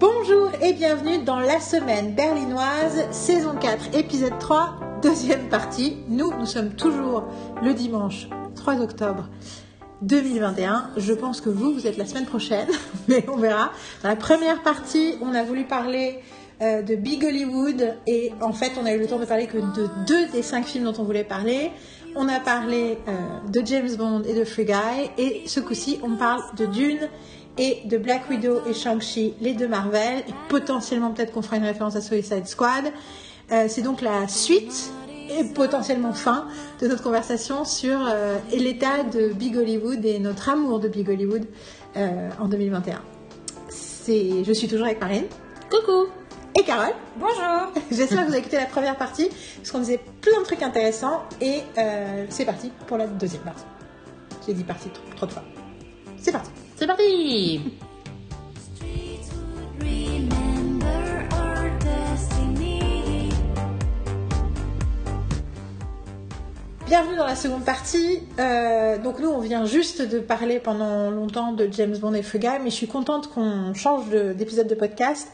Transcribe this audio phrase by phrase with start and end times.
[0.00, 5.98] Bonjour et bienvenue dans la semaine berlinoise, saison 4, épisode 3, deuxième partie.
[6.08, 7.24] Nous, nous sommes toujours
[7.62, 9.28] le dimanche 3 octobre
[10.00, 10.92] 2021.
[10.96, 12.66] Je pense que vous, vous êtes la semaine prochaine,
[13.08, 13.72] mais on verra.
[14.02, 16.20] Dans la première partie, on a voulu parler
[16.62, 19.58] euh, de Big Hollywood et en fait, on a eu le temps de parler que
[19.58, 21.72] de deux des cinq films dont on voulait parler.
[22.16, 26.16] On a parlé euh, de James Bond et de Free Guy et ce coup-ci, on
[26.16, 27.10] parle de Dune
[27.58, 31.64] et de Black Widow et Shang-Chi, les deux Marvel, et potentiellement peut-être qu'on fera une
[31.64, 32.92] référence à Suicide Squad.
[33.52, 34.92] Euh, c'est donc la suite
[35.30, 36.46] et potentiellement fin
[36.80, 41.46] de notre conversation sur euh, l'état de Big Hollywood et notre amour de Big Hollywood
[41.96, 43.00] euh, en 2021.
[43.68, 45.24] C'est, je suis toujours avec Marine.
[45.70, 46.08] Coucou
[46.58, 46.94] Et Carole.
[47.16, 50.62] Bonjour J'espère que vous avez écouté la première partie, parce qu'on disait plein de trucs
[50.62, 53.64] intéressants, et euh, c'est parti pour la deuxième partie.
[54.46, 55.44] J'ai dit partie trop, trop de fois.
[56.18, 56.50] C'est parti.
[56.80, 57.60] C'est parti.
[66.86, 68.22] Bienvenue dans la seconde partie.
[68.38, 72.48] Euh, donc nous, on vient juste de parler pendant longtemps de James Bond et Guy,
[72.64, 75.28] mais je suis contente qu'on change de- d'épisode de, podcast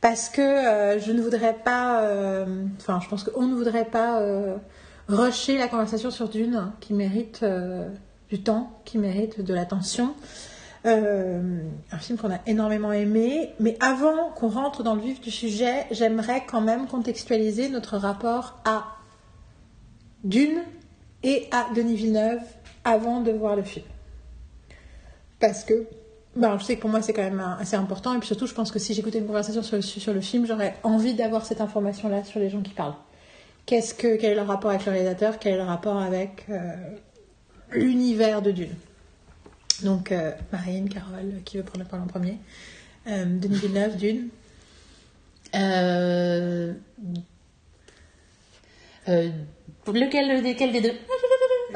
[0.00, 4.22] parce que euh, je ne voudrais pas, euh, enfin, je pense qu'on ne voudrait pas
[5.08, 7.44] rusher la conversation sur Dune, qui mérite
[8.30, 10.14] du temps, qui mérite de l'attention.
[10.86, 13.50] Euh, un film qu'on a énormément aimé.
[13.58, 18.58] Mais avant qu'on rentre dans le vif du sujet, j'aimerais quand même contextualiser notre rapport
[18.64, 18.84] à
[20.22, 20.62] Dune
[21.22, 22.40] et à Denis Villeneuve
[22.84, 23.84] avant de voir le film.
[25.40, 25.86] Parce que
[26.36, 28.54] ben, je sais que pour moi c'est quand même assez important et puis surtout je
[28.54, 32.24] pense que si j'écoutais une conversation sur le, le film, j'aurais envie d'avoir cette information-là
[32.24, 32.94] sur les gens qui parlent.
[33.66, 35.38] Que, quel est leur rapport avec le réalisateur?
[35.40, 36.74] Quel est le rapport avec euh,
[37.72, 38.74] l'univers de Dune?
[39.82, 42.38] Donc euh, Marine, Carole, qui veut prendre la parole en premier
[43.08, 44.28] Euh, Denis Villeneuve, Dune.
[45.54, 46.72] euh...
[49.08, 49.28] Euh,
[49.86, 50.92] lequel, lequel des deux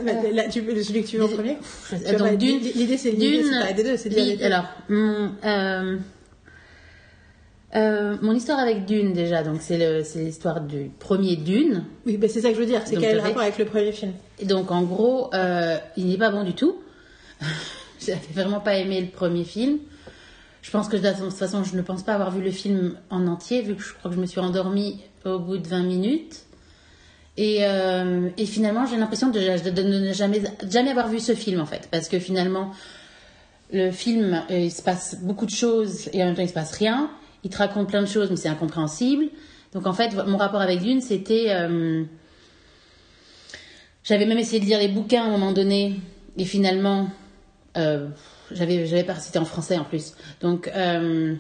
[0.02, 1.56] Là, là, tu, celui que tu veux en premier
[2.18, 5.98] Donc, Dune, L'idée c'est Dune, c'est pas des deux, c'est de oui, alors, mon, euh,
[7.76, 9.78] euh, mon histoire avec Dune déjà, donc c'est
[10.16, 11.84] l'histoire du premier Dune.
[12.06, 12.82] Oui, ben c'est ça que je veux dire.
[12.86, 15.32] C'est Donc, quel est le t'avais- rapport avec le premier film Et donc en gros,
[15.34, 16.80] euh, il n'est pas bon du tout.
[18.04, 19.78] J'avais vraiment pas aimé le premier film.
[20.62, 23.26] Je pense que de toute façon, je ne pense pas avoir vu le film en
[23.26, 26.44] entier, vu que je crois que je me suis endormie au bout de 20 minutes.
[27.36, 31.66] Et, euh, et finalement, j'ai l'impression de, ne jamais, jamais avoir vu ce film en
[31.66, 31.88] fait.
[31.90, 32.72] Parce que finalement,
[33.72, 36.54] le film, euh, il se passe beaucoup de choses et en même temps, il se
[36.54, 37.10] passe rien.
[37.42, 39.26] Il te raconte plein de choses, mais c'est incompréhensible.
[39.72, 41.46] Donc en fait, mon rapport avec Dune, c'était.
[41.48, 42.04] euh,
[44.04, 46.00] j'avais même essayé de lire les bouquins à un moment donné,
[46.36, 47.08] et finalement,
[47.76, 48.08] euh,
[48.50, 50.14] j'avais, j'avais c'était en français en plus.
[50.40, 51.34] Donc, euh,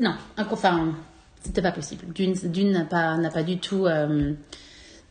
[0.00, 0.94] non, enfin,
[1.42, 2.12] c'était pas possible.
[2.12, 4.32] Dune, Dune n'a pas, n'a pas du tout, euh,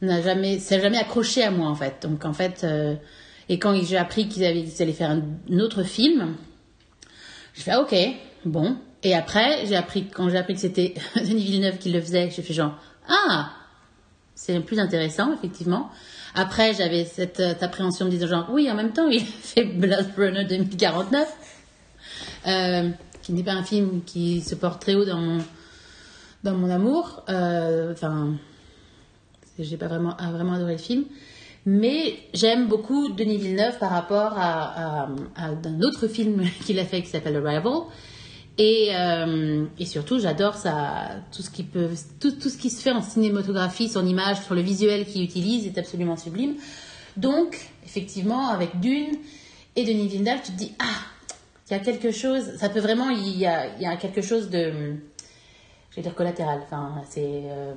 [0.02, 2.08] n'a jamais, s'est jamais accroché à moi en fait.
[2.08, 2.96] Donc en fait, euh,
[3.50, 6.36] et quand j'ai appris qu'ils avaient, qu'ils allaient faire un, autre film,
[7.54, 7.96] fais ah, ok,
[8.46, 8.78] bon.
[9.04, 12.42] Et après, j'ai appris quand j'ai appris que c'était Denis Villeneuve qui le faisait, j'ai
[12.42, 12.78] fait genre
[13.10, 13.52] ah
[14.38, 15.90] c'est plus intéressant, effectivement.
[16.36, 20.12] Après, j'avais cette, euh, appréhension de disant genre, oui, en même temps, il fait Blade
[20.16, 21.28] Runner 2049,
[22.46, 22.90] euh,
[23.24, 25.40] qui n'est pas un film qui se porte très haut dans mon,
[26.44, 27.24] dans mon amour.
[27.30, 28.36] Euh, Enfin,
[29.58, 31.06] j'ai pas vraiment, ah, vraiment adoré le film.
[31.66, 36.86] Mais j'aime beaucoup Denis Villeneuve par rapport à, à, à un autre film qu'il a
[36.86, 37.88] fait qui s'appelle Arrival.
[38.58, 42.82] Et, euh, et surtout, j'adore ça, tout ce qui peut, tout, tout ce qui se
[42.82, 46.56] fait en cinématographie, son image, sur le visuel qu'il utilise est absolument sublime.
[47.18, 49.16] Donc, effectivement, avec Dune
[49.76, 50.86] et Denis Villeneuve, tu te dis ah,
[51.70, 54.22] il y a quelque chose, ça peut vraiment, il y a, il y a quelque
[54.22, 54.96] chose de,
[55.92, 56.60] je vais dire collatéral.
[56.64, 57.74] Enfin, c'est, euh,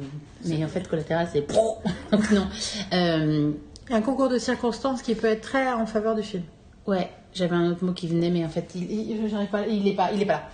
[0.47, 1.47] mais en fait, collatéral, c'est
[2.13, 2.47] donc non.
[2.93, 3.53] Euh,
[3.91, 6.45] Un concours de circonstances qui peut être très en faveur du film.
[6.87, 9.95] Ouais, j'avais un autre mot qui venait, mais en fait, il, il, pas, il est
[9.95, 10.49] pas, il est pas là.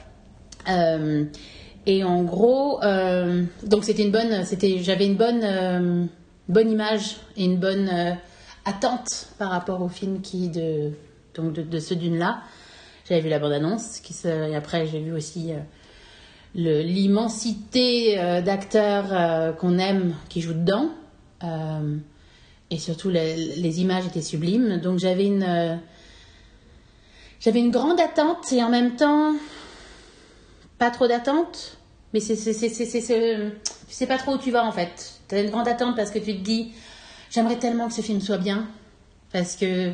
[0.69, 1.25] Euh,
[1.87, 4.45] et en gros, euh, donc c'était une bonne,
[4.81, 6.05] j'avais une bonne, euh,
[6.49, 7.91] bonne image et une bonne
[8.65, 10.91] attente par rapport au film qui de,
[11.35, 12.41] donc de, de ce dune là.
[13.09, 15.53] J'avais vu la bande annonce, qui se, et après j'ai vu aussi
[16.57, 20.91] l'immensité d'acteurs qu'on aime qui jouent dedans.
[22.69, 24.81] Et surtout, les, les images étaient sublimes.
[24.81, 25.79] Donc j'avais une,
[27.39, 29.35] j'avais une grande attente et en même temps,
[30.79, 31.79] pas trop d'attente.
[32.13, 33.53] Mais c'est, c'est, c'est, c'est, c'est, c'est-
[33.89, 35.15] tu sais pas trop où tu vas en fait.
[35.29, 36.73] Tu as une grande attente parce que tu te dis,
[37.31, 38.69] j'aimerais tellement que ce film soit bien.
[39.33, 39.93] Parce que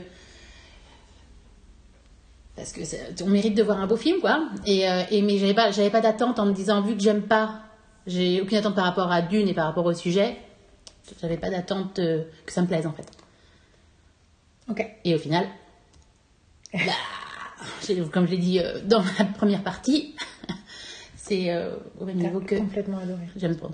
[2.55, 2.81] parce que
[3.25, 4.49] on mérite de voir un beau film, quoi.
[4.67, 7.23] Et, euh, et mais j'avais pas, j'avais pas d'attente en me disant vu que j'aime
[7.23, 7.62] pas,
[8.06, 10.37] j'ai aucune attente par rapport à Dune et par rapport au sujet.
[11.20, 13.06] J'avais pas d'attente euh, que ça me plaise en fait.
[14.69, 14.87] Ok.
[15.05, 15.46] Et au final,
[16.75, 16.81] bah,
[18.12, 20.14] comme je l'ai dit euh, dans la première partie,
[21.24, 21.70] c'est euh,
[22.00, 23.20] au même niveau que Complètement adoré.
[23.36, 23.70] James Bond.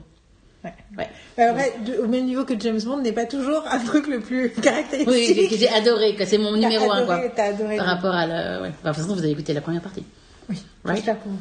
[0.64, 0.72] Ouais.
[0.98, 1.08] Ouais.
[1.36, 4.20] Alors, ouais, de- au même niveau que James Bond n'est pas toujours un truc le
[4.20, 5.08] plus caractéristique.
[5.08, 7.28] Oui, que, que j'ai adoré, que c'est mon numéro un, adoré, quoi.
[7.34, 7.76] T'as adoré.
[7.76, 8.60] Par rapport à la.
[8.60, 8.68] Ouais.
[8.68, 10.04] Enfin, de toute façon, vous avez écouté la première partie.
[10.50, 10.96] Oui, Right?
[10.96, 11.38] j'espère pour vous.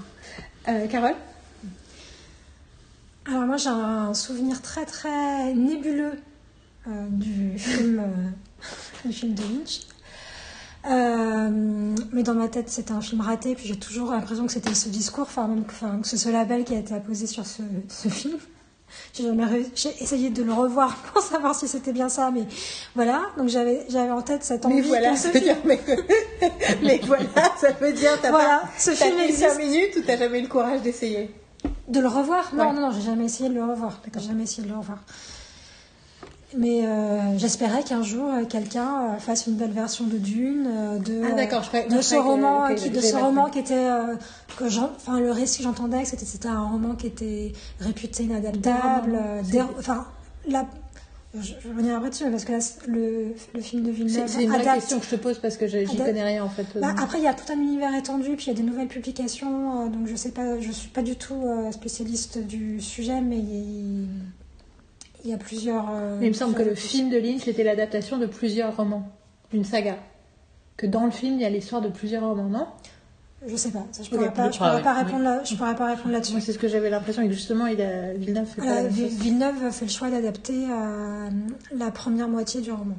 [0.70, 1.16] Euh, Carole?
[3.26, 6.14] Alors moi j'ai un souvenir très très nébuleux
[6.88, 9.80] euh, du film, euh, du film de Lynch.
[10.90, 14.74] Euh, mais dans ma tête c'était un film raté, puis j'ai toujours l'impression que c'était
[14.74, 17.46] ce discours, enfin même que, enfin, que c'est ce label qui a été apposé sur
[17.46, 18.38] ce, ce film.
[19.14, 19.24] J'ai
[20.02, 22.46] essayé de le revoir pour savoir si c'était bien ça, mais
[22.96, 23.24] voilà.
[23.38, 24.76] Donc j'avais j'avais en tête cette envie.
[24.76, 25.80] Mais voilà, que ça ce veut film- dire, mais,
[26.84, 27.26] mais voilà,
[27.60, 29.50] ça veut dire, t'as Voilà, pas, ce t'as film existe.
[29.50, 31.30] 5 minutes ou t'as jamais eu le courage d'essayer?
[31.90, 32.54] De le revoir?
[32.56, 32.74] Non, Ouais.
[32.74, 34.00] non, non, j'ai jamais essayé de le revoir.
[34.18, 35.00] J'ai jamais essayé de le revoir.
[36.56, 40.64] Mais euh, j'espérais qu'un jour euh, quelqu'un euh, fasse une belle version de Dune,
[41.06, 41.36] de, Ah,
[41.90, 43.90] je de ce roman, qui, de ce roman qui était,
[44.58, 44.64] que
[44.96, 47.52] enfin le récit que j'entendais, que c'était, c'était un roman qui était
[47.82, 50.06] réputé inadaptable, Des des- enfin
[50.48, 50.66] la,
[51.36, 54.44] je, je vais revenir après dessus, parce que là, le, le film de Villeneuve c'est
[54.44, 56.50] une vraie adapte- question que je te pose parce que je- j'y connais rien en
[56.50, 56.66] fait.
[56.80, 58.88] bah, après, il y a tout un univers étendu, puis il y a des nouvelles
[58.88, 63.20] publications, euh, donc je sais pas, je suis pas du tout euh, spécialiste du sujet,
[63.20, 64.08] mais il,
[65.24, 65.86] il y a plusieurs.
[65.92, 69.12] euh, il me semble que le film de Lynch était l'adaptation de plusieurs romans,
[69.52, 69.98] d'une saga.
[70.78, 72.68] Que dans le film, il y a l'histoire de plusieurs romans, non?
[73.46, 74.82] Je sais pas, ça, je pourrais pas, je pourrais ouais.
[74.82, 76.42] pas répondre, là, je pourrais pas répondre là-dessus.
[76.42, 78.96] C'est ce que j'avais l'impression et que justement, il a, Villeneuve fait pas chose.
[78.96, 81.30] Villeneuve fait le choix d'adapter euh,
[81.72, 82.98] la première moitié du roman.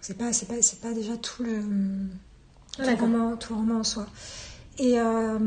[0.00, 1.60] C'est pas, c'est pas, c'est pas déjà tout le,
[2.72, 3.00] tout le D'accord.
[3.00, 4.06] roman, tout le roman en soi.
[4.78, 5.38] Et, euh,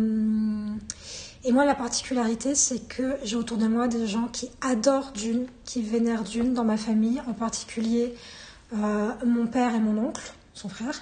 [1.43, 5.47] et moi, la particularité, c'est que j'ai autour de moi des gens qui adorent Dune,
[5.65, 8.13] qui vénèrent Dune dans ma famille, en particulier
[8.73, 11.01] euh, mon père et mon oncle, son frère,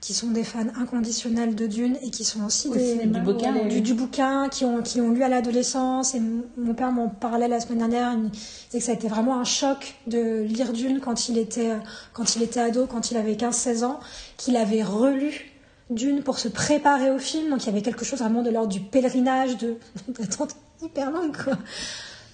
[0.00, 3.66] qui sont des fans inconditionnels de Dune et qui sont aussi Au des, du bouquin,
[3.66, 6.14] du, du bouquin, qui ont, qui ont lu à l'adolescence.
[6.14, 6.22] Et
[6.56, 8.12] mon père m'en parlait la semaine dernière.
[8.14, 11.36] Il me disait que ça a été vraiment un choc de lire Dune quand il
[11.36, 11.72] était,
[12.14, 14.00] quand il était ado, quand il avait 15-16 ans,
[14.38, 15.57] qu'il avait relu
[15.90, 17.50] Dune pour se préparer au film.
[17.50, 19.76] Donc il y avait quelque chose vraiment de l'ordre du pèlerinage, de
[20.08, 21.54] d'attente hyper longue, quoi.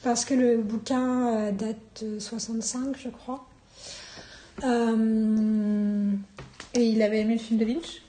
[0.03, 3.47] Parce que le bouquin euh, date de 65, je crois.
[4.63, 6.11] Euh,
[6.75, 8.03] Et il avait aimé le film de Lynch?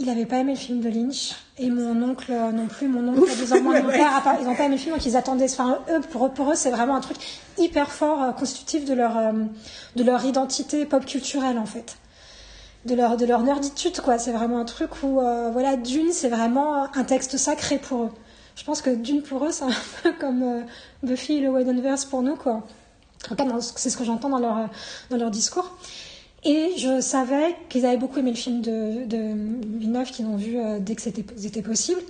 [0.00, 2.86] Il n'avait pas aimé le film de Lynch et mon oncle euh, non plus.
[2.86, 5.50] Mon oncle et mon père, ils n'ont pas aimé le film, donc ils attendaient.
[5.50, 7.16] Enfin, eux, pour eux, eux, c'est vraiment un truc
[7.58, 9.32] hyper fort, euh, constitutif de leur, euh,
[9.96, 11.96] de leur identité pop culturelle en fait,
[12.88, 14.18] de leur, de leur nerditude quoi.
[14.18, 18.10] C'est vraiment un truc où, euh, voilà, Dune, c'est vraiment un texte sacré pour eux.
[18.56, 19.70] Je pense que Dune pour eux, c'est un
[20.02, 20.60] peu comme euh,
[21.02, 22.64] Buffy et le Whedonverse pour nous quoi.
[23.30, 24.66] En tout cas, c'est ce que j'entends dans leur, euh,
[25.10, 25.76] dans leur discours.
[26.44, 29.34] Et je savais qu'ils avaient beaucoup aimé le film de, de
[29.78, 32.00] Villeneuve, qu'ils ont vu euh, dès que c'était possible.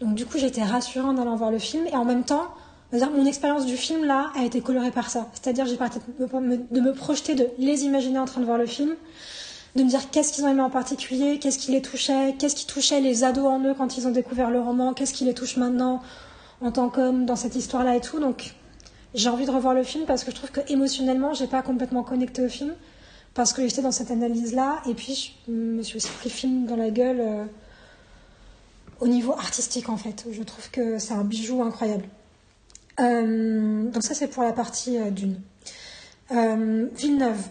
[0.00, 1.86] Donc du coup, j'étais rassurée en allant voir le film.
[1.88, 2.46] Et en même temps,
[2.92, 5.28] mon expérience du film, là, a été colorée par ça.
[5.32, 8.66] C'est-à-dire, j'ai parlé de de me projeter, de les imaginer en train de voir le
[8.66, 8.94] film,
[9.76, 12.66] de me dire qu'est-ce qu'ils ont aimé en particulier, qu'est-ce qui les touchait, qu'est-ce qui
[12.66, 15.56] touchait les ados en eux quand ils ont découvert le roman, qu'est-ce qui les touche
[15.56, 16.02] maintenant
[16.60, 18.20] en tant qu'homme dans cette histoire-là et tout.
[18.20, 18.54] Donc,
[19.14, 22.02] j'ai envie de revoir le film parce que je trouve que émotionnellement, j'ai pas complètement
[22.02, 22.74] connecté au film
[23.34, 26.66] parce que j'étais dans cette analyse-là et puis je me suis aussi pris le film
[26.66, 27.44] dans la gueule euh,
[29.00, 30.26] au niveau artistique en fait.
[30.30, 32.04] Je trouve que c'est un bijou incroyable.
[33.00, 35.40] Euh, donc ça c'est pour la partie euh, d'une.
[36.30, 37.42] Villeneuve.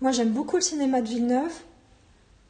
[0.00, 1.52] Moi j'aime beaucoup le cinéma de Villeneuve.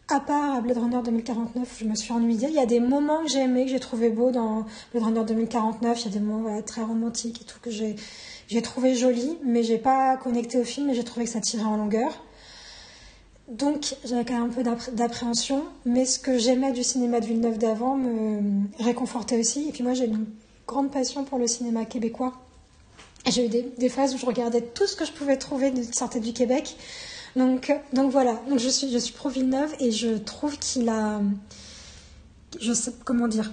[0.09, 2.47] À part Blade Runner 2049, je me suis ennuyée.
[2.49, 5.25] Il y a des moments que j'ai aimés, que j'ai trouvé beaux dans Blade Runner
[5.25, 6.01] 2049.
[6.01, 7.97] Il y a des moments très romantiques et tout que j'ai
[8.49, 11.65] j'ai trouvé joli, mais j'ai pas connecté au film et j'ai trouvé que ça tirait
[11.65, 12.23] en longueur.
[13.49, 17.27] Donc j'avais quand même un peu d'appré- d'appréhension, mais ce que j'aimais du cinéma de
[17.27, 19.69] Villeneuve d'avant me réconfortait aussi.
[19.69, 20.27] Et puis moi j'ai une
[20.67, 22.33] grande passion pour le cinéma québécois.
[23.29, 26.21] J'ai eu des, phases où je regardais tout ce que je pouvais trouver de sortait
[26.21, 26.77] du Québec.
[27.37, 31.21] Donc, donc voilà, je suis, pro Villeneuve et je trouve qu'il a,
[32.59, 33.53] je sais comment dire,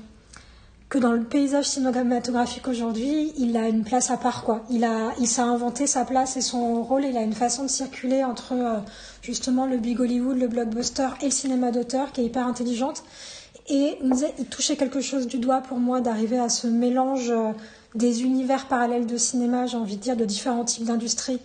[0.88, 4.64] que dans le paysage cinématographique aujourd'hui, il a une place à part quoi.
[4.70, 7.04] Il a, il s'est inventé sa place et son rôle.
[7.04, 8.78] Il a une façon de circuler entre euh,
[9.22, 13.04] justement le big Hollywood, le blockbuster et le cinéma d'auteur qui est hyper intelligente.
[13.68, 13.98] Et
[14.38, 17.52] il touchait quelque chose du doigt pour moi d'arriver à ce mélange euh,
[17.96, 21.40] des univers parallèles de cinéma, j'ai envie de dire, de différents types d'industries.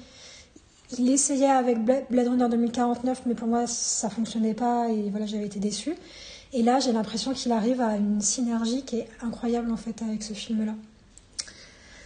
[0.97, 5.27] Il essayait avec Bla- Blade Runner 2049, mais pour moi, ça fonctionnait pas et voilà,
[5.27, 5.95] j'avais été déçue.
[6.53, 10.23] Et là, j'ai l'impression qu'il arrive à une synergie qui est incroyable en fait avec
[10.23, 10.75] ce film-là.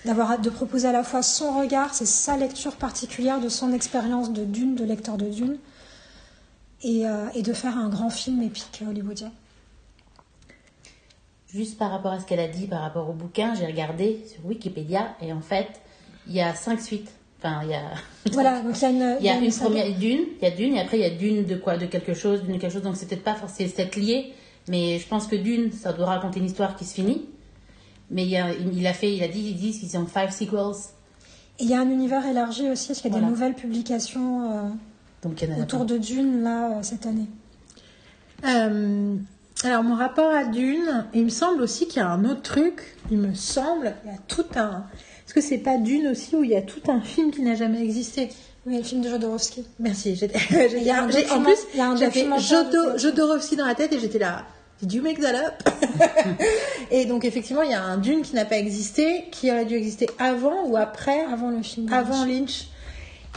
[0.04, 4.32] D'avoir de proposer à la fois son regard, c'est sa lecture particulière de son expérience
[4.32, 5.58] de Dune, de lecteur de Dune,
[6.84, 9.30] euh, et de faire un grand film épique hollywoodien.
[11.54, 14.44] Juste par rapport à ce qu'elle a dit par rapport au bouquin, j'ai regardé sur
[14.46, 15.68] Wikipédia et en fait,
[16.26, 17.12] il y a cinq suites.
[17.42, 17.82] Enfin, il y a.
[18.32, 20.50] Voilà, donc il y a une, Il y a une première dune, il y a
[20.50, 22.72] dune, et après il y a dune de quoi De quelque chose, d'une de quelque
[22.72, 22.82] chose.
[22.82, 24.32] Donc c'est peut-être pas forcément peut-être lié,
[24.68, 27.28] mais je pense que dune, ça doit raconter une histoire qui se finit.
[28.11, 30.30] Mais il, y a, il a fait, il a dit, ils disent qu'ils ont five
[30.30, 30.76] sequels.
[31.58, 33.26] Et il y a un univers élargi aussi, parce qu'il y a Voilà.
[33.26, 34.68] des nouvelles publications euh,
[35.22, 37.26] Donc il y en a autour de Dune là euh, cette année.
[38.46, 39.16] Euh,
[39.64, 42.96] alors, mon rapport à Dune, il me semble aussi qu'il y a un autre truc.
[43.11, 44.84] Il me semble, il y a tout un.
[45.26, 47.54] Est-ce que c'est pas Dune aussi où il y a tout un film qui n'a
[47.54, 48.28] jamais existé
[48.66, 49.64] Oui, le film de Jodorowsky.
[49.78, 50.18] Merci.
[50.90, 51.56] un j'ai- en plus,
[51.96, 54.42] j'avais Jodo- Jodorowsky dans la tête et j'étais là.
[54.82, 55.62] Did you make that up
[56.90, 59.74] Et donc, effectivement, il y a un Dune qui n'a pas existé, qui aurait dû
[59.76, 61.86] exister avant ou après Avant le film.
[61.86, 62.28] de avant Lynch.
[62.40, 62.66] Lynch.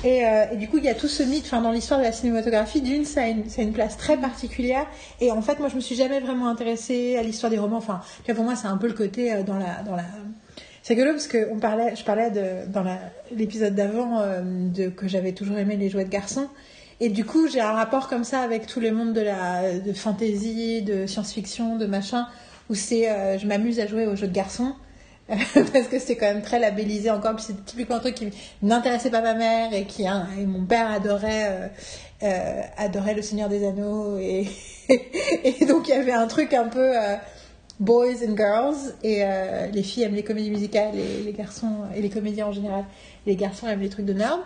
[0.03, 2.05] Et, euh, et du coup, il y a tout ce mythe, enfin, dans l'histoire de
[2.05, 4.85] la cinématographie, d'une, ça a une, ça a une place très particulière.
[5.21, 7.77] Et en fait, moi, je me suis jamais vraiment intéressée à l'histoire des romans.
[7.77, 10.03] Enfin, tu vois, pour moi, c'est un peu le côté euh, dans la, dans la.
[10.85, 12.83] C'est rigolo parce que on parlait, je parlais de, dans
[13.31, 16.47] l'épisode d'avant euh, que j'avais toujours aimé les jouets de garçons.
[16.99, 19.93] Et du coup, j'ai un rapport comme ça avec tout le monde de la de
[19.93, 22.27] fantasy, de science-fiction, de machin,
[22.69, 24.75] où c'est, euh, je m'amuse à jouer aux jeux de garçons.
[25.27, 27.35] parce que c'est quand même très labellisé encore.
[27.35, 28.29] Puis c'est typiquement un truc qui
[28.61, 31.67] n'intéressait pas ma mère et qui hein, et mon père adorait euh,
[32.23, 34.47] euh, adorait le Seigneur des Anneaux et
[35.43, 37.15] et donc il y avait un truc un peu euh,
[37.79, 42.01] boys and girls et euh, les filles aiment les comédies musicales et les garçons et
[42.01, 42.85] les comédiens en général.
[43.25, 44.39] Les garçons aiment les trucs de nerd.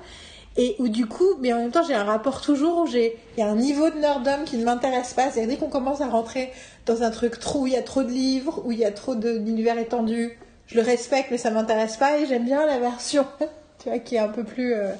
[0.57, 3.39] Et où du coup, mais en même temps, j'ai un rapport toujours où j'ai, il
[3.39, 5.29] y a un niveau de nerdom qui ne m'intéresse pas.
[5.29, 6.51] C'est-à-dire dès qu'on commence à rentrer
[6.85, 8.91] dans un truc trop où il y a trop de livres, où il y a
[8.91, 12.17] trop d'univers étendu, je le respecte, mais ça m'intéresse pas.
[12.17, 13.25] Et j'aime bien la version,
[13.79, 14.91] tu vois, qui est un peu plus, euh,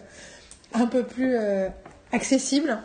[0.74, 1.68] un peu plus euh,
[2.12, 2.78] accessible.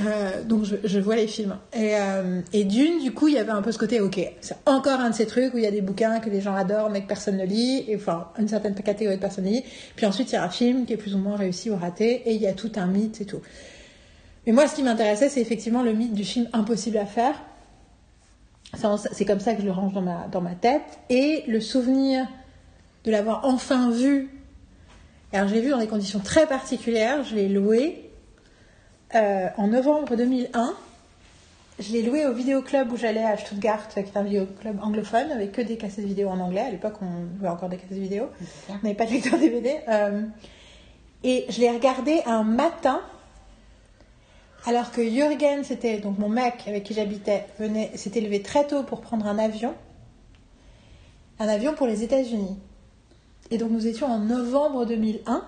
[0.00, 1.56] Euh, donc je, vois les films.
[1.74, 4.56] Et, euh, et Dune, du coup, il y avait un peu ce côté, ok, c'est
[4.64, 6.90] encore un de ces trucs où il y a des bouquins que les gens adorent
[6.90, 9.64] mais que personne ne lit, et enfin une certaine catégorie de personnes ne lit.
[9.96, 12.22] Puis ensuite, il y a un film qui est plus ou moins réussi ou raté,
[12.26, 13.40] et il y a tout un mythe et tout.
[14.46, 17.34] Mais moi, ce qui m'intéressait, c'est effectivement le mythe du film impossible à faire.
[19.12, 20.82] C'est comme ça que je le range dans ma, dans ma tête.
[21.10, 22.26] Et le souvenir
[23.04, 24.30] de l'avoir enfin vu.
[25.32, 27.22] Alors, je l'ai vu dans des conditions très particulières.
[27.24, 28.11] Je l'ai loué
[29.14, 30.74] euh, en novembre 2001.
[31.78, 35.52] Je l'ai loué au vidéoclub où j'allais à Stuttgart, qui est un vidéoclub anglophone, avec
[35.52, 36.60] que des cassettes vidéo en anglais.
[36.60, 38.28] À l'époque, on jouait encore des cassettes vidéo.
[38.68, 39.80] On n'avait pas de lecteur DVD.
[39.88, 40.22] Euh,
[41.24, 43.00] et je l'ai regardé un matin,
[44.64, 48.82] alors que Jürgen, c'était donc mon mec avec qui j'habitais, venait, s'était levé très tôt
[48.82, 49.74] pour prendre un avion.
[51.38, 52.58] Un avion pour les États-Unis.
[53.50, 55.44] Et donc nous étions en novembre 2001.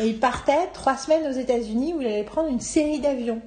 [0.00, 3.40] Et il partait trois semaines aux États-Unis où il allait prendre une série d'avions.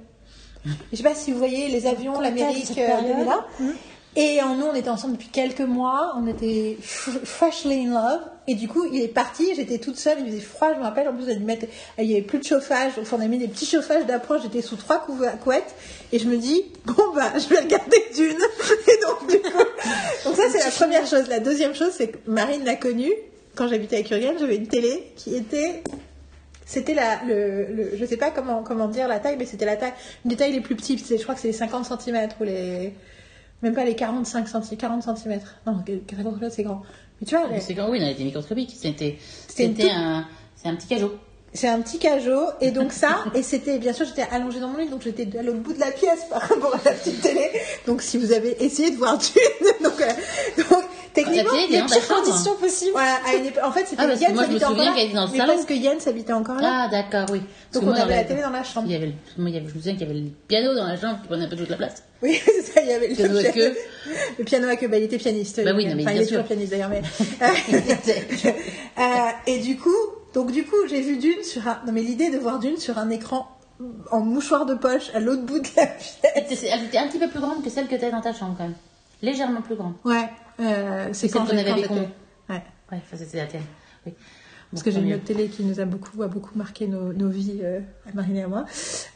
[0.91, 3.17] Je sais pas si vous voyez les avions, l'Amérique euh, période.
[3.17, 3.45] 2001.
[3.60, 3.74] Mhm.
[4.17, 8.19] Et en nous, on était ensemble depuis quelques mois, on était freshly in love.
[8.48, 11.07] Et du coup, il est parti, j'étais toute seule, il faisait froid, je me rappelle.
[11.07, 11.67] En plus, mettre-
[11.98, 14.41] il y avait plus de chauffage, donc on a mis des petits chauffages d'approche.
[14.43, 15.74] J'étais sous trois couettes,
[16.12, 18.31] et je me dis, bon bah, je vais regarder d'une.
[18.88, 19.57] Et donc, du coup,
[20.25, 21.29] donc ça, c'est la première chose.
[21.29, 23.13] La deuxième chose, c'est que Marine l'a connue.
[23.55, 25.83] Quand j'habitais avec Jürgen, j'avais une télé qui était
[26.65, 29.75] c'était la, le, le- je sais pas comment, comment dire la taille, mais c'était la
[29.75, 29.93] taille,
[30.25, 31.05] une des tailles les plus petites.
[31.07, 32.93] Je crois que c'est les 50 cm ou les,
[33.61, 35.39] même pas les 45 cm, 40 cm.
[35.65, 36.81] Non, 50 cm c'est grand.
[37.19, 38.73] Mais tu vois, les- C'est quand oui, on a été microscopique.
[38.79, 40.25] C'était, C'était un,
[40.55, 41.13] c'est un petit cajot.
[41.53, 42.45] c'est un petit cajot.
[42.61, 45.43] Et donc ça, et c'était, bien sûr, j'étais allongée dans mon lit, donc j'étais à
[45.43, 47.49] l'autre bout de la pièce par rapport à la petite télé.
[47.85, 52.23] Donc si vous avez essayé de voir Dune, donc, euh, donc techniquement, ta pires chambre.
[52.23, 52.91] conditions possibles.
[52.93, 54.77] Voilà, à une en fait, c'était Ah, parce que Jens moi, je me habitait encore
[54.77, 55.53] là, dans le mais salon.
[55.53, 56.71] parce que Jens habitait encore là.
[56.85, 57.41] Ah, d'accord, oui.
[57.71, 58.87] Parce donc on moi, avait la télé dans la chambre.
[58.87, 60.29] Il y avait, le- moi, il y avait, je me souviens qu'il y avait le
[60.47, 62.03] piano dans la chambre qui prenait un peu toute la place.
[62.21, 63.77] Oui, c'est ça, il y avait le Piano à piano, queue.
[64.39, 64.87] le piano à queue.
[64.87, 65.63] Bah, il était pianiste.
[65.63, 66.47] Bah oui, non, mais enfin, il bien est toujours sûr.
[66.47, 67.01] pianiste d'ailleurs, mais.
[68.99, 69.03] Euh,
[69.47, 69.89] et du coup,
[70.33, 71.79] donc du coup, j'ai vu Dune sur un.
[71.87, 73.47] Non, mais l'idée de voir Dune sur un écran
[74.11, 76.17] en mouchoir de poche à l'autre bout de la pièce.
[76.35, 78.21] Elle était elle était un petit peu plus grande que celle que tu as dans
[78.21, 78.75] ta chambre, quand même.
[79.21, 79.93] Légèrement plus grande.
[80.05, 81.93] Ouais, euh, c'est quand j'ai- avait quand avec j'étais-
[82.49, 82.53] on.
[82.53, 82.63] Ouais.
[82.91, 83.61] Ouais, enfin, c'était la tienne.
[84.05, 84.13] Oui.
[84.71, 87.11] Parce Bon, que j'ai une autre télé qui nous a beaucoup, a beaucoup marqué nos,
[87.13, 88.65] nos vies, euh, à Marine et à moi.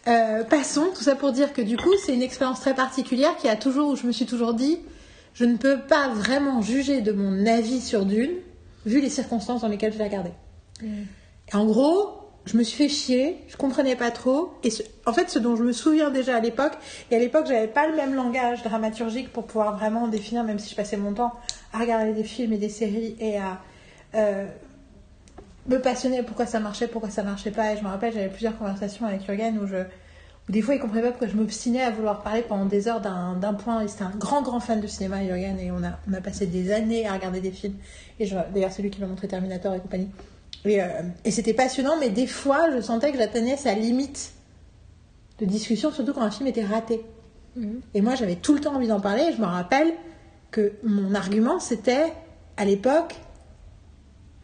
[0.08, 3.48] Euh, passons, tout ça pour dire que du coup, c'est une expérience très particulière qui
[3.48, 4.80] a toujours, où je me suis toujours dit,
[5.34, 8.32] je ne peux pas vraiment juger de mon avis sur Dune,
[8.86, 10.32] vu les circonstances dans lesquelles je l'ai regardé.
[10.84, 14.54] Et en gros, je me suis fait chier, je comprenais pas trop.
[14.64, 16.74] Et ce- en fait, ce dont je me souviens déjà à l'époque,
[17.12, 20.70] et à l'époque, j'avais pas le même langage dramaturgique pour pouvoir vraiment définir, même si
[20.70, 21.34] je passais mon temps
[21.74, 23.60] à regarder des films et des séries et à
[24.14, 24.46] euh,
[25.68, 27.74] me passionner pourquoi ça marchait, pourquoi ça marchait pas.
[27.74, 29.78] Et je me rappelle, j'avais plusieurs conversations avec Jürgen où je.
[30.50, 33.54] des fois, il comprenait pas pourquoi je m'obstinais à vouloir parler pendant des heures d'un
[33.56, 33.88] point.
[33.88, 36.72] C'était un grand, grand fan de cinéma, Jürgen, et on a, on a passé des
[36.72, 37.76] années à regarder des films.
[38.20, 40.10] Et d'ailleurs, c'est lui qui m'a montré Terminator et compagnie.
[40.66, 40.88] Et, euh,
[41.24, 44.32] et c'était passionnant, mais des fois, je sentais que j'atteignais sa limite
[45.40, 47.02] de discussion, surtout quand un film était raté.
[47.56, 47.82] Mhm.
[47.94, 49.24] Et moi, j'avais tout le temps envie d'en parler.
[49.30, 49.94] Et je me rappelle
[50.52, 52.12] que mon argument, c'était,
[52.58, 53.16] à l'époque,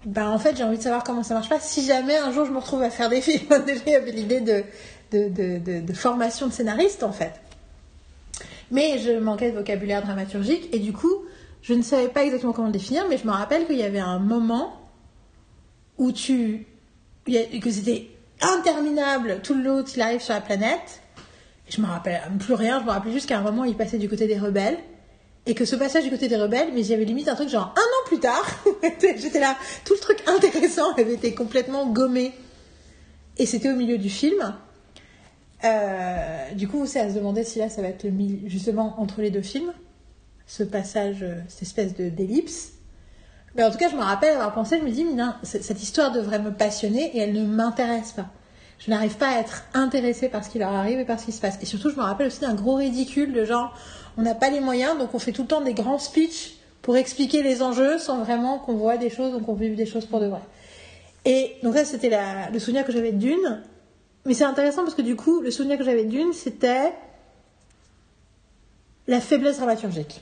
[0.06, 1.60] ben, en fait, j'ai envie de savoir comment ça marche pas.
[1.60, 4.12] Si jamais un jour je me retrouve à faire des films, déjà, il y avait
[4.12, 4.64] l'idée de,
[5.12, 7.34] de, de, de- de formation de scénariste, en fait.
[8.72, 10.70] Mais je manquais de vocabulaire dramaturgique.
[10.74, 11.14] Et du coup,
[11.62, 14.00] je ne savais pas exactement comment le définir, mais je me rappelle qu'il y avait
[14.00, 14.74] un moment
[16.02, 16.66] où tu.
[17.28, 18.08] il que c'était
[18.42, 21.02] interminable tout le long qu'il arrive sur la planète.
[21.70, 24.00] Et je me rappelle plus rien, je me rappelais juste qu'à un moment il passait
[24.00, 24.80] du côté des rebelles.
[25.46, 27.82] Et que ce passage du côté des rebelles, mais j'avais limite un truc genre un
[27.82, 28.46] an plus tard,
[29.02, 32.34] j'étais là, tout le truc intéressant avait été complètement gommé.
[33.38, 34.56] Et c'était au milieu du film.
[35.64, 38.08] Euh, du coup, c'est à se demander si là ça va être
[38.46, 39.72] justement entre les deux films,
[40.48, 42.74] ce passage, euh, cette espèce de d'ellipse.
[43.56, 45.84] Mais en tout cas, je me rappelle avoir pensé, je me dis, mais non, cette
[45.84, 48.28] histoire devrait me passionner et elle ne m'intéresse pas.
[48.80, 51.32] Je n'arrive pas à être intéressée par ce qui leur arrive et par ce qui
[51.32, 51.58] se passe.
[51.62, 53.78] Et surtout, je me rappelle aussi d'un gros ridicule de genre,
[54.18, 56.98] on n'a pas les moyens, donc on fait tout le temps des grands speeches pour
[56.98, 60.20] expliquer les enjeux sans vraiment qu'on voit des choses, donc on vive des choses pour
[60.20, 60.42] de vrai.
[61.26, 62.10] Et donc ça, c'était
[62.52, 63.62] le souvenir que j'avais Dune.
[64.26, 66.94] Mais c'est intéressant parce que du coup, le souvenir que j'avais Dune, c'était
[69.08, 70.22] la faiblesse dramaturgique.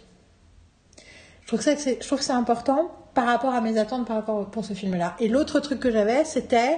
[1.43, 4.45] Je trouve ça, je trouve que c'est important par rapport à mes attentes par rapport
[4.49, 5.15] pour ce film-là.
[5.19, 6.77] Et l'autre truc que j'avais, c'était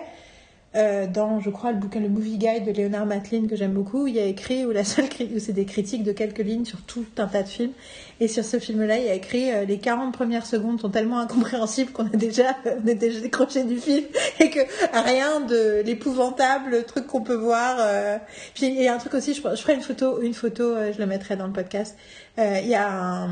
[0.74, 4.08] euh, dans, je crois, le bouquin Le Movie Guide de Leonard Matlin que j'aime beaucoup,
[4.08, 5.04] il y a écrit où la seule
[5.36, 7.74] où c'est des critiques de quelques lignes sur tout un tas de films.
[8.22, 11.20] Et sur ce film-là, il y a écrit euh, les 40 premières secondes sont tellement
[11.20, 14.06] incompréhensibles qu'on a déjà, on est déjà décroché du film
[14.40, 14.62] et que
[14.94, 17.76] rien de l'épouvantable truc qu'on peut voir.
[17.80, 18.18] euh,
[18.54, 20.94] Puis il y a un truc aussi, je, je ferai une photo, une photo, euh,
[20.94, 21.98] je la mettrai dans le podcast.
[22.40, 23.30] Euh, il y a un,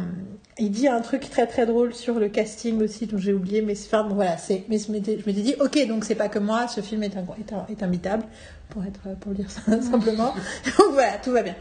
[0.57, 3.73] il dit un truc très très drôle sur le casting aussi dont j'ai oublié, mais
[3.87, 6.81] enfin bon voilà, c'est, mais je m'étais, dit, ok, donc c'est pas que moi, ce
[6.81, 8.23] film est, un, est, un- est imbitable
[8.69, 10.33] pour être, pour dire ça simplement.
[10.77, 11.55] donc voilà, tout va bien.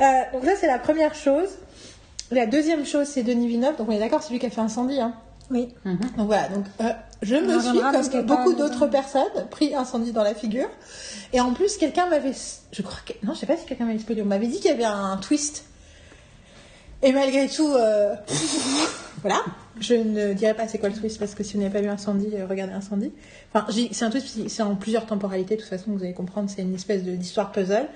[0.00, 1.48] Euh, donc ça c'est la première chose.
[2.30, 4.60] La deuxième chose c'est Denis Villeneuve, donc on est d'accord, c'est lui qui a fait
[4.60, 5.14] Incendie, hein.
[5.50, 5.68] Oui.
[6.16, 6.90] Donc voilà, donc euh,
[7.22, 10.68] je me suis, comme beaucoup d'autres personnes, pris incendie dans la figure.
[11.32, 12.32] Et en plus, quelqu'un m'avait,
[12.70, 14.70] je crois que, non, je sais pas si quelqu'un m'avait spoilé, on m'avait dit qu'il
[14.70, 15.64] y avait un twist.
[17.02, 18.14] Et malgré tout, euh,
[19.22, 19.40] voilà,
[19.80, 21.88] je ne dirais pas c'est quoi le twist parce que si vous n'avez pas vu
[21.88, 23.12] Incendie, euh, regardez Incendie.
[23.54, 26.62] Enfin, c'est un twist, c'est en plusieurs temporalités, de toute façon, vous allez comprendre, c'est
[26.62, 27.86] une espèce d'histoire puzzle.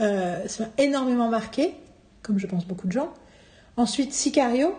[0.00, 1.74] Euh, ça m'a énormément marqué,
[2.22, 3.12] comme je pense beaucoup de gens.
[3.76, 4.74] Ensuite, Sicario,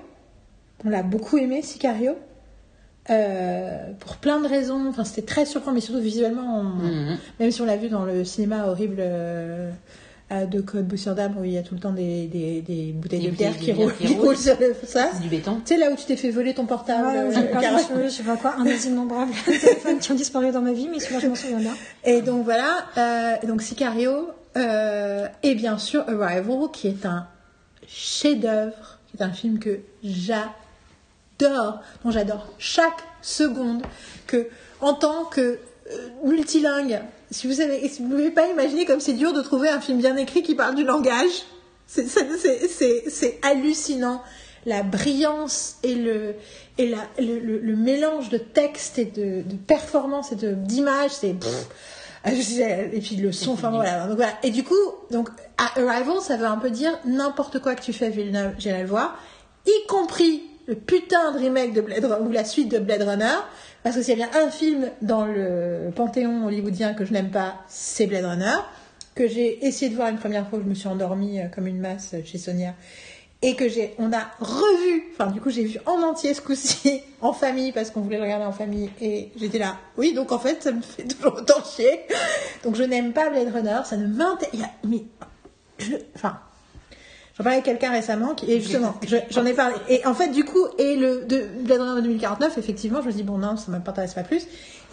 [0.83, 2.15] on l'a beaucoup aimé, Sicario.
[3.09, 7.17] Euh, pour plein de raisons, enfin c'était très surprenant, mais surtout visuellement, on- Mhm.
[7.39, 9.71] même si on l'a vu dans le cinéma horrible euh,
[10.45, 13.31] de Claude Boussierdam où il y a tout le temps des, des, des bouteilles Des
[13.31, 14.37] de bière qui roulent, qui roulent.
[14.37, 15.09] sur le ça.
[15.13, 15.55] C'est du béton.
[15.65, 17.79] Tu sais là où tu t'es fait voler ton portable, Ouais, euh, j'ai perdu carrément.
[17.79, 20.87] sur- je sais pas quoi, un des innombrables téléphones qui ont disparu dans ma vie,
[20.91, 21.73] mais celui-là, je m'en souviens bien.
[22.05, 27.27] Et donc voilà, euh, donc Sicario, euh, et bien sûr Arrival, qui est un
[27.87, 33.83] chef-d'œuvre, qui est un film que j'adore, dont j'adore chaque seconde,
[34.27, 34.47] que
[34.79, 35.59] en tant que euh,
[36.25, 37.01] multilingue,
[37.31, 39.99] si vous savez, vous ne pouvez pas imaginer comme c'est dur de trouver un film
[39.99, 41.43] bien écrit qui parle du langage,
[41.87, 44.21] c'est hallucinant.
[44.67, 46.35] La brillance et le,
[46.77, 51.35] et la, le, le- le mélange de texte et de, de performance et d'image, c'est.
[52.23, 54.05] ah, Et puis le son, enfin voilà.
[54.05, 54.33] Donc, voilà.
[54.43, 54.75] Et du coup,
[55.09, 58.83] donc, à Arrival, ça veut un peu dire n'importe quoi que tu fais, Villeneuve, j'irai
[58.83, 59.17] le voir,
[59.65, 63.37] y compris le putain de remake de Blade Runner, ou la suite de Blade Runner,
[63.83, 67.31] parce que s'il y a bien un film dans le panthéon hollywoodien que je n'aime
[67.31, 68.57] pas, c'est Blade Runner,
[69.15, 71.79] que j'ai essayé de voir une première fois, je me suis endormie euh, comme une
[71.79, 72.75] masse euh, chez Sonia,
[73.41, 77.01] et que j'ai, on a revu, enfin du coup j'ai vu en entier ce coup-ci
[77.21, 80.37] en famille parce qu'on voulait le regarder en famille et j'étais là, oui donc en
[80.37, 82.01] fait ça me fait toujours autant chier,
[82.63, 85.03] donc je n'aime pas Blade Runner, ça ne m'intéresse, mais
[86.15, 86.39] enfin
[87.41, 90.29] j'en parlais avec quelqu'un récemment qui, et justement je- j'en ai parlé et en fait
[90.29, 94.13] du coup et le de Runner 2049 effectivement je me dis bon non ça m'intéresse
[94.13, 94.43] pas plus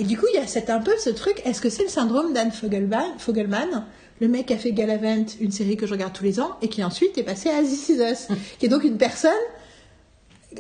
[0.01, 1.89] et du coup il y a cette un peu ce truc est-ce que c'est le
[1.89, 3.85] syndrome d'Anne Fogelman, Fogelman
[4.21, 6.69] le mec qui a fait Galavant une série que je regarde tous les ans et
[6.69, 9.31] qui ensuite est passé à This Is Us qui est donc une personne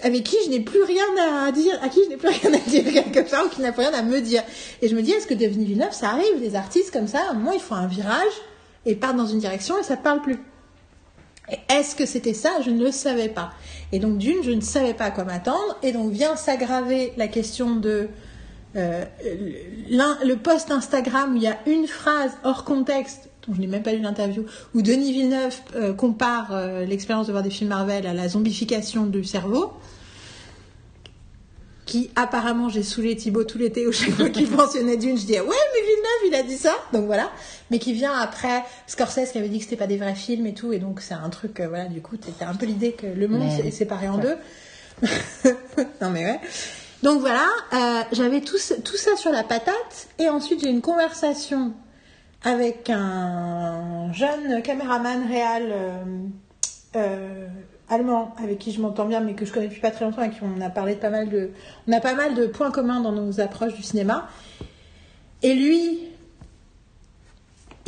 [0.02, 1.02] avec qui je n'ai plus rien
[1.46, 3.72] à dire, à qui je n'ai plus rien à dire quelque part ou qui n'a
[3.72, 4.42] plus rien à me dire.
[4.82, 7.30] Et je me dis, est-ce que Denis Villeneuve, ça arrive, des artistes comme ça, à
[7.30, 8.32] un moment ils font un virage
[8.84, 10.36] et partent dans une direction et ça ne parle plus.
[11.68, 12.50] Est-ce que c'était ça?
[12.64, 13.50] Je ne le savais pas.
[13.92, 15.76] Et donc d'une, je ne savais pas à quoi m'attendre.
[15.82, 18.08] Et donc vient s'aggraver la question de
[18.76, 19.04] euh,
[19.90, 23.82] le post Instagram où il y a une phrase hors contexte, dont je n'ai même
[23.82, 28.06] pas lu l'interview, où Denis Villeneuve euh, compare euh, l'expérience de voir des films Marvel
[28.06, 29.72] à la zombification du cerveau.
[31.88, 35.40] Qui apparemment j'ai saoulé Thibaut tout l'été où chaque fois qu'il mentionnait d'une, je disais
[35.40, 36.74] ouais mais Villeneuve il a dit ça.
[36.92, 37.30] Donc voilà.
[37.70, 40.52] Mais qui vient après Scorsese qui avait dit que c'était pas des vrais films et
[40.52, 40.74] tout.
[40.74, 43.26] Et donc c'est un truc euh, voilà du coup t'as un peu l'idée que le
[43.26, 44.36] monde Mais- est séparé en deux.
[46.02, 46.40] Non mais ouais.
[47.02, 47.46] Donc voilà.
[47.72, 50.08] Euh, j'avais tout, ça sur la patate.
[50.18, 51.72] Et ensuite j'ai une conversation
[52.44, 55.72] avec un jeune caméraman réel
[56.96, 57.46] euh,
[57.90, 60.30] allemand avec qui je m'entends bien mais que je connais depuis pas très longtemps et
[60.30, 61.50] qui on a parlé de pas mal de
[61.86, 64.28] on a pas mal de points communs dans nos approches du cinéma
[65.42, 66.08] et lui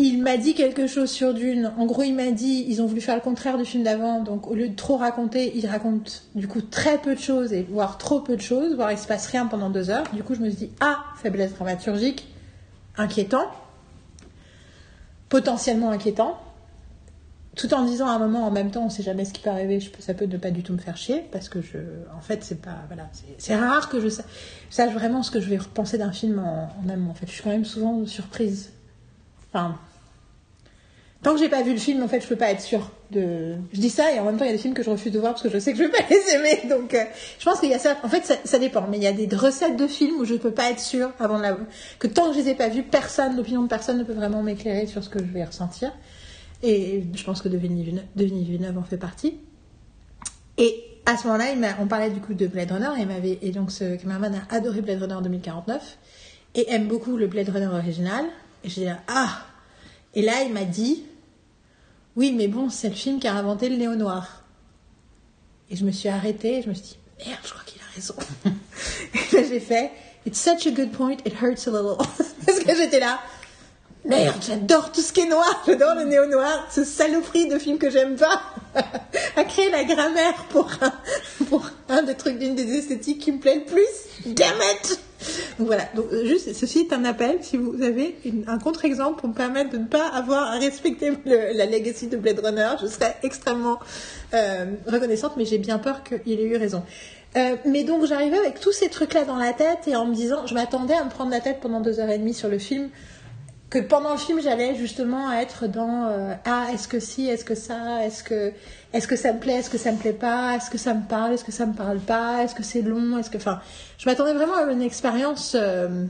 [0.01, 1.73] il m'a dit quelque chose sur Dune.
[1.77, 4.47] En gros, il m'a dit, ils ont voulu faire le contraire du film d'avant, donc
[4.47, 7.99] au lieu de trop raconter, ils racontent du coup très peu de choses, et voire
[7.99, 10.05] trop peu de choses, voire il se passe rien pendant deux heures.
[10.13, 12.27] Du coup, je me suis dit, ah, faiblesse dramaturgique,
[12.97, 13.45] inquiétant,
[15.29, 16.41] potentiellement inquiétant,
[17.57, 19.51] tout en disant à un moment, en même temps, on sait jamais ce qui peut
[19.51, 21.79] arriver, je peux- ça peut ne pas du tout me faire chier, parce que je,
[22.17, 23.09] en fait, c'est pas, voilà,
[23.39, 24.23] c'est- rare que je sa-
[24.71, 27.11] sache vraiment ce que je vais repenser d'un film en, en amont.
[27.11, 28.71] En fait, je suis quand même souvent surprise.
[29.53, 29.77] Enfin,
[31.23, 33.55] Tant que j'ai pas vu le film, en fait, je peux pas être sûre de.
[33.75, 35.13] Je dis ça et en même temps, il y a des films que je refuse
[35.13, 36.63] de voir parce que je sais que je vais pas les aimer.
[36.75, 37.05] Donc, euh,
[37.39, 37.95] je pense qu'il y a ça.
[38.03, 38.87] En fait, ça, dépend.
[38.89, 41.37] Mais il y a des recettes de films où je peux pas être sûre avant
[41.37, 41.59] de la.
[41.99, 44.43] Que tant que je les ai pas vus, personne, l'opinion de personne ne peut vraiment
[44.43, 45.93] m'éclairer sur ce que je vais ressentir.
[46.62, 49.37] Et je pense que Denis Villeneuve, en fait partie.
[50.59, 52.90] Et à ce moment-là, on parlait du coup de Blade Runner
[53.25, 55.99] et, et donc ce cameraman a adoré Blade Runner 2049
[56.55, 58.27] et aime beaucoup le Blade Runner original.
[58.62, 59.42] Et j'ai dit ah
[60.14, 61.05] Et là, il m'a dit
[62.16, 64.42] oui, mais bon, c'est le film qui a inventé le néo-noir.
[65.70, 67.94] Et je me suis arrêtée et je me suis dit merde, je crois qu'il a
[67.94, 68.14] raison.
[69.14, 69.90] et là, j'ai fait
[70.27, 71.96] It's such a good point, it hurts a little.
[72.46, 73.20] Parce que j'étais là.
[74.05, 77.91] Merde, j'adore tout ce qui est noir, j'adore le néo-noir, ce saloperie de film que
[77.91, 78.41] j'aime pas,
[79.37, 80.93] à créer la grammaire pour un,
[81.51, 83.87] pour un des trucs d'une des esthétiques qui me plaît le plus.
[84.35, 84.99] Damn it!
[85.59, 89.21] Donc voilà, donc euh, juste, ceci est un appel, si vous avez une- un contre-exemple
[89.21, 92.71] pour me permettre de ne pas avoir à respecter le- la legacy de Blade Runner,
[92.81, 93.79] je serais extrêmement
[94.33, 96.83] euh, reconnaissante, mais j'ai bien peur qu'il ait eu raison.
[97.37, 100.47] Euh, mais donc j'arrivais avec tous ces trucs-là dans la tête et en me disant,
[100.47, 102.89] je m'attendais à me prendre la tête pendant deux heures et demie sur le film
[103.70, 107.54] que pendant le film j'allais justement être dans euh, ah est-ce que si est-ce que
[107.54, 110.92] ça est-ce que ça me plaît est-ce que ça me plaît pas est-ce que ça
[110.92, 113.61] me parle est-ce que ça me parle pas est-ce que c'est long est-ce que enfin
[113.96, 116.04] je m'attendais vraiment à une expérience euh,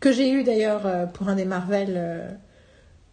[0.00, 2.36] que j'ai eue d'ailleurs euh, pour un des Marvel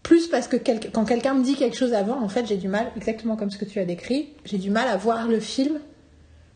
[0.02, 2.88] plus parce que quand quelqu'un me dit quelque chose avant en fait j'ai du mal
[2.98, 5.80] exactement comme ce que tu as décrit j'ai du mal à voir le film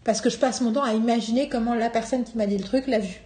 [0.03, 2.63] parce que je passe mon temps à imaginer comment la personne qui m'a dit le
[2.63, 3.21] truc l'a vu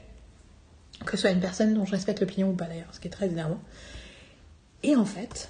[1.06, 3.12] que ce soit une personne dont je respecte l'opinion ou pas d'ailleurs, ce qui est
[3.12, 3.60] très énervant.
[4.84, 5.50] Et en fait,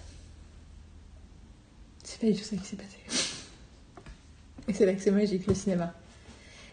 [2.04, 2.98] c'est pas du tout ça qui s'est passé.
[4.68, 5.94] Et c'est là que c'est magique le cinéma.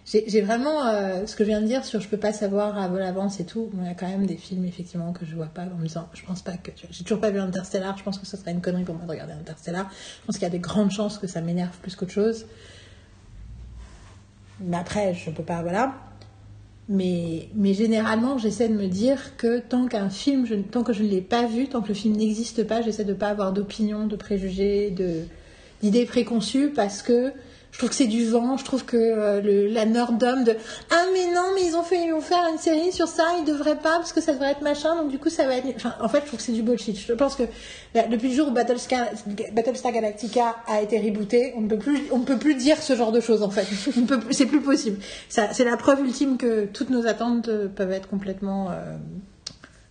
[0.06, 2.88] J'ai vraiment euh, ce que je viens de dire sur je peux pas savoir à
[2.88, 3.70] l'avance et tout.
[3.72, 6.10] Il y a quand même des films effectivement que je vois pas en me disant
[6.12, 7.96] je pense pas que j'ai toujours pas vu Interstellar.
[7.96, 9.90] Je pense que ce serait une connerie pour moi de regarder Interstellar.
[9.90, 12.44] Je pense qu'il y a des grandes chances que ça m'énerve plus qu'autre chose.
[14.60, 15.94] Mais après je peux pas voilà.
[16.88, 21.02] Mais, mais généralement, j'essaie de me dire que tant qu'un film, je- tant que je
[21.02, 23.52] ne l'ai pas vu, tant que le film n'existe pas, j'essaie de ne pas avoir
[23.54, 24.94] d'opinion, de préjugés,
[25.82, 27.32] d'idées préconçues parce que
[27.74, 30.54] je trouve que c'est du vent, je trouve que euh, le, la nerdom de
[30.92, 33.74] Ah, mais non, mais ils ont, fait, ils faire une série sur ça, ils devraient
[33.74, 35.66] pas parce que ça devrait être machin, donc du coup ça va être.
[35.74, 36.96] Enfin, en fait, je trouve que c'est du bullshit.
[36.96, 37.42] Je pense que
[38.10, 42.36] depuis le jour où Battlestar, Galactica a été rebooté, on ne peut plus, on peut
[42.38, 43.66] plus dire ce genre de choses en fait.
[44.30, 44.98] C'est plus possible.
[45.28, 48.70] C'est la preuve ultime que toutes nos attentes euh, peuvent être complètement.
[48.70, 48.96] euh,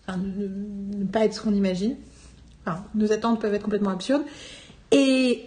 [0.08, 1.98] enfin, ne- ne pas être ce qu'on imagine.
[2.66, 4.24] Enfin, nos attentes peuvent être complètement absurdes.
[4.92, 5.44] Et,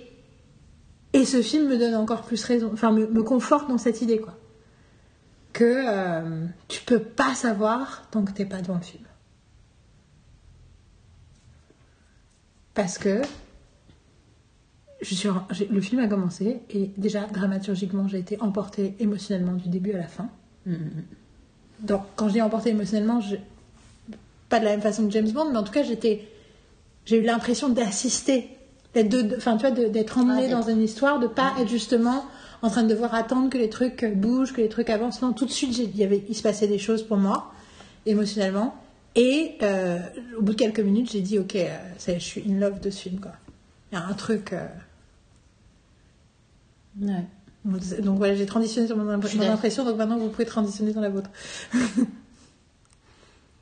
[1.16, 4.18] et ce film me donne encore plus raison, enfin, me, me conforte dans cette idée,
[4.18, 4.34] quoi.
[5.52, 9.04] Que euh, tu peux pas savoir tant que t'es pas devant le film.
[12.74, 13.22] Parce que
[15.00, 15.28] je suis,
[15.70, 20.08] le film a commencé et déjà dramaturgiquement j'ai été emportée émotionnellement du début à la
[20.08, 20.28] fin.
[21.80, 23.36] Donc quand je dis emportée émotionnellement, je,
[24.48, 26.28] pas de la même façon que James Bond, mais en tout cas j'étais,
[27.04, 28.55] j'ai eu l'impression d'assister,
[29.02, 31.68] d'être, de- enfin, tu vois, de- d'être emmené Ah, dans une histoire, de pas être
[31.68, 32.24] justement
[32.62, 35.20] en train de devoir attendre que les trucs bougent, que les trucs avancent.
[35.22, 37.52] Non, tout de suite, j'ai- il y avait, il se passait des choses pour moi,
[38.06, 38.74] émotionnellement.
[39.14, 39.98] Et euh,
[40.38, 42.90] au bout de quelques minutes, j'ai dit, ok, euh, ça je suis in love de
[42.90, 43.32] ce film, quoi.
[43.92, 44.52] Il y a un truc.
[44.52, 44.66] euh,
[47.00, 47.24] Ouais.
[48.02, 51.30] donc, voilà, j'ai transitionné sur mon, impression, donc maintenant vous pouvez transitionner dans la vôtre.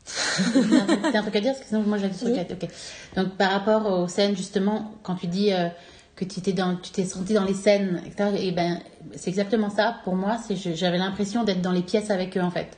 [0.05, 2.69] C'est un truc à dire, parce que sinon moi j'ai des trucs à Ok.
[3.17, 5.69] Donc par rapport aux scènes, justement, quand tu dis euh,
[6.17, 8.81] que tu t'es dans, tu t'es senti dans les scènes, etc., et ben
[9.17, 9.97] c'est exactement ça.
[10.05, 12.77] Pour moi, c'est j'avais l'impression d'être dans les pièces avec eux en fait.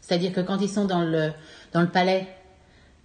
[0.00, 1.32] C'est-à-dire que quand ils sont dans le
[1.72, 2.28] dans le palais,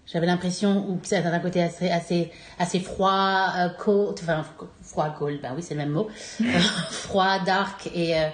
[0.05, 4.43] j'avais l'impression où c'est d'un côté assez assez assez froid, euh, cold, enfin
[4.81, 6.09] froid cold, ben oui c'est le même mot,
[6.91, 8.27] froid, dark, et euh,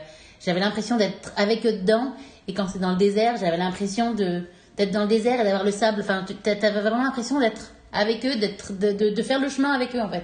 [0.44, 2.14] j'avais l'impression d'être avec eux dedans.
[2.48, 4.44] Et quand c'est dans le désert, j'avais l'impression de
[4.78, 6.02] d'être dans le désert et d'avoir le sable.
[6.02, 9.72] Enfin, tu avais vraiment l'impression d'être avec eux, d'être de, de, de faire le chemin
[9.74, 10.24] avec eux en fait.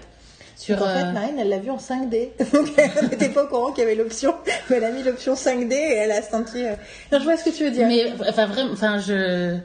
[0.55, 2.29] Sur En fait, euh, Marine, elle l'a vu en 5D.
[2.53, 4.35] Donc, elle n'était pas au courant qu'il y avait l'option.
[4.69, 6.63] Mais elle a mis l'option 5D et elle a senti.
[6.63, 6.75] euh,
[7.11, 7.87] Non, je vois ce que tu veux dire.
[7.87, 9.57] Mais enfin vraiment, enfin je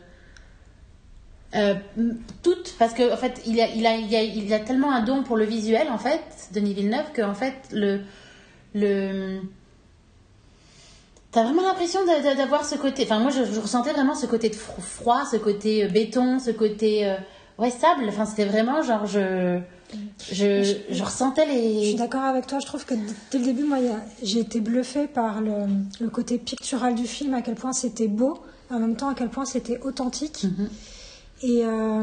[1.56, 1.74] euh,
[2.42, 5.02] toutes parce que en fait il a il a il a il a tellement un
[5.02, 6.20] don pour le visuel en fait
[6.52, 8.00] Denis Villeneuve que en fait le
[8.74, 9.40] le
[11.38, 13.04] T'as vraiment l'impression d'avoir ce côté.
[13.04, 16.40] Enfin, moi, je, je ressentais vraiment ce côté de fro- froid, ce côté euh, béton,
[16.40, 17.14] ce côté euh,
[17.58, 18.06] ouais sable.
[18.08, 19.60] Enfin, c'était vraiment genre je
[20.32, 21.94] je, je ressentais Je suis les.
[21.94, 22.58] d'accord avec toi.
[22.58, 22.94] Je trouve que
[23.30, 23.78] dès le début, moi,
[24.20, 25.52] j'ai été bluffée par le,
[26.00, 28.38] le côté pictural du film, à quel point c'était beau,
[28.70, 30.42] en même temps à quel point c'était authentique.
[30.42, 30.68] Mhm.
[31.42, 32.02] Et euh,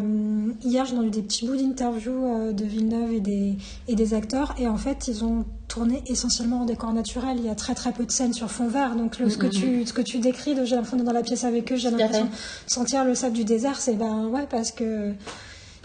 [0.64, 3.56] hier, j'ai entendu des petits bouts d'interviews euh, de Villeneuve et des,
[3.88, 4.56] et des acteurs.
[4.58, 7.38] Et en fait, ils ont tourné essentiellement en décor naturel.
[7.40, 8.96] Il y a très très peu de scènes sur fond vert.
[8.96, 11.24] Donc le, ce, que tu, ce que tu décris, de j'ai l'impression d'être dans la
[11.24, 12.30] pièce avec eux, j'ai l'impression de
[12.68, 13.82] sentir le sable du désert.
[13.82, 15.12] C'est ben ouais, parce que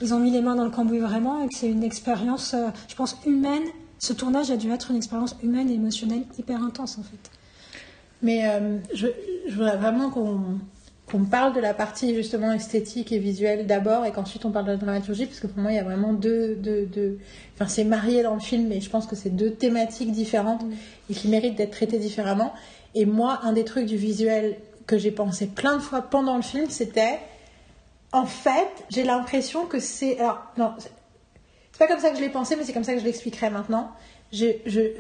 [0.00, 2.68] ils ont mis les mains dans le cambouis vraiment et que c'est une expérience, euh,
[2.88, 3.64] je pense, humaine.
[3.98, 7.30] Ce tournage a dû être une expérience humaine et émotionnelle hyper intense en fait.
[8.22, 9.08] Mais euh, je,
[9.48, 10.40] je voudrais vraiment qu'on
[11.10, 14.70] qu'on parle de la partie justement esthétique et visuelle d'abord et qu'ensuite on parle de
[14.72, 17.18] la dramaturgie parce que pour moi il y a vraiment deux, deux,
[17.54, 20.62] enfin c'est marié dans le film mais je pense que c'est deux thématiques différentes
[21.10, 22.54] et qui méritent d'être traitées différemment
[22.94, 26.42] et moi un des trucs du visuel que j'ai pensé plein de fois pendant le
[26.42, 27.18] film c'était
[28.12, 32.28] en fait j'ai l'impression que c'est alors non c'est pas comme ça que je l'ai
[32.28, 33.90] pensé mais c'est comme ça que je l'expliquerai maintenant
[34.32, 34.46] je,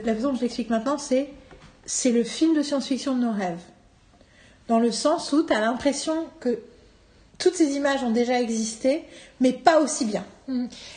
[0.04, 1.28] la façon dont je l'explique maintenant c'est
[1.86, 3.62] c'est le film de science-fiction de nos rêves.
[4.70, 6.60] Dans le sens où tu as l'impression que
[7.38, 9.02] toutes ces images ont déjà existé,
[9.40, 10.24] mais pas aussi bien.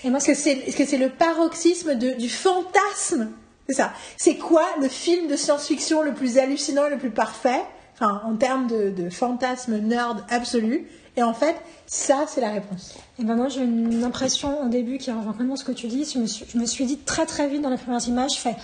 [0.03, 3.31] Et moi, Que c'est que c'est le paroxysme de, du fantasme.
[3.67, 3.91] C'est ça.
[4.15, 7.63] C'est quoi le film de science-fiction le plus hallucinant et le plus parfait?
[7.95, 10.87] Enfin, en termes de, de fantasme nerd absolu.
[11.17, 11.55] Et en fait,
[11.87, 12.93] ça, c'est la réponse.
[13.17, 16.05] Et ben moi j'ai une impression au début qui rejoint complètement ce que tu dis.
[16.05, 18.39] Je me suis, je me suis dit très très vite dans les premières images, je
[18.39, 18.55] fais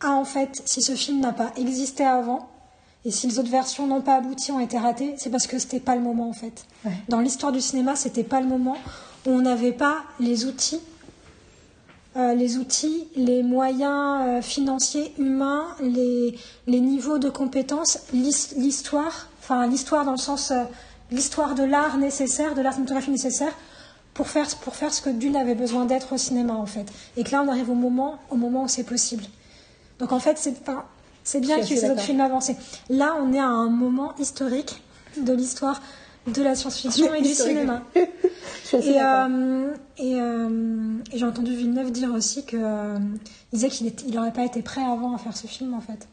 [0.00, 2.48] ah en fait si ce film n'a pas existé avant
[3.04, 5.80] et si les autres versions n'ont pas abouti, ont été ratées, c'est parce que c'était
[5.80, 6.66] pas le moment en fait.
[6.84, 6.92] Ouais.
[7.08, 8.76] Dans l'histoire du cinéma, c'était pas le moment
[9.26, 10.80] où on n'avait pas les outils,
[12.16, 19.28] euh, les outils, les moyens euh, financiers, humains, les, les niveaux de compétences, l'his- l'histoire,
[19.40, 20.64] enfin l'histoire dans le sens euh,
[21.10, 23.52] l'histoire de l'art nécessaire, de l'art cinématographique nécessaire
[24.14, 26.86] pour faire pour faire ce que Dune avait besoin d'être au cinéma en fait.
[27.16, 29.24] Et que là on arrive au moment au moment où c'est possible.
[29.98, 30.84] Donc en fait c'est enfin,
[31.24, 32.56] c'est bien qu'il y ait ces autres films avancés.
[32.88, 34.82] Là on est à un moment historique
[35.20, 35.80] de l'histoire
[36.26, 37.82] de la science-fiction et du cinéma.
[38.74, 42.98] Et, euh, et, euh, et j'ai entendu Villeneuve dire aussi que euh,
[43.52, 46.08] il disait qu'il n'aurait pas été prêt avant à faire ce film en fait.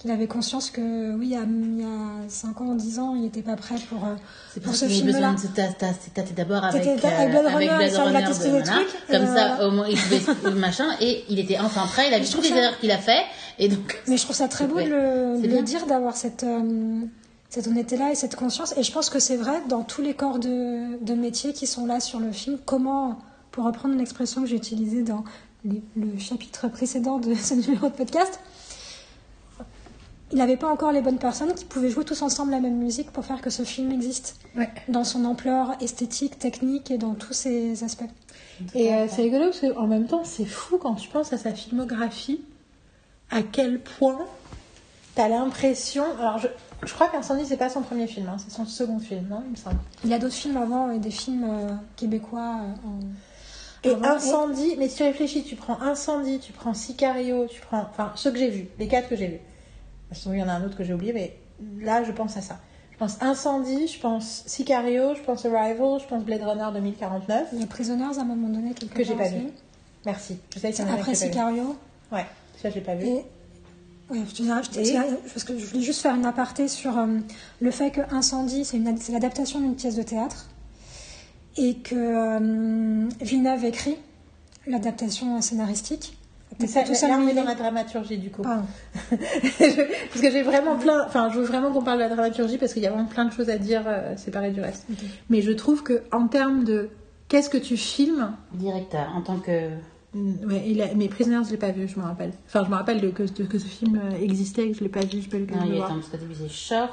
[0.00, 3.14] Qu'il avait conscience que oui, il y a, il y a 5 ans, 10 ans,
[3.14, 4.14] il n'était pas prêt pour, euh,
[4.54, 5.34] pour pour ce film-là.
[5.54, 8.88] tâter d'abord avec, euh, avec Blade Runner, avec ça, il a testé de- des trucs,
[9.10, 12.26] Comme ça, au moins, il pouvait machin, et il était enfin prêt, il a vu
[12.26, 13.24] toutes les erreurs qu'il a fait,
[13.58, 14.00] et donc.
[14.08, 15.62] Mais je trouve ça très beau de le, bien.
[15.62, 17.02] dire, d'avoir cette, euh,
[17.50, 18.72] cette honnêteté-là et cette conscience.
[18.78, 21.84] Et je pense que c'est vrai dans tous les corps de, de métier qui sont
[21.84, 22.56] là sur le film.
[22.64, 23.18] Comment,
[23.50, 25.24] pour reprendre une expression que j'ai utilisée dans
[25.66, 28.40] les- le chapitre précédent de ce numéro de podcast,
[30.32, 33.10] il n'avait pas encore les bonnes personnes qui pouvaient jouer tous ensemble la même musique
[33.10, 34.36] pour faire que ce film existe.
[34.56, 34.68] Ouais.
[34.88, 38.04] Dans son ampleur esthétique, technique et dans tous ses aspects.
[38.74, 41.52] Et euh, c'est rigolo parce qu'en même temps, c'est fou quand tu penses à sa
[41.52, 42.42] filmographie,
[43.30, 44.26] à quel point
[45.14, 46.04] t'as l'impression.
[46.18, 46.46] Alors, je,
[46.86, 49.52] je crois qu'Incendie, c'est pas son premier film, hein, c'est son second film, non Il
[49.52, 49.78] me semble.
[50.04, 53.00] Il y a d'autres films avant et des films euh, québécois euh, en.
[53.82, 54.16] Et avant.
[54.16, 57.86] Incendie, mais si tu réfléchis, tu prends Incendie, tu prends Sicario, tu prends.
[57.90, 59.40] Enfin, ceux que j'ai vus, les quatre que j'ai vus.
[60.12, 61.36] Qu'il y en a un autre que j'ai oublié, mais
[61.84, 62.58] là, je pense à ça.
[62.92, 67.48] Je pense Incendie, je pense Sicario, je pense Arrival, je pense Blade Runner 2049.
[67.54, 69.46] Il y a Prisoners à un moment donné quelque Que j'ai pas vu.
[70.04, 70.38] Merci.
[70.54, 71.62] Je sais Après Sicario.
[71.64, 71.70] vu.
[72.12, 72.26] Ouais,
[72.60, 73.06] ça j'ai pas vu.
[73.06, 73.24] Et
[74.10, 77.06] ouais, je dirais, dirais- parce que je voulais juste faire une aparté sur euh,
[77.60, 78.78] le fait que Incendie, c'est
[79.12, 80.48] l'adaptation d'une pièce de théâtre
[81.56, 83.96] et que euh, Villeneuve écrit
[84.66, 86.16] l'adaptation scénaristique.
[86.60, 88.42] Mais ça, tout ça là, on est dans la dramaturgie du coup.
[88.42, 88.64] Pardon.
[89.10, 91.04] parce que j'ai vraiment plein.
[91.06, 93.24] Enfin, je veux vraiment qu'on parle de la dramaturgie parce qu'il y a vraiment plein
[93.24, 94.86] de choses à dire euh, séparées du reste.
[95.28, 96.88] Mais je trouve que en termes de
[97.28, 99.68] qu'est-ce que tu filmes, Directeur, en tant que.
[100.14, 102.32] mm, ouais, il a, mais Prisoners, je l'ai pas vu, je me rappelle.
[102.46, 104.88] Enfin, je me rappelle de, que, de- que ce film euh, existait, que je l'ai
[104.88, 106.90] pas vu, je peux le Non, il est parce qu'au début, c'est Short.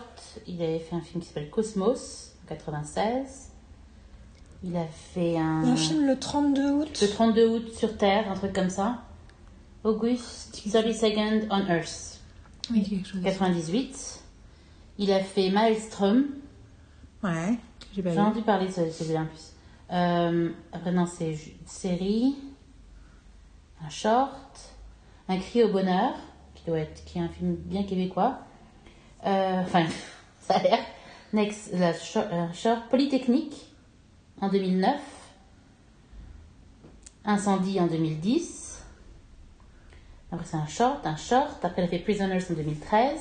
[0.47, 3.49] Il avait fait un film qui s'appelle Cosmos, en 96.
[4.63, 5.63] Il a fait un.
[5.65, 6.99] Un film le 32 août.
[7.01, 9.03] Le 32 août sur Terre, un truc comme ça.
[9.88, 12.19] August 32nd on Earth,
[12.71, 13.21] Oui, quelque chose.
[13.23, 14.19] 98.
[15.00, 16.26] Il a fait Maelstrom.
[17.23, 17.58] Ouais,
[17.95, 19.54] j'ai pas J'ai entendu parler de ce- celui-là en plus.
[19.91, 22.36] Euh, après, non, c'est une série,
[23.86, 24.60] un short,
[25.30, 26.13] un cri au bonheur,
[26.56, 28.39] qui doit être, qui est un film bien québécois.
[29.26, 29.86] Euh, Enfin,
[30.41, 30.80] ça a l'air.
[31.34, 31.93] Next, la
[32.54, 33.67] short Polytechnique
[34.41, 35.00] en 2009.
[37.26, 38.66] Incendie en 2010.
[40.31, 41.63] Après, c'est un short, un short.
[41.63, 43.11] Après, il a fait Prisoners en 2013.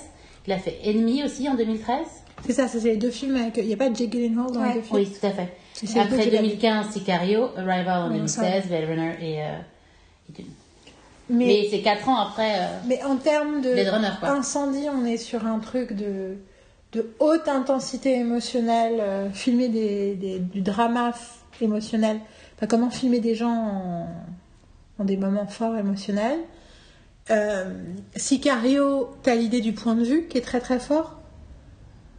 [0.46, 1.98] Il a fait Ennemi aussi en 2013.
[2.44, 3.56] C'est ça, ça, c'est les deux films avec.
[3.58, 4.68] Il n'y a pas Jake Gyllenhaal dans Ouais.
[4.68, 4.96] les deux films?
[5.00, 5.56] Oui, tout à fait.
[5.72, 9.46] C'est Après que j'ai 2015, Sicario, Arrival en Ouais, 2016, Blade Runner et, euh,
[10.28, 10.46] et Dune.
[11.28, 12.54] Mais, Mais c'est 4 ans après.
[12.60, 14.30] euh, mais en termes de Blade Runner, quoi.
[14.30, 16.36] incendie, on est sur un truc de,
[16.92, 21.12] de haute intensité émotionnelle, euh, filmer des, des- du drama
[21.60, 22.20] émotionnel.
[22.56, 24.08] Enfin, comment filmer des gens en,
[25.00, 26.38] en des moments forts émotionnels.
[27.30, 27.64] Euh,
[28.14, 31.16] Sicario, t'as l'idée du point de vue qui est très très fort?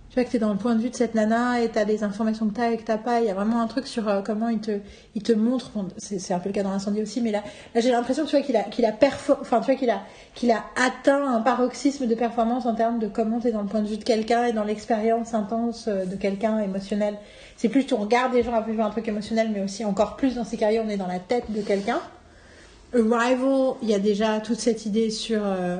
[0.09, 2.03] Tu vois que t'es dans le point de vue de cette nana et t'as des
[2.03, 3.19] informations que t'as et que t'as pas.
[3.19, 4.79] Il y a vraiment un truc sur euh, comment il te,
[5.15, 5.71] il te montre.
[5.97, 7.43] c'est un peu le cas dans l'incendie aussi, mais là,
[7.75, 8.93] j'ai l'impression tu vois qu'il a, qu'il a
[9.41, 10.01] enfin tu vois qu'il a,
[10.33, 13.81] qu'il a atteint un paroxysme de performance en termes de comment t'es dans le point
[13.81, 17.17] de vue de quelqu'un et dans l'expérience intense euh, de quelqu'un émotionnel.
[17.55, 20.35] C'est plus tu regardes les gens à vivre un truc émotionnel, mais aussi encore plus
[20.35, 21.99] dans carrières, on est dans la tête de quelqu'un.
[22.93, 25.41] Arrival, il y a déjà toute cette idée sur.
[25.43, 25.77] euh,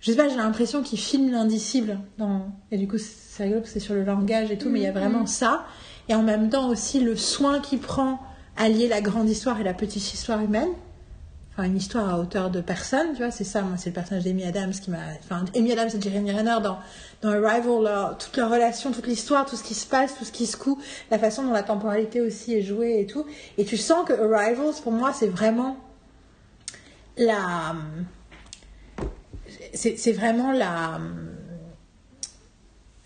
[0.00, 1.98] je sais pas, j'ai l'impression qu'il filme l'indicible.
[2.18, 2.46] Dans...
[2.70, 4.84] Et du coup, c'est rigolo parce que c'est sur le langage et tout, mais il
[4.84, 5.66] y a vraiment ça.
[6.08, 8.20] Et en même temps aussi le soin qu'il prend
[8.56, 10.68] à lier la grande histoire et la petite histoire humaine.
[11.64, 14.44] Une histoire à hauteur de personne, tu vois, c'est ça, moi, c'est le personnage d'Amy
[14.44, 14.98] Adams qui m'a.
[15.24, 16.78] Enfin, Amy Adams et Jeremy Renner dans,
[17.20, 20.46] dans Arrival, toute leur relation, toute l'histoire, tout ce qui se passe, tout ce qui
[20.46, 20.78] se coud,
[21.10, 23.26] la façon dont la temporalité aussi est jouée et tout.
[23.56, 25.76] Et tu sens que Arrivals, pour moi, c'est vraiment
[27.16, 27.74] la.
[29.74, 31.00] C'est vraiment la.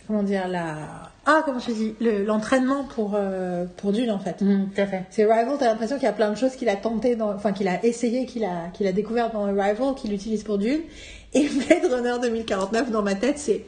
[0.06, 1.12] Comment dire, la.
[1.24, 4.40] Ah, comment je dis le- L'entraînement pour, euh, pour Dune, en fait.
[4.42, 5.04] mhm, tout à fait.
[5.11, 7.52] C'est Arrival, t'as l'impression qu'il y a plein de choses qu'il a tenté, dans, enfin
[7.52, 10.80] qu'il a essayé, qu'il a, qu'il a découvert dans Arrival, qu'il utilise pour Dune.
[11.32, 13.64] Et Blade Runner 2049, dans ma tête, c'est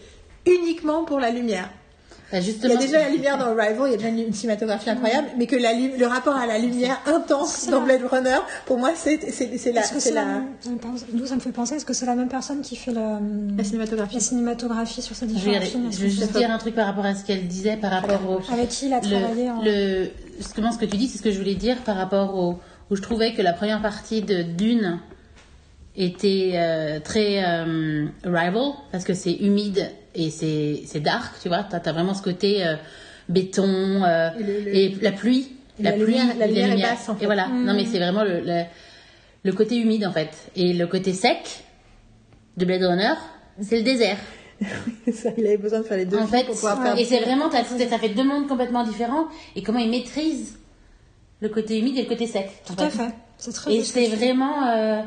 [0.47, 1.71] uniquement pour la lumière.
[2.40, 4.33] Bah, Il y a déjà la lumière dans Arrival, il y a déjà une, une
[4.33, 8.38] cinématographie incroyable, mais que la, le rapport à la lumière intense dans la- Blade Runner,
[8.66, 10.25] pour moi, c'est c'est- c'est la, Est-ce que c'est c'est la...
[10.25, 10.49] la, même-
[11.12, 13.20] D'où ça me fait penser Est-ce que c'est la même personne qui fait la
[13.62, 14.14] cinématographie.
[14.14, 16.87] la cinématographie sur ces je vais, différents films je vais juste dire un truc par
[16.87, 18.53] rapport à ce qu'elle disait par rapport au.
[18.53, 19.62] Avec qui il a travaillé en...
[19.62, 20.07] le,
[20.40, 22.59] ce que tu dis, c'est ce que je voulais dire par rapport au.
[22.90, 24.99] où je trouvais que la première partie de Dune
[25.97, 31.64] était euh, très euh, rival, parce que c'est humide et c'est dark, tu vois.
[31.64, 32.74] T'as as vraiment ce côté euh,
[33.29, 35.53] béton euh, Et le- le- et la pluie.
[35.79, 37.24] Et La, la pluie, lumière- la lumière est basse, en fait.
[37.24, 37.48] Et voilà.
[37.48, 38.62] Non, mais c'est vraiment le, le,
[39.42, 40.31] le côté humide, en fait.
[40.55, 41.64] Et le côté sec
[42.57, 43.14] de Blade Runner,
[43.61, 44.18] c'est le désert.
[45.12, 46.96] Ça, il avait besoin de faire les deux En fait, pour pouvoir faire.
[46.98, 49.24] et c'est vraiment, ça fait deux mondes complètement différents.
[49.57, 50.57] Et comment ils maîtrisent
[51.40, 52.48] le côté humide et le côté sec.
[52.64, 53.03] Tout à fait.
[53.37, 55.03] C'est très Et c'est vraiment euh,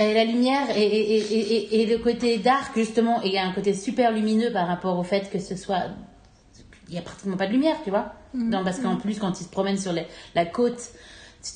[0.00, 3.22] euh, la lumière et, et, et, et, et le côté dark, justement.
[3.22, 5.84] Et il y a un côté super lumineux par rapport au fait que ce soit.
[6.88, 8.12] Il n'y a pratiquement pas de lumière, tu vois.
[8.34, 10.80] Non, parce qu'en plus, quand ils se promènent sur les- la côte,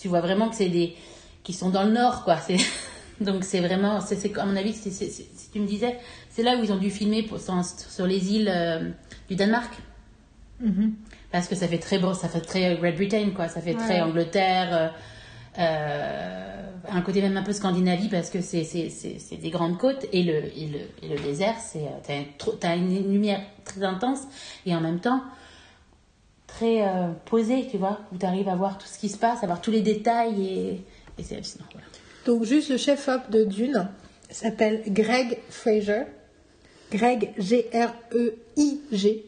[0.00, 0.94] tu vois vraiment que c'est des.
[1.42, 2.36] qui sont dans le nord, quoi.
[3.20, 4.90] Donc c'est vraiment, c'est, c'est- à mon avis, si
[5.52, 5.98] tu me disais,
[6.30, 8.90] c'est là où ils ont dû filmer pour, sur, sur les îles euh,
[9.28, 9.72] du Danemark.
[10.60, 10.94] Mhm.
[11.32, 13.48] Parce que ça fait très beau, ça fait très Great Britain, quoi.
[13.48, 14.00] Ça fait très.
[14.02, 14.88] Angleterre, euh,
[15.60, 16.50] euh,
[16.88, 18.66] un côté même un peu Scandinavie parce que c'est,
[19.40, 23.12] des grandes côtes et le, et le, et le désert, c'est, euh, t'as, t'as une
[23.12, 24.20] lumière très intense
[24.66, 25.22] et en même temps
[26.46, 29.42] très euh, posée, tu vois, où tu arrives à voir tout ce qui se passe,
[29.42, 30.84] à voir tous les détails et,
[31.18, 31.66] et c'est hallucinant.
[31.72, 31.86] Voilà.
[32.26, 33.88] Donc juste le chef-op de Dune
[34.30, 36.04] s'appelle Greg Fraser.
[36.90, 39.24] Greg G-R-E-I-G.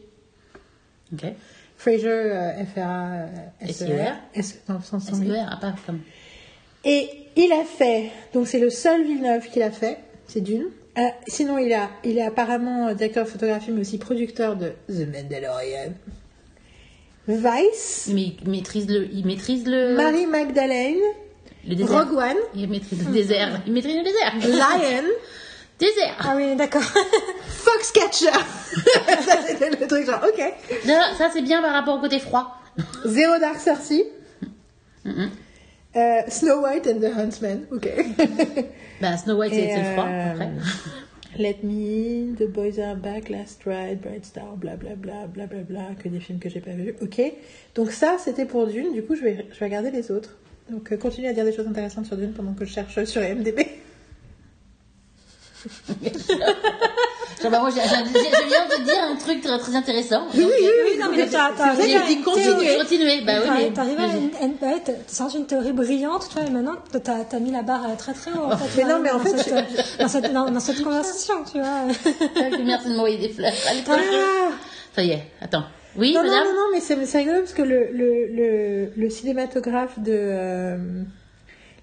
[1.13, 1.25] Ok.
[1.77, 4.15] Fraser, euh, F-R-A-S-E-R.
[4.33, 4.79] S-E-R.
[5.21, 6.01] Le R, ah, pas comme.
[6.85, 10.65] Et il a fait, donc c'est le seul Villeneuve qu'il a fait, c'est d'une?
[10.97, 15.07] Euh, sinon, il, a, il est apparemment directeur de photographie, mais aussi producteur de The
[15.11, 15.93] Mandalorian.
[17.27, 19.07] Vice, Mais il maîtrise le.
[19.13, 19.95] Il maîtrise le.
[19.95, 20.97] Marie Magdalene,
[21.67, 22.05] le désert.
[22.05, 23.61] Rogue One, Il maîtrise le désert.
[23.65, 24.33] Il maîtrise le désert.
[24.57, 25.07] Lion,
[25.79, 26.15] Désert.
[26.19, 26.81] Ah oui, d'accord.
[27.47, 28.25] Foxcatcher.
[29.25, 30.53] ça, c'était le truc genre, ok.
[30.85, 32.57] Non, ça c'est bien par rapport au côté froid.
[33.05, 34.03] Zero Dark Thirty,
[35.05, 35.29] Mhm.
[35.95, 37.87] Euh, Snow White and the Huntsman, ok.
[39.01, 40.05] Bah, Snow White, c'est le froid.
[40.05, 40.49] euh, Après.
[41.39, 46.19] Let Me In, The Boys Are Back, Last Ride, Bright Star, blablabla, blablabla, que des
[46.19, 46.93] films que j'ai pas vus.
[47.01, 47.19] Ok.
[47.73, 48.93] Donc ça, c'était pour Dune.
[48.93, 50.37] Du coup, je vais, je vais regarder les autres.
[50.69, 53.21] Donc, euh, continue à dire des choses intéressantes sur Dune pendant que je cherche sur
[53.23, 53.61] IMDb.
[57.41, 60.27] Genre, bah, moi, j'ai- j'ai- j'ai- je viens de dire un truc très, très intéressant.
[60.33, 62.77] Oui, oui, oui, oui, non, mais t'as- J'ai dit continuer.
[62.77, 63.21] Continuez.
[63.21, 63.71] Bah oui, mais.
[63.73, 64.81] T'arrives à une, une, ouais,
[65.35, 68.31] une théorie brillante, tu vois, et maintenant t'as as mis la barre euh, très très
[68.31, 68.45] haut.
[68.51, 71.59] En fait, Mais non, mais en fait, cette, dans, cette, dans, dans cette conversation, tu
[71.59, 71.83] vois.
[72.63, 73.51] Merci de m'envoyer des fleurs.
[73.89, 73.93] Ah
[74.95, 75.63] Ça y est, attends.
[75.95, 78.91] Oui, non, non, madame non, non, mais c'est c'est rigolo parce que le, le, le,
[78.95, 80.11] le cinématographe de.
[80.15, 80.77] euh,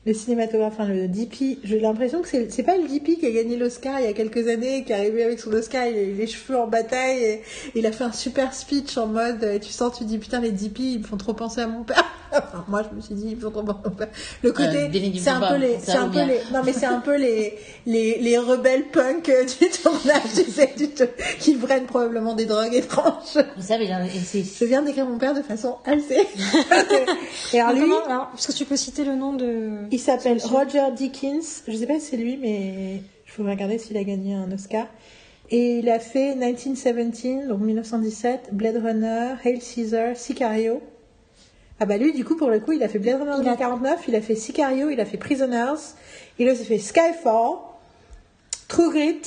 [0.06, 3.56] le cinématographe, enfin le DP, j'ai l'impression que c'est pas le DP qui a gagné
[3.56, 6.14] l'Oscar il y a quelques années, qui est arrivé avec son Oscar, il a eu
[6.14, 7.42] les cheveux en bataille et
[7.74, 10.52] il a fait un super speech en mode, euh, tu sens, tu dis putain, les
[10.52, 12.04] DP ils me font trop penser à mon père.
[12.32, 14.08] Enfin, moi je me suis dit, à mon père.
[14.42, 16.26] Le côté, Euh, c'est un peu les, ça c'est vaut un peu bien.
[16.26, 20.50] les, non mais c'est un peu les, les, les rebelles punk euh, du tournage, tu
[20.50, 20.88] sais, du
[21.38, 23.36] qui prennent probablement des drogues étranges.
[23.56, 23.86] Vous savez.
[23.86, 26.18] Je viens d'écrire mon père de façon assez.
[27.52, 29.70] et alors lui, Comment- alors, est-ce que tu peux citer le nom de.
[29.90, 31.62] il s'appelle Roger Dickens.
[31.66, 32.94] Je sais pas si c'est lui, mais
[33.26, 34.86] il faudrait regarder s'il a gagné un Oscar.
[35.52, 40.80] Et il a fait 1917, donc 1917, Blade Runner, Hail Caesar, Sicario.
[41.80, 43.56] Ah bah lui, du coup, pour le coup, il a fait Blade Runner Il a-
[43.56, 45.80] 2049, il a fait Sicario, il a fait Prisoners,
[46.38, 47.56] il a aussi fait Skyfall,
[48.68, 49.22] True Grit,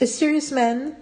[0.00, 0.92] A Serious Man,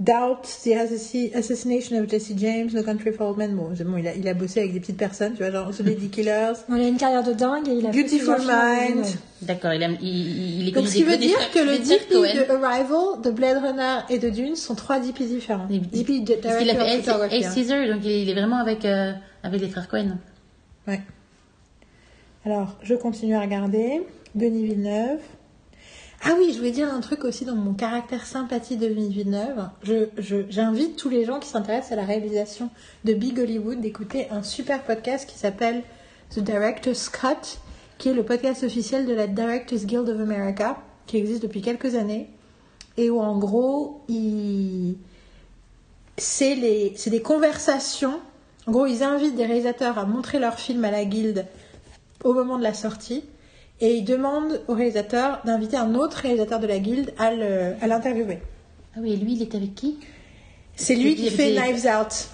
[0.00, 3.56] Doubt, The Assassi- Assassination of Jesse James, No Country for Old Men.
[3.56, 6.08] Bon, il a, il a bossé avec des petites personnes, tu vois, genre The Lady
[6.08, 9.04] Killers, Bon, il a une carrière de dingue et il a fait Beautiful Mind.
[9.42, 12.64] D'accord, il, il, il, est Donc, connu ce qui veut dire que le DP de
[12.64, 15.66] Arrival, de Blade Runner et de Dune sont trois DP différents.
[15.66, 17.52] DP de Parce qu'il a fait Ace hein.
[17.54, 20.18] Caesar, donc il est, il est vraiment avec, euh, avec les frères Cohen.
[20.86, 21.00] Ouais.
[22.44, 24.02] Alors, je continue à regarder.
[24.36, 25.18] Denis Villeneuve.
[26.24, 29.68] Ah oui, je voulais dire un truc aussi dans mon caractère sympathie de Denis Villeneuve.
[29.82, 30.08] Je,
[30.48, 32.70] j'invite tous les gens qui s'intéressent à la réalisation
[33.04, 35.84] de Big Hollywood d'écouter un super podcast qui s'appelle
[36.30, 37.58] The Director's Cut,
[37.98, 41.94] qui est le podcast officiel de la Directors Guild of America, qui existe depuis quelques
[41.94, 42.28] années,
[42.96, 44.04] et où en gros,
[46.16, 48.18] c'est des conversations.
[48.66, 51.46] En gros, ils invitent des réalisateurs à montrer leur film à la guilde
[52.24, 53.22] au moment de la sortie.
[53.80, 57.32] Et ils demandent au réalisateur d'inviter un autre réalisateur de la guilde à,
[57.86, 58.40] l'interviewer.
[58.96, 59.98] Ah oui, et lui, il est avec qui?
[60.74, 62.28] C'est lui qui fait il Knives Out.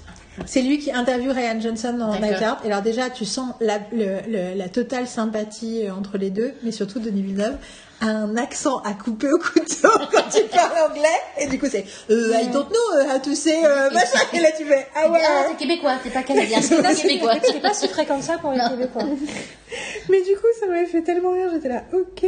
[0.47, 2.59] C'est lui qui interviewe Ryan Johnson dans Out.
[2.65, 6.53] Et alors déjà, tu sens la, le- le- la totale sympathie euh, entre les deux,
[6.63, 7.57] mais surtout Denis Villeneuve
[8.01, 11.09] a un accent à couper au couteau quand il parle anglais.
[11.39, 14.19] Et du coup, c'est euh, I don't know uh, how to say euh, machin.
[14.33, 15.21] Et là, tu fais ah ouais.
[15.25, 17.35] Ah, c'est québécoais, c'est pas canadien, c'est pas québécois.
[17.43, 19.05] C'est pas si comme ça pour les Québécois.
[20.09, 21.51] Mais du coup, ça m'avait fait tellement rire.
[21.53, 22.23] J'étais là, ok.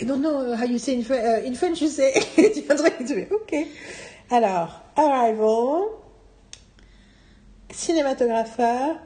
[0.00, 1.02] I don't know how you say in,
[1.46, 2.12] in French, you say.
[2.34, 3.54] tu fais un truc, tu fais, ok.
[4.30, 5.82] Alors, Arrival,
[7.74, 8.96] cinématographeur,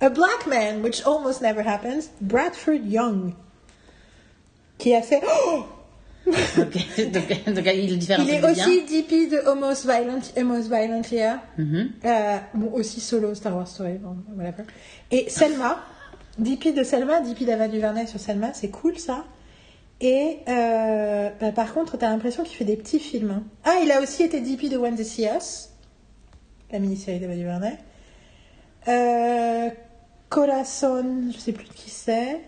[0.00, 3.32] A Black Man, which almost never happens, Bradford Young,
[4.78, 5.20] qui a fait.
[5.24, 5.64] Oh
[6.26, 6.72] donc,
[7.46, 8.22] donc il est différent.
[8.22, 11.38] il est aussi DP de Almost Violent, Almost Violent Here.
[11.58, 11.90] Mhm.
[12.04, 14.64] Euh, bon, aussi solo Star Wars Story, bon, whatever.
[15.10, 15.82] Et Selma,
[16.38, 19.24] DP de Selma, DP d'Ava Duvernay sur Selma, c'est cool ça.
[20.02, 23.30] Et euh, bah, par contre, t'as l'impression qu'il fait des petits films.
[23.30, 23.42] hein.
[23.64, 25.69] Ah, il a aussi été DP de When They See Us,
[26.72, 27.76] la mini-série d'Ava Duvernay.
[28.88, 29.70] Euh,
[30.28, 32.40] Corazon, je sais plus qui c'est.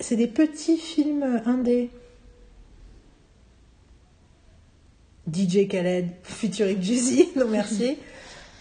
[0.00, 1.90] C'est des petits films indés.
[5.32, 7.98] DJ Khaled, featuring Juicy, non merci.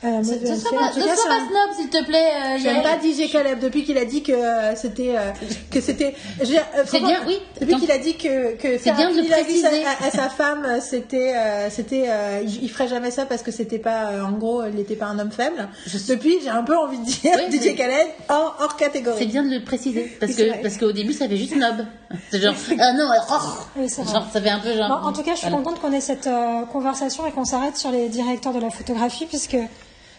[0.04, 2.32] Euh, moi, Ne sois pas, cas, sois c'est pas snob, s'il te plaît.
[2.36, 5.32] euh, J'aime pas DJ Caleb depuis qu'il a dit que euh, c'était euh,
[5.72, 6.14] que c'était.
[6.40, 6.46] euh,
[6.86, 7.40] C'est bien, oui.
[7.60, 9.84] Depuis qu'il a dit que que C'est bien de le préciser.
[9.86, 11.34] à, à sa femme, euh, c'était
[11.72, 12.10] c'était
[12.46, 15.32] il, ferait jamais ça parce que c'était pas en gros il n'était pas un homme
[15.32, 15.68] faible.
[16.08, 19.26] Depuis j'ai un peu envie de dire Oui, DJ Khaled hors, hors C'est catégorie.
[19.26, 20.16] bien de le préciser.
[20.20, 21.86] Parce Oui, c'est que parce qu'au début, ça fait juste snob.
[22.32, 23.34] C'est genre, ah non, oh.
[23.76, 24.14] Oui, c'est vrai.
[24.14, 24.88] genre, ça fait un peu genre.
[25.02, 25.64] Bon, en tout cas, je suis Voilà.
[25.64, 26.30] contente qu'on ait cette
[26.72, 29.58] conversation et qu'on s'arrête sur les directeurs de la photographie, puisque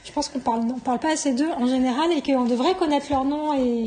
[0.08, 3.06] je pense qu'on parle, on parle pas assez d'eux en général et qu'on devrait connaître
[3.10, 3.84] leur nom et,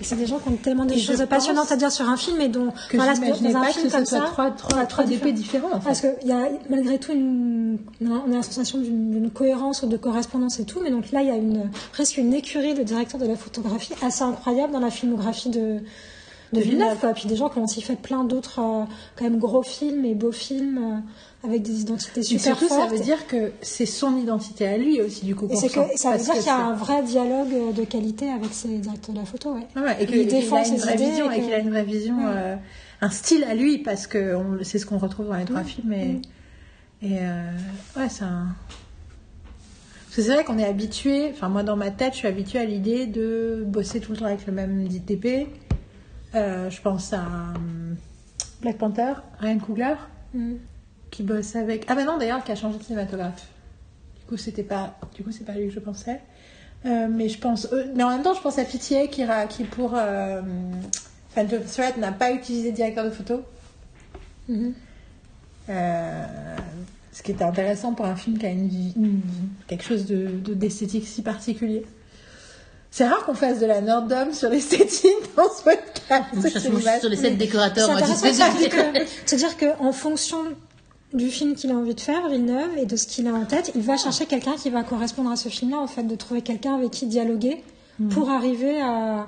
[0.00, 2.16] et c'est des gens qui ont tellement des Et choses passionnantes à dire sur un
[2.16, 4.50] film et dont Que voilà, dans un pas film que ce comme soit ça, trois,
[4.52, 5.68] trois, trois DP différents.
[5.74, 5.86] en fait.
[5.86, 9.86] Parce qu'il y a malgré tout une, on a la sensation d'une d'une cohérence ou
[9.86, 12.82] de correspondance et tout, mais donc là il y a une, presque une écurie de
[12.82, 15.80] directeurs de la photographie assez incroyable dans la filmographie de,
[16.52, 16.98] de Villeneuve.
[16.98, 17.12] Quoi.
[17.12, 18.84] Puis des gens qui ont aussi fait plein d'autres euh,
[19.16, 21.00] quand même gros films et beaux films euh,
[21.44, 22.90] avec des identités Et super surtout, fortes.
[22.90, 25.46] ça veut dire que c'est son identité à lui aussi, du coup.
[25.46, 25.56] Et que
[25.96, 29.14] ça veut dire qu'il y a un vrai dialogue euh, de qualité avec ses directeurs
[29.14, 29.66] de la photo, ouais.
[29.76, 31.52] Ouais, ouais, et Il qu'il défend a ses une vraie idées vision, et et qu'il
[31.54, 32.24] a une vraie vision, Ouais.
[32.34, 32.56] euh,
[33.00, 35.92] un style à lui, parce que c'est ce qu'on retrouve dans les trois films.
[35.92, 36.20] Et,
[37.02, 37.52] et euh,
[37.96, 38.48] ouais, c'est un.
[40.06, 42.58] Parce que c'est vrai qu'on est habitué, enfin, moi dans ma tête, je suis habituée
[42.58, 45.46] à l'idée de bosser tout le temps avec le même DTP.
[46.34, 47.20] Euh, je pense à
[47.54, 47.94] hum,
[48.62, 49.94] Black Panther, Ryan Coogler,
[50.34, 50.54] Mm.
[51.10, 51.84] Qui bosse avec.
[51.88, 53.46] Ah, bah non, d'ailleurs, qui a changé de cinématographe.
[54.20, 54.98] Du coup, c'était pas.
[55.14, 56.20] Du coup, c'est pas lui que je pensais.
[56.86, 57.68] Euh, mais je pense.
[57.72, 60.40] euh, mais en même temps, je pense à Pitié qui, qui pour euh,
[61.34, 63.42] Phantom Thread n'a pas utilisé de directeur de photo.
[64.48, 64.74] Mhm.
[65.70, 66.24] Euh,
[67.12, 69.20] ce qui était intéressant pour un film qui a une,
[69.66, 71.84] quelque chose de de- d'esthétique si particulier.
[72.90, 76.24] C'est rare qu'on fasse de la nerddom sur l'esthétique dans ce podcast.
[76.34, 77.86] Je sur les sept décorateurs.
[77.86, 80.38] C'est moi, intéressant j'essaie de de- se dire que- se dire qu'en fonction
[81.14, 83.72] du film qu'il a envie de faire, Villeneuve, et de ce qu'il a en tête,
[83.74, 86.74] il va chercher quelqu'un qui va correspondre à ce film-là, en fait, de trouver quelqu'un
[86.74, 87.62] avec qui dialoguer
[88.00, 88.10] Hmm.
[88.10, 89.24] pour arriver à,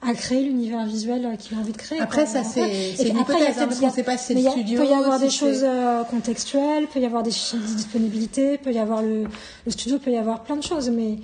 [0.00, 1.98] à créer l'univers visuel qu'il a envie de créer.
[2.00, 2.60] Après, ça, c'est-
[3.08, 4.86] une après, il hypothèse, hein, parce qu'on sait pas si c'est le il studio, peut
[4.88, 8.78] y avoir si des choses euh, contextuelles, peut y avoir des des disponibilités, peut y
[8.78, 9.24] avoir le,
[9.66, 11.16] le studio, peut y avoir plein de choses, mais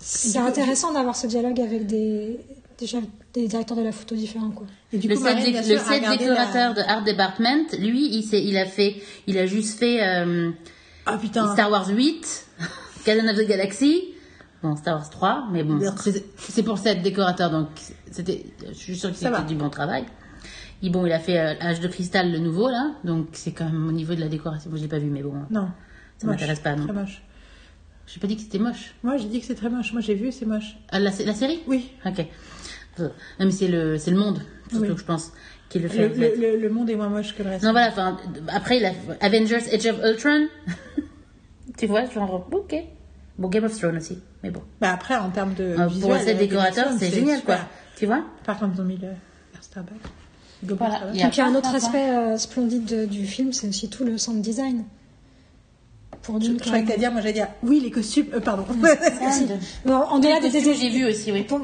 [0.00, 2.40] c'est intéressant d'avoir ce dialogue avec des,
[2.80, 2.98] déjà
[3.34, 4.66] des directeurs de la photo différents, quoi.
[4.92, 8.34] Et du le coup, set, Marine, le set décorateur la- de Art Department, lui, il,
[8.34, 8.96] il a fait,
[9.28, 10.50] il a juste fait euh,
[11.06, 11.52] Ah putain.
[11.52, 12.46] Star Wars 8,
[13.06, 14.02] Guardian of the Galaxy,
[14.62, 15.78] bon Star Wars 3, mais bon,
[16.38, 17.68] c'est pour set décorateur, donc
[18.10, 20.04] c'était, je suis sûre que c'était du bon travail.
[20.82, 23.66] Et bon, il a fait euh, Âge de cristal, le nouveau là, donc c'est quand
[23.66, 24.70] même au niveau de la décoration.
[24.70, 25.68] Moi, je l'ai pas vu, mais bon, Non.
[26.18, 26.84] Ça m'intéresse pas, non.
[26.84, 27.22] Très moche.
[28.06, 28.94] j'ai pas dit que c'était moche.
[29.02, 29.92] Moi, j'ai dit que c'est très moche.
[29.92, 30.76] Moi, j'ai vu, c'est moche.
[30.90, 31.60] Ah, la, la série?
[31.66, 31.90] Oui.
[32.06, 32.24] Ok.
[32.98, 34.88] Non, mais c'est le, c'est le monde, surtout Oui.
[34.94, 35.32] que je pense,
[35.68, 36.08] qui le fait.
[36.08, 36.36] Le, en fait.
[36.36, 37.64] le- le- le monde est moins moche que le reste.
[37.64, 38.18] Non, voilà, enfin,
[38.48, 40.48] après, il a Avengers Age of Ultron.
[41.78, 42.74] tu vois, genre, ok.
[43.38, 44.62] Bon, Game of Thrones aussi, mais bon.
[44.80, 47.56] Bah après, en termes de Euh, visuel, pour euh, décorateur, c'est génial, super.
[47.60, 47.68] quoi.
[47.96, 49.08] Tu vois Par contre, ils ont mis le
[49.60, 49.94] Starbucks.
[50.62, 51.14] Voilà, Starbucks.
[51.14, 53.88] il y a Et puis un autre aspect euh, splendide de- du film, c'est aussi
[53.88, 54.84] tout le sound design.
[56.22, 58.64] Pour Dune, je croyais que dire, moi j'allais dire, oui, les costumes, euh, pardon.
[59.32, 59.46] Si.
[59.86, 61.44] Bon, en delà Costume, j'ai vu aussi, oui.
[61.44, 61.60] pour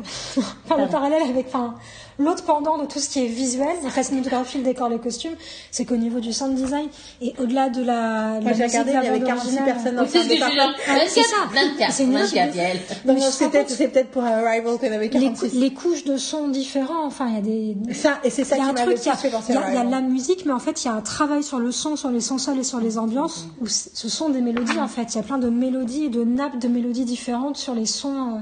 [0.66, 1.74] faire le parallèle avec enfin,
[2.18, 5.34] l'autre pendant de tout ce qui est visuel, donc la cinématographie, le décor, les costumes,
[5.70, 6.88] c'est qu'au niveau du sound design
[7.20, 9.64] et au-delà de la, Moi la j'ai musique, regardé, il y avait bande 46 originale,
[9.74, 10.72] personnes dans le.
[10.88, 11.36] Ah, c'est ça.
[11.52, 12.76] 24, C'est une 24, image- Yael.
[13.04, 15.50] Non, Mais non, je c'est peut-être rends c'est peut-être pour Arrival qu'on avait les, 46.
[15.50, 18.56] cou- les couches de son différents, enfin, il y a des, Ça, et c'est ça
[18.56, 19.54] il y qui a un m'a le truc, il y plus a, fait penser il
[19.54, 19.90] y a- il y a Arrival.
[19.90, 22.20] la musique, mais en fait, il y a un travail sur le son, sur les
[22.20, 25.14] sons seuls et sur les ambiances, où ce sont des mélodies, en fait.
[25.14, 28.36] Il y a plein de mélodies et de nappes de mélodies différentes sur les sons
[28.36, 28.40] euh,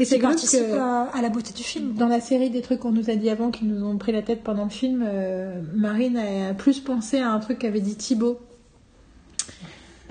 [0.00, 1.94] Et c'est participent que à, la beauté du film.
[1.94, 4.22] dans la série des trucs qu'on nous a dit avant, qui nous ont pris la
[4.22, 8.40] tête pendant le film, euh, Marine a plus pensé à un truc qu'avait dit Thibaut.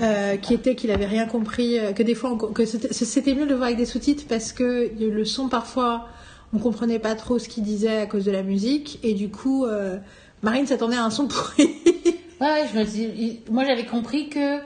[0.02, 2.94] euh, qui était qu'il avait rien compris, euh, que des fois on co- que c'était
[2.94, 6.08] c'était mieux de le voir avec des sous-titres parce que le son parfois
[6.54, 9.66] on comprenait pas trop ce qu'il disait à cause de la musique et du coup
[9.66, 9.98] euh,
[10.42, 11.68] Marine s'attendait à un son pourri.
[12.40, 14.60] Ouais, ouais, je me dis, moi j'avais compris que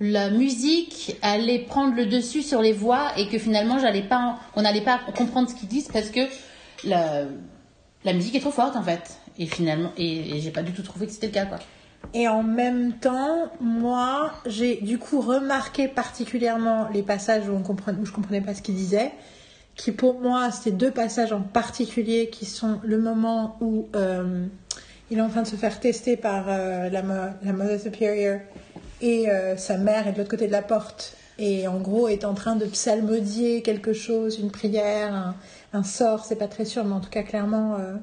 [0.00, 4.62] la musique allait prendre le dessus sur les voix et que finalement j'allais pas, on
[4.62, 6.20] n'allait pas comprendre ce qu'ils disent parce que
[6.84, 7.24] la,
[8.04, 9.18] la musique est trop forte en fait.
[9.38, 11.58] Et finalement, et, j'ai pas du tout trouvé que c'était le cas quoi.
[12.14, 17.98] Et en même temps, moi, j'ai du coup remarqué particulièrement les passages où, on comprenait,
[17.98, 19.12] où je comprenais pas ce qu'il disait.
[19.74, 24.46] Qui pour moi, c'était deux passages en particulier qui sont le moment où euh,
[25.10, 27.02] il est en train de se faire tester par euh, la,
[27.42, 28.40] la Mother Superior
[29.00, 31.14] et euh, sa mère est de l'autre côté de la porte.
[31.38, 35.34] Et en gros, est en train de psalmodier quelque chose, une prière, un,
[35.74, 37.76] un sort, c'est pas très sûr, mais en tout cas, clairement.
[37.78, 37.94] euh,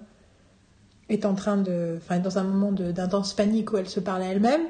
[1.09, 4.27] est en train de, enfin, dans un moment d'intense panique où elle se parle à
[4.27, 4.61] elle-même,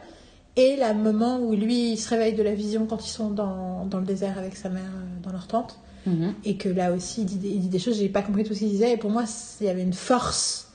[0.56, 3.86] et le moment où lui il se réveille de la vision quand ils sont dans,
[3.86, 6.34] dans le désert avec sa mère euh, dans leur tente, Mhm.
[6.44, 8.54] et que là aussi il dit, des- il dit des choses, j'ai pas compris tout
[8.54, 9.24] ce qu'il disait, et pour moi
[9.62, 10.68] il y avait une force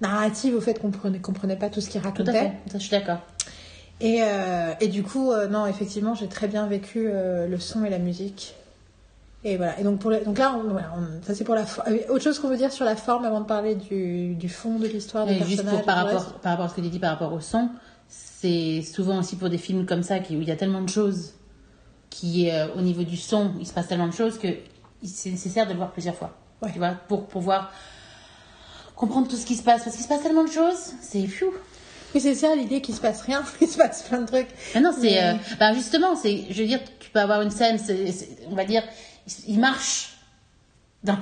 [0.00, 2.32] narrative au fait qu'on prenait, comprenait pas tout ce qu'il Tout à racontait.
[2.32, 3.18] fait, je suis d'accord.
[4.04, 7.84] Et, euh, et du coup, euh, non, effectivement, j'ai très bien vécu euh, le son
[7.84, 8.54] et la musique.
[9.44, 9.78] Et voilà.
[9.80, 11.88] Et donc, pour le- donc là, on- voilà, on- ça c'est pour la forme.
[12.10, 14.86] Autre chose qu'on veut dire sur la forme avant de parler du, du fond de
[14.88, 17.32] l'histoire Et juste pour, par, rapport, par rapport à ce que tu dis par rapport
[17.32, 17.68] au son,
[18.08, 20.88] c'est souvent aussi pour des films comme ça qui, où il y a tellement de
[20.88, 21.32] choses
[22.10, 24.48] qui au niveau du son, il se passe tellement de choses que
[25.04, 26.36] c'est nécessaire de le voir plusieurs fois.
[26.60, 26.70] Ouais.
[26.72, 27.72] Tu vois, pour pouvoir
[28.94, 29.82] comprendre tout ce qui se passe.
[29.84, 31.46] Parce qu'il se passe tellement de choses, c'est fou.
[32.14, 34.48] Mais c'est ça l'idée qu'il se passe rien, il se passe plein de trucs.
[34.74, 35.02] Ah non, c'est.
[35.02, 36.44] Mais- euh, ben justement, c'est.
[36.50, 37.78] Je veux dire, tu peux avoir une scène,
[38.50, 38.82] on va dire,
[39.46, 40.16] il, marche
[41.04, 41.20] dans le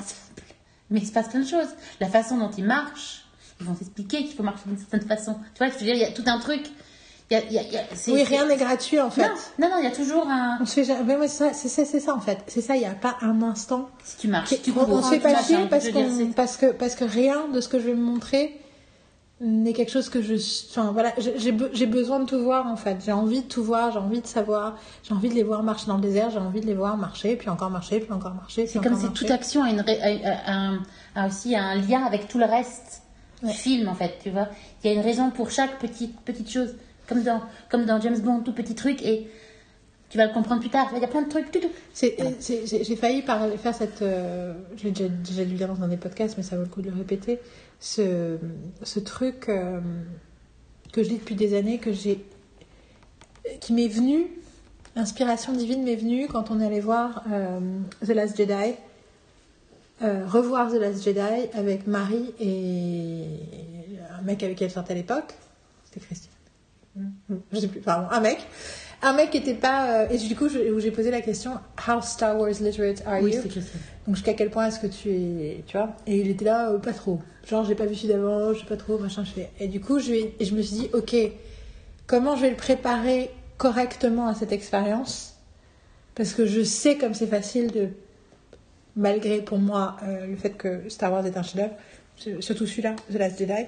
[0.91, 1.68] mais il se passe plein de choses.
[2.01, 3.24] La façon dont il marche,
[3.61, 5.36] ils vont t'expliquer qu'il faut marcher d'une certaine façon.
[5.55, 6.62] Tu vois, je veux dire, il y a tout un truc.
[7.30, 9.09] Il y a, il y a- il y a- c'est- Oui, rien n'est gratuit en
[9.09, 9.22] fait.
[9.61, 10.59] Non, non, il y a toujours un.
[10.61, 12.38] On se fait ouais, c'est ça, en fait.
[12.49, 13.88] C'est ça, il n'y a pas un instant.
[14.03, 16.66] Si tu marches, tu on, cours, on se fait pas chier parce, c'est- parce, que,
[16.72, 18.60] parce que rien de ce que je vais me montrer
[19.41, 20.34] n'est quelque chose que je.
[20.70, 22.99] Enfin voilà, j'ai- j'ai be- j'ai besoin de tout voir en fait.
[23.05, 25.86] J'ai envie de tout voir, j'ai envie de savoir, j'ai envie de les voir marcher
[25.86, 28.66] dans le désert, j'ai envie de les voir marcher, puis encore marcher, puis encore marcher.
[28.66, 30.82] C'est comme si toute action a, une ré- a- a- un-
[31.14, 33.03] a aussi un lien avec tout le reste
[33.43, 33.51] Ouais.
[33.51, 34.49] du film, en fait, tu vois.
[34.84, 36.74] Il y a une raison pour chaque petite, petite chose.
[37.09, 39.28] Comme dans, comme dans James Bond, tout petit truc, et
[40.11, 40.86] tu vas le comprendre plus tard.
[40.95, 41.68] Il y a plein de trucs, tout, tout.
[41.95, 44.03] C'est- c'est- J'ai j'ai failli par- faire cette.
[44.03, 46.82] euh, je l'ai déjà, déjà dire dans un des podcasts, mais ça vaut le coup
[46.82, 47.41] de le répéter.
[47.81, 48.39] Ce,
[48.83, 49.81] ce truc euh,
[50.93, 52.24] que je lis depuis des années, que j'ai,
[53.61, 54.26] qui m'est venu,
[54.97, 57.59] l'inspiration divine m'est venue quand on est allé voir euh,
[58.05, 58.74] The Last Jedi,
[60.03, 63.24] euh, revoir The Last Jedi avec Marie et
[64.18, 65.35] un mec avec qui elle sortait à l'époque.
[65.85, 66.31] C'était Christian.
[67.53, 68.39] Je sais plus, pardon, un mec.
[69.03, 70.03] Un mec qui était pas.
[70.03, 71.53] euh, et du coup, je- où j'ai posé la question
[71.89, 73.43] How Star Wars literate are Oui, you?
[74.07, 75.65] Donc, jusqu'à quel point est-ce que tu es.
[75.67, 75.95] Tu vois?
[76.07, 77.19] Et il était là, euh, pas trop.
[77.49, 79.51] Genre, j'ai pas vu celui d'avant, je sais pas trop, machin, je fais.
[79.59, 81.15] Et du coup, je, et je me suis dit Ok,
[82.07, 85.35] comment je vais le préparer correctement à cette expérience?
[86.15, 87.89] Parce que je sais comme c'est facile de.
[88.97, 91.75] Malgré pour moi euh, le fait que Star Wars est un chef-d'œuvre,
[92.43, 93.67] surtout celui-là, The Last Jedi,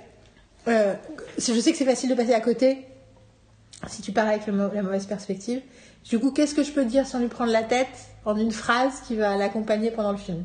[0.66, 2.78] je sais que c'est facile de passer à côté
[3.89, 5.61] si tu pars avec la mauvaise perspective.
[6.09, 7.89] Du coup, qu'est-ce que je peux dire sans lui prendre la tête
[8.24, 10.45] en une phrase qui va l'accompagner pendant le film?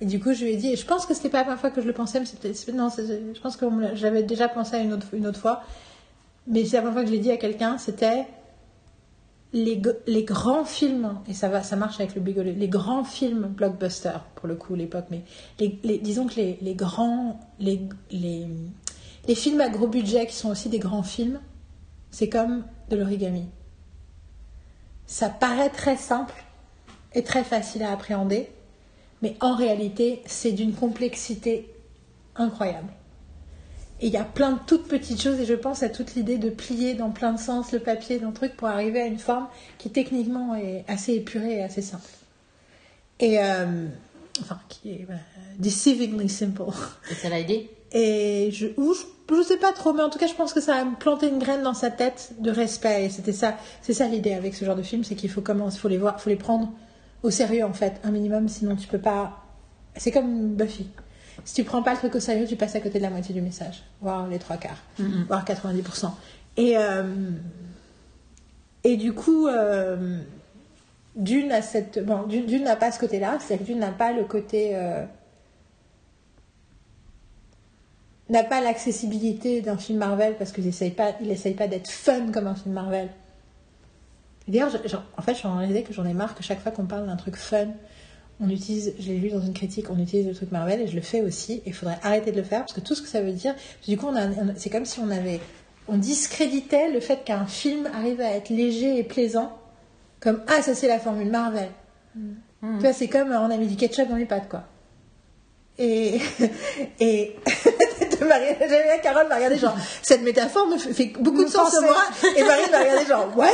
[0.00, 1.60] Et du coup, je lui ai dit, et je pense que c'était pas la première
[1.60, 4.78] fois que je le pensais, mais c'était, non, je pense que j'avais déjà pensé à
[4.78, 5.62] une autre, une autre fois,
[6.46, 8.26] mais c'est la première fois que je l'ai dit à quelqu'un, c'était
[9.52, 13.48] les, les grands films, et ça va, ça marche avec le Bigolet, les grands films
[13.48, 15.24] blockbusters, pour le coup, l'époque, mais
[15.58, 17.80] disons que les, les grands, les,
[18.12, 18.46] les,
[19.26, 21.40] les films à gros budget qui sont aussi des grands films,
[22.10, 23.46] c'est comme de l'origami.
[25.06, 26.34] Ça paraît très simple
[27.14, 28.50] et très facile à appréhender,
[29.22, 31.72] mais en réalité, c'est d'une complexité
[32.36, 32.92] incroyable.
[34.00, 36.38] Et il y a plein de toutes petites choses, et je pense à toute l'idée
[36.38, 39.48] de plier dans plein de sens le papier d'un truc pour arriver à une forme
[39.76, 42.08] qui techniquement est assez épurée et assez simple.
[43.18, 43.88] Et euh,
[44.40, 45.06] enfin, qui est
[45.58, 46.62] deceivingly simple.
[47.10, 50.18] Et ça l'a aidé Et je, ou je, je sais pas trop, mais en tout
[50.18, 53.06] cas, je pense que ça a planté une graine dans sa tête de respect.
[53.06, 55.78] Et c'était ça, c'est ça l'idée avec ce genre de film, c'est qu'il faut commencer,
[55.78, 56.72] faut les voir, faut les prendre
[57.22, 59.44] au sérieux en fait, un minimum, sinon tu peux pas.
[59.96, 60.88] C'est comme Buffy.
[61.44, 63.34] Si tu prends pas le truc au sérieux, tu passes à côté de la moitié
[63.34, 64.82] du message, voire les trois quarts,
[65.28, 66.10] voire 90%.
[66.56, 67.04] Et euh,
[68.84, 70.18] et du coup, euh,
[71.16, 74.12] Dune a cette, bon, Dune, Dune n'a pas ce côté-là, c'est-à-dire que Dune n'a pas
[74.12, 75.04] le côté euh,
[78.30, 82.30] n'a pas l'accessibilité d'un film Marvel parce qu'il essaye pas, il essaye pas d'être fun
[82.32, 83.08] comme un film Marvel.
[84.46, 84.70] D'ailleurs,
[85.16, 87.06] en fait, je suis en réalité que j'en ai marre que chaque fois qu'on parle
[87.06, 87.66] d'un truc fun,
[88.40, 90.94] on utilise, je l'ai lu dans une critique, on utilise le truc Marvel et je
[90.94, 91.54] le fais aussi.
[91.54, 93.54] Et il faudrait arrêter de le faire parce que tout ce que ça veut dire,
[93.86, 95.40] du coup, on a, on- c'est comme si on avait,
[95.88, 99.52] on discréditait le fait qu'un film arrive à être léger et plaisant,
[100.20, 101.68] comme ah ça c'est la formule Marvel.
[102.14, 104.64] Tu vois, c'est comme euh, on a mis du ketchup dans les pâtes quoi.
[105.78, 106.18] Et
[107.00, 107.36] et
[108.20, 111.96] j'avais bien Carole m'a regardé genre cette métaphore me fait, fait beaucoup de sens moi
[112.36, 113.46] et Marie m'a regardé genre what?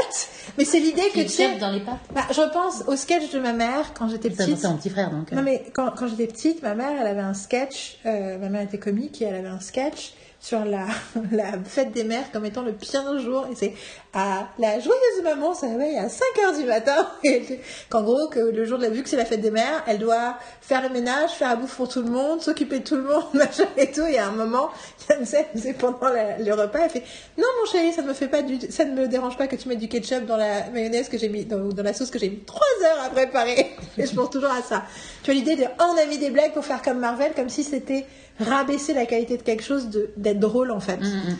[0.59, 1.57] Mais c'est l'idée que tu sais.
[1.59, 1.95] Dans les pattes.
[2.15, 4.59] Bah, je repense au sketch de ma mère quand j'étais petite.
[4.59, 5.33] c'est mon petit frère, donc.
[5.33, 7.99] euh, Non mais quand, quand j'étais petite, ma mère, elle avait un sketch.
[8.07, 10.87] euh, ma mère était comique et elle avait un sketch sur la,
[11.33, 13.47] la fête des mères comme étant le pire jour.
[13.51, 13.75] Et c'est
[14.15, 17.09] la joyeuse maman se réveille à 5 heures du matin.
[17.91, 19.99] Qu'en gros, que le jour de la vu que c'est la fête des mères, elle
[19.99, 23.03] doit faire le ménage, faire la bouffe pour tout le monde, s'occuper de tout le
[23.03, 24.05] monde, machin et tout.
[24.07, 24.71] Et à un moment,
[25.25, 25.99] c'est pendant
[26.39, 27.03] le repas, elle fait
[27.37, 29.57] non mon chéri, ça ne me fait pas du, ça ne me dérange pas que
[29.57, 32.19] tu mettes du ketchup dans la mayonnaise que j'ai mis dans, dans la sauce que
[32.19, 33.73] j'ai mis 3 heures à préparer.
[33.99, 34.85] Et je pense toujours à ça.
[35.23, 37.49] Tu vois l'idée de oh, on a mis des blagues pour faire comme Marvel, comme
[37.49, 38.07] si c'était
[38.41, 40.97] rabaisser la qualité de quelque chose d'être drôle en fait.
[40.97, 41.39] mm, mm.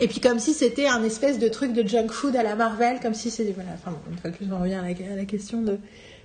[0.00, 3.00] Et puis comme si c'était un espèce de truc de junk food à la Marvel,
[3.00, 3.70] comme si c'était voilà.
[3.74, 5.78] Enfin une fois de plus on revient à la, à la question de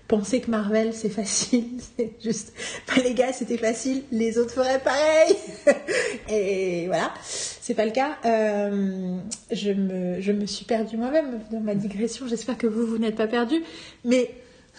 [0.07, 1.65] penser que Marvel c'est facile,
[1.97, 2.53] c'est juste,
[2.88, 5.36] bah, les gars c'était facile, les autres feraient pareil.
[6.30, 8.18] Et voilà, c'est pas le cas.
[8.26, 9.18] Euh,
[9.51, 13.15] je, me, je me suis perdue moi-même dans ma digression, j'espère que vous, vous n'êtes
[13.15, 13.63] pas perdus.
[14.05, 14.34] Mais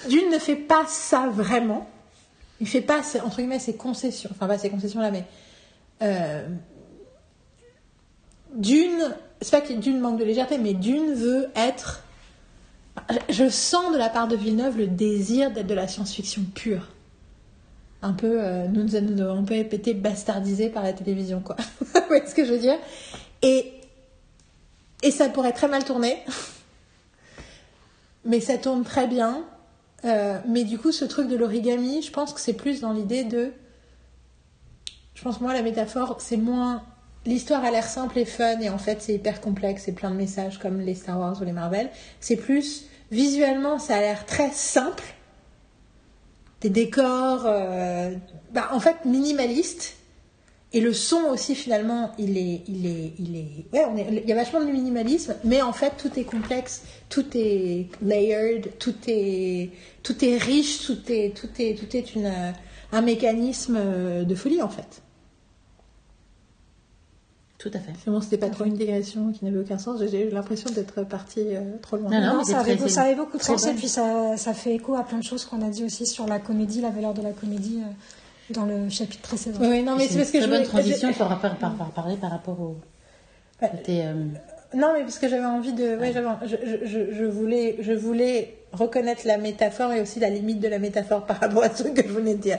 [0.08, 1.88] Dune ne fait pas ça vraiment.
[2.60, 5.24] Il fait pas, entre guillemets, ses concessions, enfin pas ses concessions là, mais
[6.02, 6.46] euh,
[8.54, 12.02] Dune, c'est pas que Dune manque de légèreté, mais Dune veut être.
[13.28, 16.88] Je sens de la part de Villeneuve le désir d'être de la science-fiction pure.
[18.02, 21.56] Un peu, euh, nous, nous, avons un peu été bastardisés par la télévision, quoi.
[21.80, 22.78] Vous voyez ce que je veux dire?
[23.42, 23.72] Et,
[25.02, 26.16] et ça pourrait très mal tourner.
[28.24, 29.44] Mais ça tourne très bien.
[30.04, 33.24] Euh, mais du coup, ce truc de l'origami, je pense que c'est plus dans l'idée
[33.24, 33.52] de.
[35.14, 36.82] Je pense, moi, la métaphore, c'est moins.
[37.26, 40.16] L'histoire a l'air simple et fun, et en fait, c'est hyper complexe et plein de
[40.16, 41.90] messages comme les Star Wars ou les Marvel.
[42.20, 42.86] C'est plus.
[43.10, 45.04] Visuellement, ça a l'air très simple.
[46.60, 47.44] Des décors.
[47.46, 48.14] euh,
[48.52, 49.94] bah, en fait, minimalistes.
[50.74, 52.62] Et le son aussi, finalement, il est.
[52.68, 55.94] Il, est, il, est, ouais, est, il y a vachement de minimalisme, mais en fait,
[55.96, 59.70] tout est complexe, tout est layered, tout est,
[60.02, 62.52] tout est riche, tout est, tout est, tout est une, euh,
[62.92, 65.02] un mécanisme euh, de folie, en fait.
[67.58, 67.92] Tout à fait.
[68.06, 70.00] Bon, c'était pas trop une digression qui n'avait aucun sens.
[70.10, 72.08] J'ai eu l'impression d'être partie euh, trop loin.
[72.10, 72.44] Non, non.
[72.44, 75.02] Ça, avait, très- ça avait beaucoup de sens et puis ça, ça fait écho à
[75.02, 77.80] plein de choses qu'on a dit aussi sur la comédie, la valeur de la comédie
[77.82, 79.58] euh, dans le chapitre précédent.
[79.60, 81.90] Oui, non, mais c'est parce que très je bonne voulais- transition pour par, par, par-
[81.90, 82.76] parler par rapport au
[83.60, 83.70] Ouais.
[83.72, 84.02] côté.
[84.06, 84.14] euh,
[84.74, 85.96] Non, mais parce que j'avais envie de.
[85.98, 86.28] Ouais, j'avais.
[86.44, 90.68] Je, je- je, je voulais, je voulais reconnaître la métaphore et aussi la limite de
[90.68, 92.58] la métaphore par rapport à ce que je venais de dire.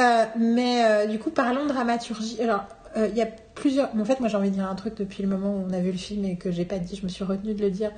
[0.00, 2.38] Euh, mais euh, du coup, parlons dramaturgie.
[2.42, 2.64] Alors,
[2.96, 3.94] euh, il y a plusieurs.
[3.94, 5.80] En fait, moi, j'ai envie de dire un truc depuis le moment où on a
[5.80, 6.96] vu le film et que j'ai pas dit.
[6.96, 7.90] Je me suis retenue de le dire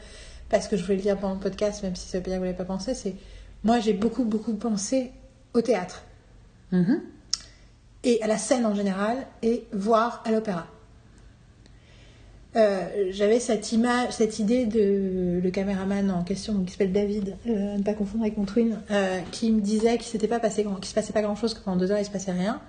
[0.48, 2.36] parce que je voulais le dire pendant le podcast, même si ça veut pas dire
[2.36, 2.94] que vous l'avez pas pensé.
[2.94, 3.14] C'est
[3.64, 5.10] moi, j'ai beaucoup, beaucoup pensé
[5.54, 6.04] au théâtre
[6.72, 7.00] mhm.
[8.04, 10.66] et à la scène en général et voire à l'opéra.
[12.54, 17.74] Euh, J'avais cette image, cette idée de le caméraman en question qui s'appelle David, euh,
[17.74, 20.64] à ne pas confondre avec mon twin, euh, qui me disait qu'il s'était pas passé,
[20.64, 22.60] qu'il se passait pas grand chose, que pendant deux heures il se passait rien.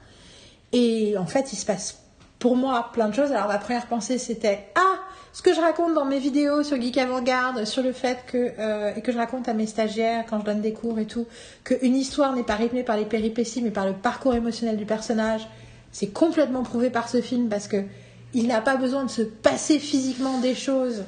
[0.73, 1.99] Et en fait, il se passe
[2.39, 3.31] pour moi plein de choses.
[3.31, 4.95] Alors ma première pensée c'était ah
[5.33, 8.95] ce que je raconte dans mes vidéos sur Geek Avant-Garde sur le fait que euh,
[8.95, 11.25] et que je raconte à mes stagiaires quand je donne des cours et tout
[11.63, 15.47] qu'une histoire n'est pas rythmée par les péripéties mais par le parcours émotionnel du personnage.
[15.91, 17.83] C'est complètement prouvé par ce film parce que
[18.33, 21.03] il n'a pas besoin de se passer physiquement des choses.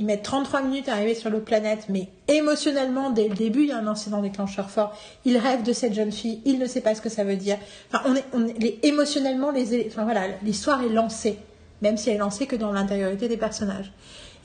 [0.00, 3.68] Il met 33 minutes à arriver sur l'autre planète, mais émotionnellement, dès le début, il
[3.68, 4.96] y a un incident déclencheur fort.
[5.26, 7.58] Il rêve de cette jeune fille, il ne sait pas ce que ça veut dire.
[7.92, 11.38] Enfin, on est, on est- émotionnellement, les, enfin, voilà, l'histoire est lancée,
[11.82, 13.92] même si elle est lancée que dans l'intériorité des personnages.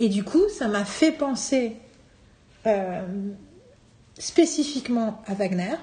[0.01, 1.78] Et du coup, ça m'a fait penser
[2.68, 3.01] euh,
[4.20, 5.76] spécifiquement à Wagner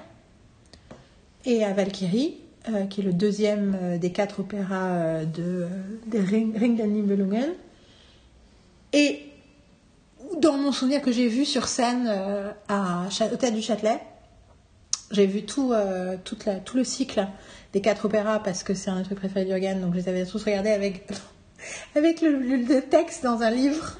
[1.45, 2.37] et à Valkyrie,
[2.69, 5.65] euh, qui est le deuxième euh, des quatre opéras de,
[6.13, 7.53] Ring, Ring den Nibelungen.
[8.93, 9.21] Et
[10.39, 13.99] dans mon souvenir que j'ai vu sur scène euh, à, Théâtre du Châtelet,
[15.11, 17.27] j'ai vu tout, euh, tout le cycle
[17.71, 20.25] des quatre opéras parce que c'est un des trucs préférés d'Urgan, donc je les avais
[20.25, 21.07] tous regardés avec,
[21.95, 23.97] avec le, texte dans un livre.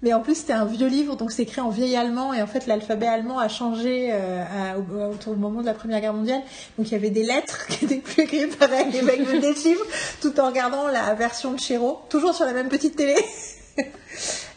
[0.00, 2.46] Mais en plus, c'était un vieux livre, donc c'est écrit en vieil allemand, et en
[2.46, 4.44] fait, l'alphabet allemand a changé euh,
[4.76, 6.40] au- autour du moment de la Première Guerre mondiale.
[6.78, 9.84] Donc il y avait des lettres qui étaient plus écrites venaient des chiffres,
[10.20, 13.16] tout en regardant la version de Chéreau, toujours sur la même petite télé.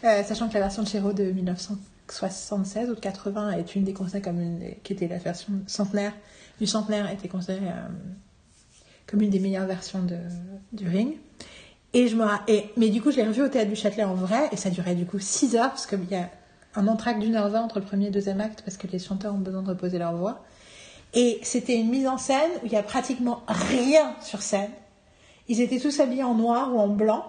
[0.04, 3.94] Euh, sachant que la version de Chéreau de 1976 ou de 80 est une des
[3.94, 6.12] considérées comme qui était la version centenaire
[6.60, 7.88] du centenaire était considérée euh,
[9.06, 10.18] comme une des meilleures versions de,
[10.74, 11.18] du Ring.
[11.94, 12.26] Et je me
[12.78, 14.96] mais du coup, je l'ai revu au théâtre du Châtelet en vrai, et ça durait
[14.96, 16.30] du coup 6 heures, parce qu'il y a
[16.76, 19.00] un entracte d'une heure vingt entre le premier et le deuxième acte, parce que les
[19.00, 20.44] chanteurs ont besoin de reposer leur voix.
[21.14, 24.72] Et c'était une mise en scène où il y a pratiquement rien sur scène.
[25.50, 27.26] Ils étaient tous habillés en noir ou en blanc,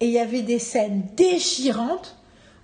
[0.00, 2.16] et il y avait des scènes déchirantes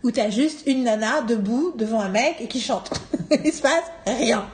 [0.02, 2.90] où t'as juste une nana debout devant un mec et qui chante.
[3.44, 4.46] il se passe rien.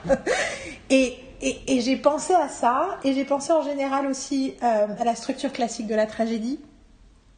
[0.89, 5.15] Et, et, j'ai pensé à ça, et j'ai pensé en général aussi euh, à la
[5.15, 6.61] structure classique de la tragédie,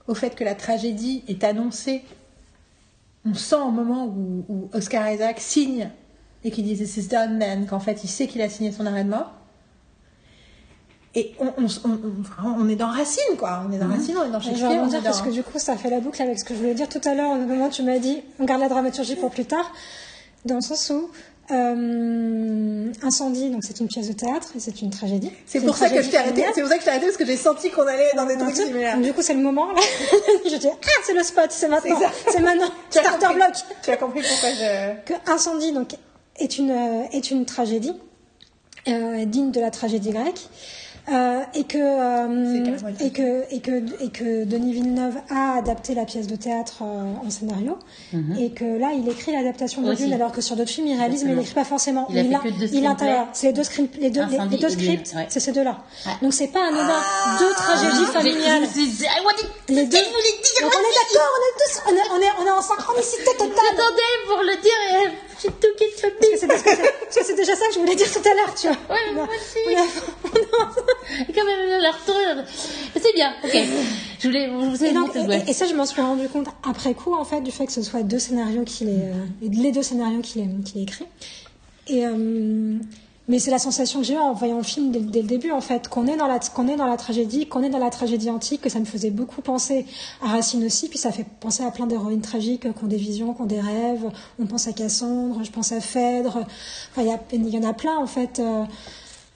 [0.08, 2.02] au fait que la tragédie est annoncée.
[3.24, 5.90] On sent au moment où, où Oscar Isaac signe
[6.44, 8.86] et qu'il dit This is done then, qu'en fait il sait qu'il a signé son
[8.86, 9.32] arrêt de mort.
[11.14, 13.62] Et on, on, on, on- est dans Racine, quoi.
[13.68, 14.70] On est dans Racine, on est dans Je vais Shakespeare.
[14.70, 16.58] on rebondir est parce que du coup, ça fait la boucle avec ce que je
[16.60, 17.32] voulais dire tout à l'heure.
[17.32, 19.70] Au moment où tu m'as dit, on garde la dramaturgie pour plus tard,
[20.46, 21.10] dans le sens où
[21.50, 25.30] euh, Incendie, donc c'est une pièce de théâtre et c'est une tragédie.
[25.46, 26.44] C'est pour ça que je t'ai arrêté.
[26.54, 28.36] C'est pour ça que je t'ai arrêté parce que j'ai senti qu'on allait dans des
[28.38, 28.98] trucs similaires.
[28.98, 29.66] du coup, c'est le moment.
[29.72, 29.80] Là.
[30.50, 31.98] je dis, ah, c'est le spot, c'est maintenant,
[32.28, 32.68] C'est maintenant.
[32.90, 33.52] Tu as Starter compris- block.
[33.82, 34.94] Tu as compris pourquoi je.
[35.04, 35.90] Que Incendie, donc,
[36.38, 37.92] est une, euh, est une tragédie
[38.88, 40.48] euh, digne de la tragédie grecque.
[41.10, 46.04] Euh, et que euh, et que et que et que Denis Villeneuve a adapté la
[46.04, 47.76] pièce de théâtre euh, en scénario.
[48.38, 49.94] Et que là il écrit l'adaptation de.
[49.94, 52.06] Dune alors que sur d'autres films il réalise mais il n'écrit pas forcément.
[52.10, 54.36] Il a fait a- que deux il intègre c'est les deux scripts les deux les,
[54.38, 55.12] Incendie les deux scripts.
[55.16, 55.26] ouais.
[55.28, 56.12] c'est ces deux là Ouais.
[56.22, 57.00] donc c'est pas anodin
[57.40, 58.62] deux tragédies Ah, familiales.
[59.68, 59.98] les deux.
[59.98, 63.24] Donc on est d'accord on est tous on est on est, on est en synchronicité
[63.38, 63.48] totale.
[63.70, 65.08] J'attendais pour le dire et
[65.42, 66.70] j'ai tout qui se Parce que
[67.24, 68.76] c'est- déjà ça que je voulais dire tout à l'heure, tu vois.
[68.94, 69.58] Ouais, On moi aussi.
[71.28, 72.44] Et quand même, la retourne.
[73.00, 73.56] C'est bien, ok.
[74.20, 75.44] Je voulais, vous Et, et- ouais.
[75.48, 77.82] et ça, je m'en suis rendu compte après coup, en fait, du fait que ce
[77.82, 81.06] soit deux scénarios qu'il ait, euh, les deux scénarios qu'il ait, qu'il ait écrits.
[81.88, 82.78] Et, euh,
[83.28, 85.60] mais c'est la sensation que j'ai eue en voyant le film dès, le début, en
[85.60, 88.30] fait, qu'on est dans la, qu'on est dans la tragédie, qu'on est dans la tragédie
[88.30, 89.86] antique, que ça me faisait beaucoup penser
[90.22, 93.34] à Racine aussi, puis ça fait penser à plein d'héroïnes tragiques qui ont des visions,
[93.34, 94.10] qui ont des rêves.
[94.40, 96.44] On pense à Cassandre, je pense à Phèdre.
[96.98, 98.40] Il y en a plein, en fait.
[98.40, 98.64] euh,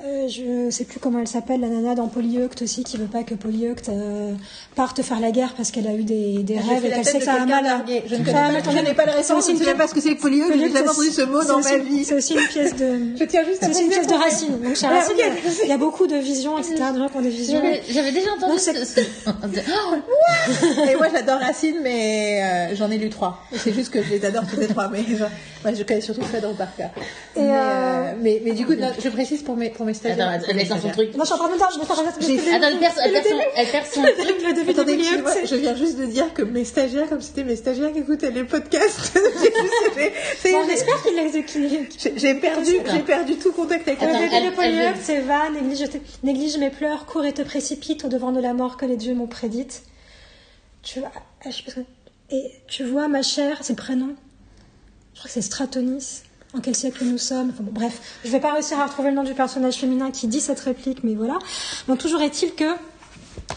[0.07, 3.22] euh, je sais plus comment elle s'appelle, la nana dans Polyeucte aussi, qui veut pas
[3.24, 4.34] que Polyeucte euh,
[4.74, 7.18] parte faire la guerre parce qu'elle a eu des, des J'ai rêves et qu'elle sait
[7.18, 7.64] que ça a mal.
[7.64, 8.02] largué.
[8.07, 10.00] Je ne connais pas- je n'ai pas le C'est je ne sais pas ce que
[10.00, 12.04] c'est que polyeuque, j'ai Polyeucte, jamais entendu ce mot dans ma vie.
[12.04, 12.86] C'est aussi une pièce de.
[13.18, 14.61] Je tiens juste à C'est aussi une pièce de Racine.
[14.62, 15.42] Donc chez Ah, Racine, ok.
[15.64, 16.74] il y a- beaucoup de visions, etc.
[16.94, 17.62] De gens qui ont des visions.
[17.90, 18.70] J'avais déjà entendu ce,
[19.30, 19.94] Oh,
[20.90, 22.40] Et moi j'adore Racine, mais
[22.72, 23.42] euh, j'en ai lu trois.
[23.57, 25.00] C'est juste que je les adore tous les trois, mais
[25.74, 26.90] je connais surtout Phèdre par cœur.
[27.36, 28.12] Et, Mais, euh,
[28.46, 29.70] euh, du coup, je précise pour mes,
[30.05, 31.14] Attends, elle est dans son truc.
[31.14, 32.94] Non, je suis en train de me dire, je vais faire un Attends, elle perd,
[32.94, 34.16] son, elle perd son truc.
[34.18, 34.99] le début Attendez,
[35.47, 38.44] je viens juste de dire que mes stagiaires, comme c'était mes stagiaires qui écoutaient les
[38.44, 39.18] podcasts,
[40.68, 41.68] J'espère qu'il les qu'il-
[41.99, 45.49] j'ai- j'ai perdu, j'ai perdu tout contact avec Le elle- de c'est va,
[46.22, 49.14] néglige, mes pleurs, cours et te précipite au devant de la mort que les dieux
[49.14, 49.82] m'ont prédite.
[50.82, 51.11] Tu vois,
[51.44, 51.49] ah,
[52.30, 54.14] et tu vois, ma chère, c'est le prénom.
[55.14, 56.22] Je crois que c'est Stratonis.
[56.57, 59.34] En quel siècle nous sommes Bref, je vais pas réussir à retrouver le nom du
[59.34, 61.38] personnage féminin qui dit cette réplique, mais voilà.
[61.86, 62.72] Donc toujours est-il que,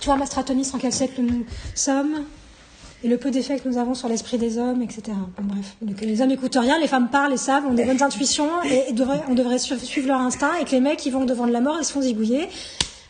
[0.01, 1.45] tu vois, ma Stratonis, en quel siècle nous
[1.75, 2.23] sommes
[3.01, 5.03] et le peu d'effet que nous avons sur l'esprit des hommes, etc.
[5.41, 8.91] Bref, les hommes n'écoutent rien, les femmes parlent et savent, ont des bonnes intuitions, et,
[8.91, 11.53] devraient- on devrait su- suivre leur instinct, et que les mecs, ils vont devant de
[11.53, 12.49] la mort, ils se font zigouiller,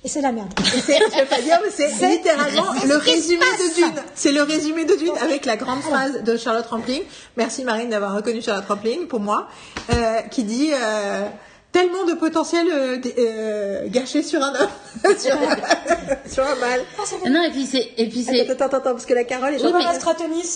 [0.03, 0.49] et c'est la merde.
[0.63, 4.01] C'est- je vais pas dire, mais c'est littéralement le résumé de Dune.
[4.15, 7.01] C'est le résumé de Dune avec la grande phrase de Charlotte Rampling.
[7.37, 9.47] Merci Marine d'avoir reconnu Charlotte Rampling pour moi,
[9.91, 11.27] euh, qui dit euh,
[11.71, 16.81] tellement de potentiel euh, euh, gâché sur un homme, sur, un, sur un mâle.
[17.29, 19.63] Non, et puis c'est, et puis c'est, Attends, attends, attends, parce que la Carole est
[19.63, 19.71] Oui,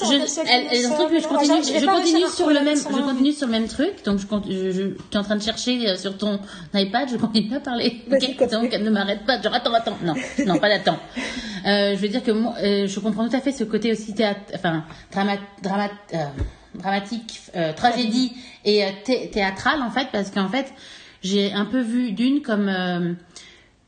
[0.06, 0.16] je,
[0.50, 3.68] elle, elle, truc que je continue, je sur le même, je continue sur le même
[3.68, 4.04] truc.
[4.06, 6.40] Donc je, je, je, tu es en train de chercher euh, sur ton
[6.74, 8.02] iPad, je continue à parler.
[8.08, 8.62] Vas-y, Ok, continue.
[8.64, 9.40] donc elle ne m'arrête pas.
[9.42, 10.98] Genre attends, attends, non, non, pas d'attends.
[11.66, 14.14] Euh, je veux dire que moi, euh, je comprends tout à fait ce côté aussi
[14.14, 14.84] théâtre, enfin
[15.14, 16.18] drama, drama, euh,
[16.76, 18.34] dramatique, euh, tragédie
[18.66, 20.66] et thé- théâtral en fait, parce qu'en fait
[21.24, 23.14] j'ai un peu vu d'une comme euh,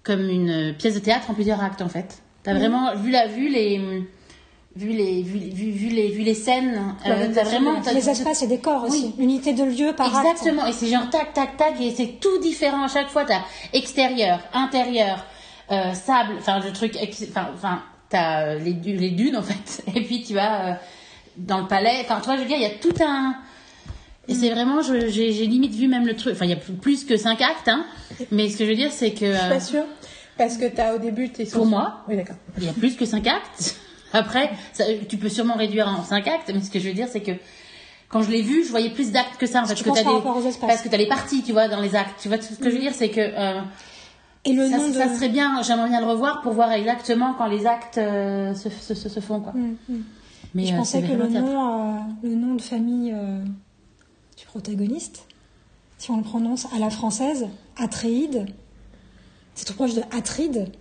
[0.03, 2.21] comme une pièce de théâtre en plusieurs actes en fait.
[2.43, 3.77] T'as vraiment vu la vu les
[4.75, 6.95] vu les vu, vu, vu les vu les scènes.
[7.07, 9.05] euh, vraiment Les espaces et décors aussi.
[9.05, 9.13] Oui.
[9.17, 10.27] L'unité de lieu par acte.
[10.31, 13.23] Exactement, et c'est genre tac, tac, tac, et c'est tout différent à chaque fois.
[13.25, 13.41] T'as
[13.73, 15.25] extérieur, intérieur,
[15.71, 16.97] euh, sable, enfin le truc,
[17.31, 20.73] enfin, enfin t'as euh, les, du- les dunes en fait, et puis tu as euh,
[21.37, 23.35] dans le palais, enfin tu vois, je veux dire, il y a tout un.
[24.27, 27.15] Et c'est vraiment, j'ai limite vu même le truc, enfin il y a plus que
[27.17, 27.85] cinq actes, hein,
[28.31, 29.25] mais ce que je veux dire c'est que.
[29.27, 29.83] Je suis euh, pas sûre.
[30.37, 32.01] Parce que t'as au début tes Pour moi.
[32.09, 32.35] Oui, d'accord.
[32.57, 33.75] il y a plus que cinq actes.
[34.13, 37.07] Après, ça- tu peux sûrement réduire en cinq actes, mais ce que je veux dire,
[37.09, 37.31] c'est que
[38.09, 39.61] quand je l'ai vu, je voyais plus d'actes que ça.
[39.61, 41.67] En fait, Tu que penses t'as des- parce que tu as les parties, tu vois,
[41.67, 42.19] dans les actes.
[42.21, 43.61] Tu vois ce que je veux dire, c'est que euh,
[44.45, 44.93] Et le ça, nom de.
[44.93, 45.61] ça serait bien.
[45.63, 49.19] J'aimerais bien le revoir pour voir exactement quand les actes euh, se, se, se, se
[49.19, 49.53] font, quoi.
[49.53, 50.03] Mm, mm.
[50.53, 53.39] Mais je euh, pensais que le nom, euh, le nom de famille euh,
[54.55, 55.27] protagoniste,
[55.97, 58.45] si on le prononce à la française, Atréide,
[59.53, 60.71] c'est trop proche de Atride,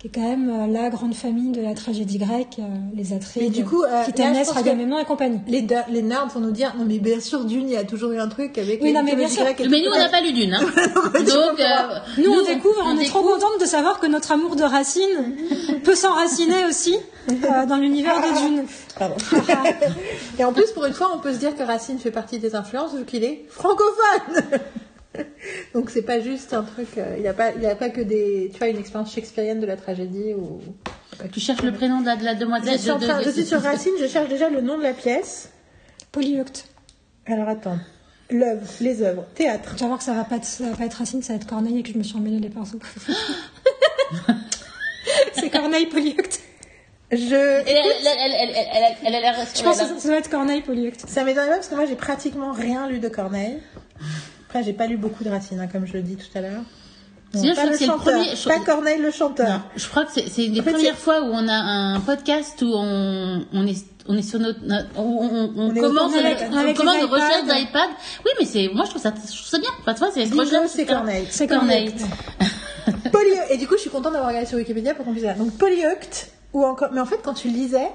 [0.00, 2.62] qui est quand même euh, la grande famille de la tragédie grecque, euh,
[2.94, 5.40] les Atrides, du coup, euh, Clytemnestre, Agamemnon et compagnie.
[5.46, 8.10] Les, les nerds vont nous dire, non mais bien sûr, Dune, il y a toujours
[8.12, 9.44] eu un truc avec Oui, les non, mais bien sûr.
[9.44, 10.54] Mais nous, on n'a pas lu d'une.
[10.54, 10.60] Hein.
[11.14, 14.62] Donc, euh, Nous, on découvre, on, est trop contente de savoir que notre amour de
[14.62, 15.36] Racine
[15.84, 16.96] peut s'enraciner aussi
[17.30, 18.64] euh, dans l'univers des dunes.
[18.98, 19.16] Pardon.
[20.38, 22.54] Et en plus, pour une fois, on peut se dire que Racine fait partie des
[22.54, 24.60] influences vu qu'il est francophone.
[25.74, 26.88] Donc c'est pas juste un truc.
[26.98, 29.12] euh, il n'y a pas, il y a pas que des, tu vois, une expérience
[29.12, 30.60] shakespearienne de la tragédie ou.
[31.32, 32.78] Tu cherches le prénom de la, de la Je demoiselle.
[32.78, 33.92] suis, en de- je suis sur Racine.
[34.00, 35.50] Je cherche déjà le nom de la pièce.
[36.12, 36.66] Polyeucte.
[37.26, 37.78] Alors attends.
[38.30, 39.74] L'œuvre, les œuvres, théâtre.
[39.74, 41.38] Tu vas voir que ça va pas être, ça va pas être Racine, ça va
[41.38, 42.78] être Corneille et que je me suis emmêlé les pinceaux.
[45.34, 46.40] c'est Corneille Polyeucte.
[47.10, 47.34] Je.
[47.34, 51.04] Elle, a l'air Je pense que ça, doit être Corneille Polyeucte.
[51.08, 53.58] Ça m'étonne pas parce que moi j'ai pratiquement rien lu de Corneille.
[54.50, 56.62] Après, j'ai pas lu beaucoup de Racine, hein, comme je le dis tout à l'heure.
[57.32, 59.48] Sinon, je pas crois le que c'est le chanteur, premier- je- Pas Corneille le chanteur.
[59.48, 62.00] Non, je crois que c'est une des En fait, premières fois où on a un
[62.00, 63.76] podcast où on, on est
[64.08, 64.58] on est sur notre,
[64.96, 67.54] on, on, on On on, avec- on avec recherches iPads.
[67.54, 67.90] d'iPad.
[68.24, 69.70] Oui, mais c'est moi je trouve ça je trouve ça bien.
[69.82, 70.84] Enfin, tu vois, c'est recherche, c'est.
[70.86, 71.26] Corneille.
[71.30, 71.94] C'est Corneille.
[73.50, 75.36] Et du coup, je suis contente d'avoir regardé sur Wikipédia pour qu'on puisse dire.
[75.36, 76.88] Donc, Polyeucte, ou encore.
[76.92, 77.88] Mais en fait, quand tu lisais,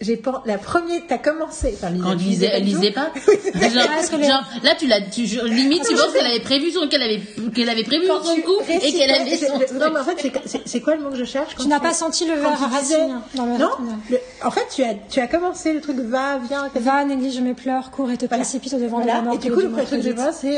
[0.00, 0.42] j'ai pas.
[0.46, 1.02] La première.
[1.08, 1.74] T'as commencé.
[1.74, 3.10] Enfin, Quand elle tu lisait, elle lisait pas.
[3.54, 7.20] genre, là, tu l'as, tu, je- limite, tu penses qu'elle avait prévu son, qu'elle avait,
[7.54, 9.58] qu'elle avait prévu Quand son tu coup et qu'elle avait c'est- son.
[9.78, 11.68] Non, mais en fait, c'est- c'est- c'est quoi le mot que je cherche quand Tu
[11.68, 13.98] n'as tu- pas senti le verre à disais- Racine dans le Non, rythme.
[14.10, 17.54] le- en fait, tu as, tu as commencé le truc va, viens, Va, néglige mes
[17.54, 18.42] pleurs, cours et te Voilà.
[18.42, 19.34] précipite au devant de la mort.
[19.34, 20.56] Et du coup, le truc que j'ai très vite.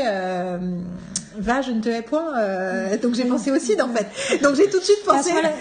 [1.39, 2.37] Va, je ne te hais point.
[2.37, 4.07] euh, donc j'ai pensé au Cid en fait.
[4.43, 5.29] Donc j'ai tout de suite pensé.
[5.31, 5.51] Que voilà,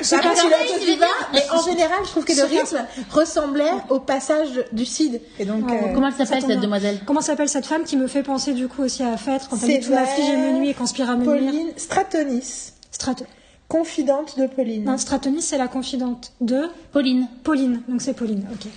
[0.00, 0.34] Je sais pas là,
[0.80, 2.78] tu vas, mais en général, je trouve que le rythme
[3.10, 5.20] ressemblait au passage du Cid.
[5.38, 5.80] Et donc, Ouais.
[5.90, 7.00] euh, Comment elle s'appelle cette demoiselle?
[7.06, 9.62] Comment s'appelle cette femme qui me fait penser du coup aussi à Phèdre quand elle
[9.72, 10.52] C'est dit tout m'afflige et me vrai.
[10.60, 13.24] nuit et conspire à me Pauline Stratonis, Strato...
[13.68, 14.84] confidente de Pauline.
[14.84, 17.28] Non, Stratonis c'est la confidente de Pauline.
[17.44, 18.68] Pauline, donc c'est Pauline, ok.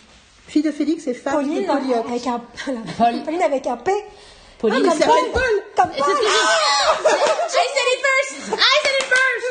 [0.47, 2.07] Fille de Félix et femme Pauline de Polyeucte.
[2.09, 2.41] avec un...
[2.97, 3.13] Paul.
[3.25, 3.91] Pauline avec un P.
[4.63, 4.85] Pauline.
[4.85, 6.13] Ah, mais c'est- ça s'appelle Paul Comme C'est ce que
[7.51, 8.33] j'ai I said it first!
[8.53, 9.47] I said it first!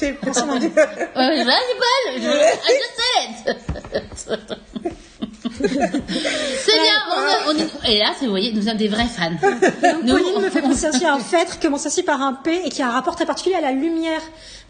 [0.00, 0.08] J'ai
[0.40, 0.68] entendu.
[0.74, 2.02] Euh, là, c'est Paul!
[2.16, 2.30] Je,
[2.64, 4.38] I just said
[4.82, 4.92] it!
[5.60, 9.30] c'est bien, on, a- on est- et là, vous voyez, nous sommes des vrais fans.
[10.02, 12.60] Nous, Pauline me fait penser aussi à un Phèdre qui commence aussi par un P
[12.64, 14.20] et qui a un rapport très particulier à la lumière.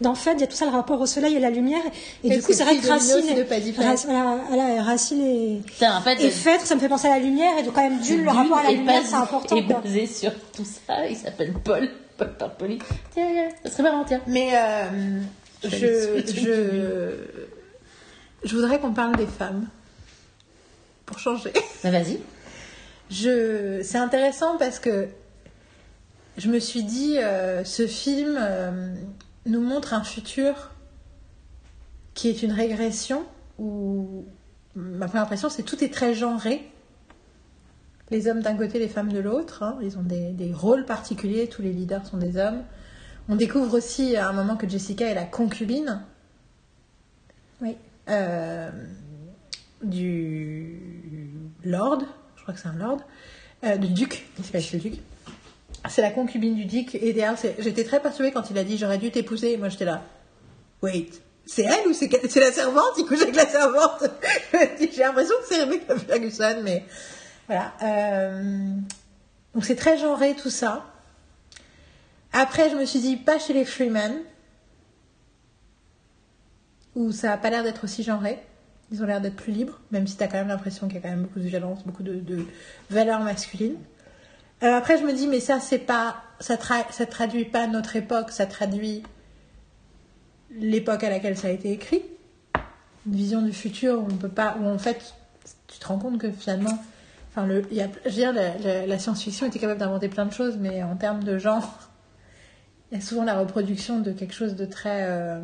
[0.01, 1.81] Dans Phèdre, il y a tout ça le rapport au soleil et la lumière.
[2.23, 3.45] Et du coup, c'est vrai que Racine, et
[4.47, 7.63] voilà, Racine et, en fait, et Phèdre, ça me fait penser à la lumière et
[7.63, 9.55] donc quand même d'une, le rapport à la lumière, c'est important.
[9.55, 9.81] est quoi.
[9.81, 11.07] basé sur tout ça.
[11.07, 11.89] Il s'appelle Paul.
[12.17, 12.79] Paul par Pauline.
[13.13, 14.21] Tiens, tiens, ça serait marrant, tiens.
[14.27, 15.19] Mais euh,
[15.63, 17.17] je,
[18.43, 19.67] je voudrais qu'on parle des femmes.
[21.05, 21.51] Pour changer.
[21.83, 22.19] Bah, vas-y.
[23.11, 25.07] Je, c'est intéressant parce que
[26.37, 28.93] je me suis dit, euh, ce film euh,
[29.45, 30.71] nous montre un futur
[32.15, 33.23] qui est une régression
[33.59, 34.25] où
[34.75, 36.69] ma première impression c'est tout est très genré.
[38.11, 39.63] Les hommes d'un côté, les femmes de l'autre.
[39.63, 39.77] hein.
[39.81, 42.63] Ils ont des, des rôles particuliers, tous les leaders sont des hommes.
[43.29, 46.03] On découvre aussi à un moment que Jessica est la concubine
[47.61, 47.75] Oui.
[48.09, 48.69] euh,
[49.89, 50.79] du
[51.63, 52.01] lord,
[52.35, 52.99] je crois que c'est un lord,
[53.63, 54.93] euh, du duc, le duc.
[55.89, 56.95] C'est la concubine du duc.
[56.95, 59.57] Et c'est- j'étais très persuadée quand il a dit j'aurais dû t'épouser.
[59.57, 60.01] Moi, j'étais là.
[60.81, 61.09] Wait,
[61.45, 62.09] c'est elle ou c'est
[62.39, 62.93] la servante?
[62.97, 64.03] Il couche avec la servante.
[64.79, 66.83] J'ai l'impression que c'est Rebecca Ferguson, mais
[67.47, 67.73] voilà.
[67.83, 68.69] Euh,
[69.53, 70.85] Donc c'est très genré tout ça.
[72.33, 74.13] Après, je me suis dit pas chez les Freeman,
[76.95, 78.39] où ça a pas l'air d'être aussi genré.
[78.91, 80.99] Ils ont l'air d'être plus libres, même si tu as quand même l'impression qu'il y
[80.99, 82.45] a quand même beaucoup de violence, beaucoup de,
[82.89, 83.77] valeurs masculines.
[84.63, 87.95] Euh, après, je me dis, mais ça, c'est pas, ça, tra- ça traduit pas notre
[87.95, 89.03] époque, ça traduit
[90.51, 92.03] l'époque à laquelle ça a été écrit.
[93.05, 95.13] Une vision du futur où on peut pas, où en fait,
[95.67, 96.79] tu te rends compte que finalement,
[97.31, 100.57] enfin, le, y a, je veux dire, la science-fiction était capable d'inventer plein de choses,
[100.57, 101.79] mais en termes de genre,
[102.91, 105.41] il y a souvent la reproduction de quelque chose de très euh,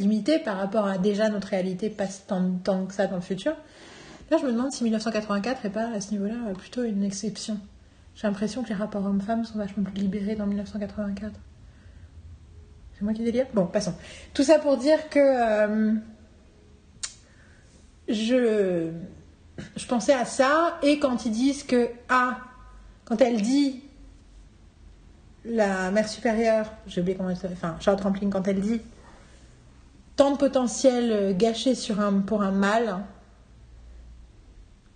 [0.00, 3.54] limité par rapport à déjà notre réalité passe tant, tant que ça dans le futur.
[4.30, 7.58] Là, je me demande si 1984 est pas à ce niveau-là plutôt une exception.
[8.14, 11.32] J'ai l'impression que les rapports hommes-femmes sont vachement plus libérés dans 1984.
[12.94, 13.46] C'est moi qui délire?
[13.54, 13.94] Bon, passons.
[14.34, 15.94] Tout ça pour dire que euh,
[18.08, 18.90] je,
[19.76, 22.38] je pensais à ça et quand ils disent que, ah,
[23.04, 23.82] quand elle dit
[25.44, 28.80] la mère supérieure, j'ai oublié comment elle s'appelle, enfin Charlotte Rampling, quand elle dit
[30.20, 31.72] tant de potentiel euh, gâché
[32.26, 32.98] pour un mâle,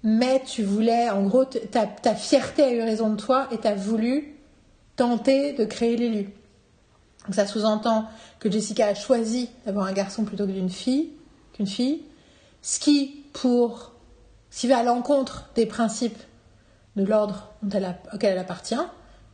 [0.02, 3.74] mais tu voulais, en gros, ta, fierté a eu raison de toi et tu as
[3.74, 4.36] voulu
[4.96, 6.24] tenter de créer l'élu.
[7.24, 8.06] Donc ça sous-entend
[8.38, 11.12] que Jessica a choisi d'avoir un garçon plutôt que d'une fille,
[11.54, 12.02] qu'une fille,
[12.60, 13.92] ce qui, pour,
[14.50, 16.22] ce va à l'encontre des principes
[16.96, 17.54] de l'ordre
[18.12, 18.74] auquel elle appartient,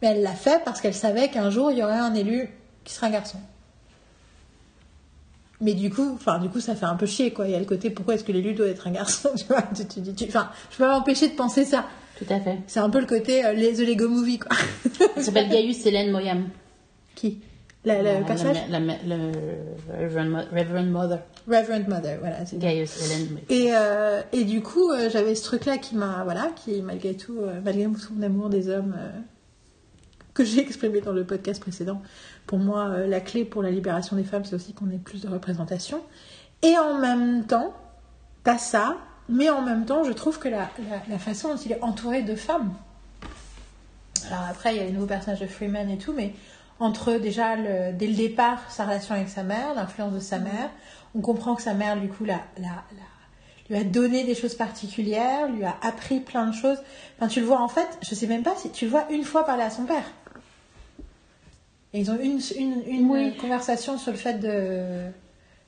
[0.00, 2.48] mais elle l'a fait parce qu'elle savait qu'un jour il y aurait un élu
[2.84, 3.38] qui serait un garçon.
[5.60, 7.46] Mais du coup, enfin, du coup, ça fait un peu chier, quoi.
[7.46, 9.62] Il y a le côté, pourquoi est-ce que l'élu doit être un garçon, tu vois
[9.74, 11.84] tu, tu, dis- tu- Enfin, je peux pas m'empêcher de penser ça.
[12.18, 12.58] Tout à fait.
[12.66, 14.56] C'est un peu le côté euh, les The Lego Movie, quoi.
[15.16, 16.48] Elle s'appelle Gaius Hélène Moyam.
[17.14, 17.40] Qui?
[17.84, 19.32] La, la- La- Le personnage la- le
[20.02, 21.18] Reverend, Mo- Reverend Mother.
[21.48, 22.36] Reverend Mother, voilà.
[22.52, 23.44] Gaius Hélène Moyam.
[23.48, 27.38] Et, euh, et du coup, euh, j'avais ce truc-là qui m'a, voilà, qui malgré tout,
[27.40, 29.08] euh, malgré son amour des hommes euh,
[30.34, 32.02] que j'ai exprimé dans le podcast précédent,
[32.50, 35.22] pour moi, euh, la clé pour la libération des femmes, c'est aussi qu'on ait plus
[35.22, 36.00] de représentation.
[36.62, 37.72] Et en même temps,
[38.42, 38.96] t'as ça,
[39.28, 42.22] mais en même temps, je trouve que la, la, la façon dont il est entouré
[42.22, 42.72] de femmes,
[44.26, 46.34] Alors après, il y a les nouveaux personnages de Freeman et tout, mais
[46.80, 50.70] entre déjà, le- dès le départ, sa relation avec sa mère, l'influence de sa mère,
[51.14, 54.56] on comprend que sa mère, du coup, la, la, la- lui a donné des choses
[54.56, 56.78] particulières, lui a appris plein de choses.
[57.16, 59.22] Enfin, tu le vois, en fait, je sais même pas si tu le vois une
[59.22, 60.02] fois parler à son père.
[61.92, 63.36] Et ils ont une, une, une Oui.
[63.36, 65.10] conversation sur le fait de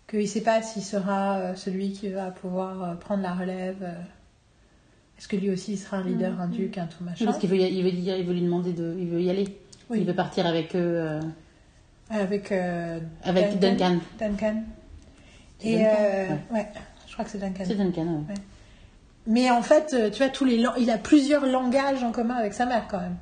[0.09, 3.79] qu'il ne sait pas s'il sera euh, celui qui va pouvoir euh, prendre la relève.
[3.83, 3.93] euh.
[5.19, 7.25] Est-ce que lui aussi il sera un leader, un duc, un tout machin?
[7.25, 8.97] Parce qu'il veut, y- il veut, dire- il veut lui demander de.
[8.99, 9.45] Il veut y aller.
[9.91, 9.99] Oui.
[10.01, 10.79] Il veut partir avec eux.
[10.81, 11.21] euh,
[12.11, 13.99] Avec, euh, Avec Duncan.
[14.19, 14.63] Duncan.
[15.65, 16.69] Et Duncan euh, ouais.
[17.07, 17.65] je crois que c'est Duncan.
[17.67, 18.35] C'est Duncan, ouais.
[19.27, 22.67] Mais en fait, tu vois, tous les il a plusieurs langages en commun avec sa
[22.67, 23.17] mère quand même.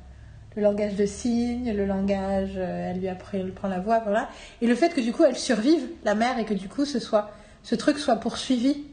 [0.55, 4.29] Le langage de signes, le langage, euh, elle lui apprend, prend la voix, voilà.
[4.61, 6.99] Et le fait que du coup elle survive, la mère, et que du coup ce
[6.99, 7.31] soit,
[7.63, 8.83] ce truc soit poursuivi.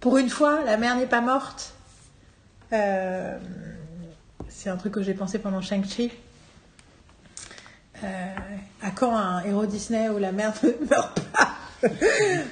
[0.00, 1.72] Pour une fois, la mère n'est pas morte.
[2.72, 3.38] Euh,
[4.48, 6.12] c'est un truc que j'ai pensé pendant Shang-Chi.
[8.04, 8.34] Euh,
[8.82, 11.88] à quand un héros Disney où la mère ne meurt pas?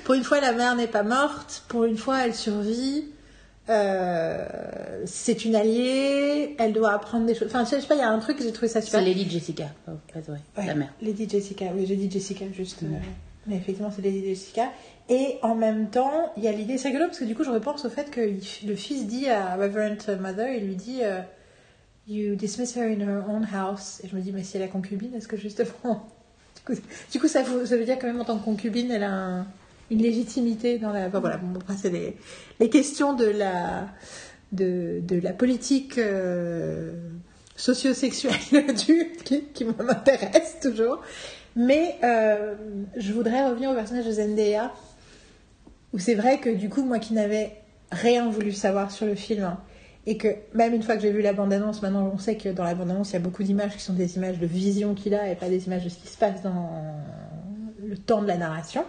[0.04, 1.64] Pour une fois, la mère n'est pas morte.
[1.68, 3.06] Pour une fois, elle survit.
[3.70, 6.54] Euh, c'est une alliée.
[6.58, 7.48] Elle doit apprendre des choses.
[7.48, 9.00] Enfin, je sais pas, il y a un truc que j'ai trouvé ça super.
[9.00, 9.94] C'est Lady Jessica, ouais.
[10.56, 10.92] Ouais, La mère.
[11.02, 12.82] Lady Jessica, oui, j'ai dit Jessica juste.
[12.82, 12.88] Ouais.
[12.88, 12.98] euh,
[13.46, 14.70] mais effectivement, c'est Lady Jessica.
[15.08, 17.50] Et en même temps, il y a l'idée, c'est rigolo parce que du coup, je
[17.50, 18.20] repense au fait que
[18.66, 21.20] le fils dit à Reverend Mother, il lui dit euh,
[22.08, 24.00] You dismiss her in her own house.
[24.04, 26.06] Et je me dis, mais si elle a concubine, est-ce que justement.
[26.66, 26.80] Du coup,
[27.12, 29.10] du coup, ça, veut- ça veut dire quand même en tant que concubine, elle a
[29.12, 29.46] un-
[29.90, 31.06] une légitimité dans la.
[31.08, 32.16] Enfin, voilà, bon, après, c'est les,
[32.60, 33.88] les questions de la,
[34.52, 35.98] de, de la politique.
[35.98, 36.92] euh,
[37.56, 41.00] socio-sexuelle du, qui, qui m'intéresse toujours.
[41.56, 42.54] Mais euh,
[42.96, 44.72] je voudrais revenir au personnage de Zendaya,
[45.92, 47.52] où c'est vrai que du coup, moi qui n'avais
[47.92, 49.56] rien voulu savoir sur le film,
[50.06, 52.64] et que même une fois que j'ai vu la bande-annonce, maintenant on sait que dans
[52.64, 55.30] la bande-annonce, il y a beaucoup d'images qui sont des images de vision qu'il a
[55.30, 56.82] et pas des images de ce qui se passe dans
[57.86, 58.84] le temps de la narration.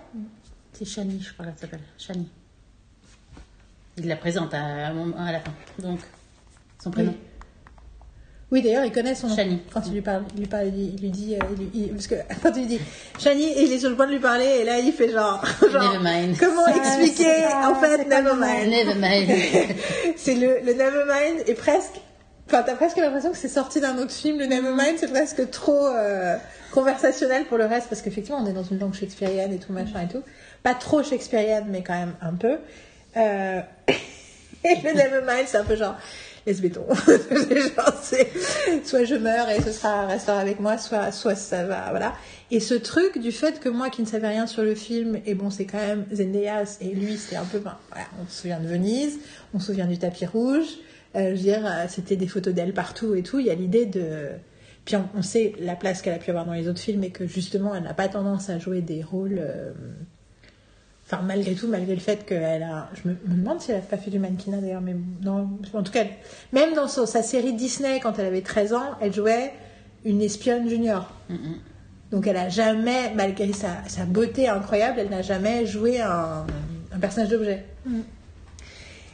[0.77, 1.79] C'est Shani, je crois qu'elle s'appelle.
[1.97, 2.27] Shani.
[3.97, 5.53] Il la présente à, à la fin.
[5.79, 5.99] Donc,
[6.83, 7.11] son prénom.
[7.11, 7.17] Oui.
[8.51, 9.35] Oui, d'ailleurs, il connaît son nom.
[9.35, 9.61] Shani.
[9.73, 12.07] Quand il lui parle, il lui parle, il, lui dit, euh, il lui- il- parce
[12.07, 12.79] que quand il lui dit
[13.19, 15.93] Shani, il est sur le point de lui parler, et là il fait genre, genre
[15.93, 16.37] Never mind.
[16.37, 18.69] comment Ça, expliquer En fait, never mind.
[18.69, 19.75] Never mind.
[20.17, 21.99] c'est le, le Nevermind est presque.
[22.47, 24.37] Enfin, t'as presque l'impression que c'est sorti d'un autre film.
[24.37, 26.37] Le Nevermind, c'est presque trop euh,
[26.71, 30.01] conversationnel pour le reste, parce qu'effectivement, on est dans une langue shakespearienne et tout, machin
[30.03, 30.21] et tout.
[30.65, 32.57] Pas trop shakespearienne, mais quand même un peu.
[33.17, 35.95] Euh, et le Nevermind, c'est un peu genre.
[36.47, 36.87] Laisse béton.
[38.83, 42.15] Soit je meurs et ce sera restera avec moi, soit, soit ça va, voilà.
[42.49, 45.35] Et ce truc du fait que moi qui ne savais rien sur le film, et
[45.35, 48.59] bon, c'est quand même Zendaya et lui, c'était un peu, ben, voilà, on se souvient
[48.59, 49.19] de Venise,
[49.53, 50.65] on se souvient du tapis rouge,
[51.15, 53.37] euh, je veux dire, c'était des photos d'elle partout et tout.
[53.39, 54.29] Il y a l'idée de.
[54.83, 57.11] Puis on, on sait la place qu'elle a pu avoir dans les autres films et
[57.11, 59.37] que justement, elle n'a pas tendance à jouer des rôles.
[59.39, 59.71] euh,
[61.07, 62.89] Enfin, malgré tout, malgré le fait qu'elle a.
[62.95, 65.49] Je me, me demande si elle n'a pas fait du mannequinat d'ailleurs, mais non.
[65.73, 66.03] En tout cas,
[66.51, 69.53] même dans sa série Disney, quand elle avait 13 ans, elle jouait
[70.03, 71.11] une espionne junior.
[72.11, 76.45] Donc elle a jamais, malgré sa, sa beauté incroyable, elle n'a jamais joué un,
[76.91, 77.65] un personnage d'objet.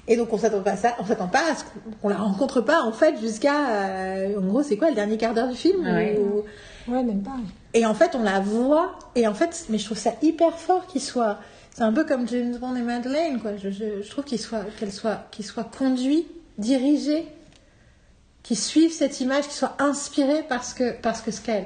[0.07, 2.17] Et donc on s'attend pas à ça, on s'attend pas à ce qu'on on la
[2.17, 5.55] rencontre pas en fait jusqu'à, euh, en gros c'est quoi le dernier quart d'heure du
[5.55, 6.19] film Ah ouais.
[6.19, 6.43] ou-
[6.91, 7.35] Ouais, même pas.
[7.73, 10.87] Et en fait on la voit et en fait, mais je trouve ça hyper fort
[10.87, 11.37] qu'il soit,
[11.73, 13.55] c'est un peu comme James Bond et Madeleine quoi.
[13.57, 17.25] Je, je, trouve qu'il soit, qu'elle soit, qu'il soit conduit, dirigé,
[18.43, 21.65] qu'il suive cette image, qu'il soit inspiré parce que parce que ce qu'elle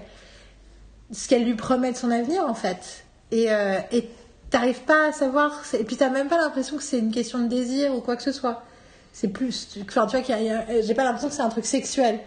[1.11, 3.03] ce qu'elle lui promet de son avenir en fait.
[3.31, 4.09] Et euh, et
[4.51, 5.63] t'arrives pas à savoir.
[5.73, 8.23] Et puis t'as même pas l'impression que c'est une question de désir ou quoi que
[8.23, 8.63] ce soit.
[9.11, 9.69] C'est plus.
[9.87, 12.19] Enfin, tu vois, j'ai pas l'impression que c'est un truc sexuel.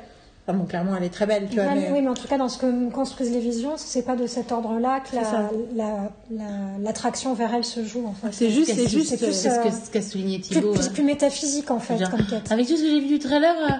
[0.48, 1.64] Enfin, bon, clairement, elle est très belle, tu vois.
[1.66, 4.00] Ouais, mais- Oui, mais en tout cas, dans ce que me construisent les visions, c'est
[4.00, 5.50] pas de cet ordre-là que C'est ça.
[5.76, 8.06] la- la- la- l'attraction vers elle se joue.
[8.06, 8.32] En fait.
[8.32, 9.10] C'est juste, c'est juste.
[9.10, 10.72] c'est plus, euh, C'est ce qu'a souligné Plus, Thibaut.
[10.72, 12.50] plus, euh, plus métaphysique, en fait, genre, comme quête.
[12.50, 13.74] avec tout ce que j'ai vu du trailer, euh,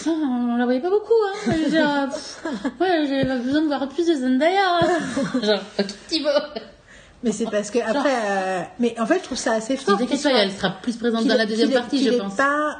[0.00, 1.12] enfin, on la voyait pas beaucoup.
[1.46, 1.52] Hein.
[1.70, 4.60] Dire, euh, ouais, besoin de voir plus de Zendaya.
[4.80, 4.88] hein.
[5.40, 6.28] Genre, ok, Thibaut.
[7.22, 8.12] Mais c'est parce que après.
[8.28, 9.96] euh, Mais en fait, je trouve ça assez fort.
[9.96, 12.34] Pas, soit- elle sera plus présente dans la deuxième partie, je pense.
[12.34, 12.76] Pas...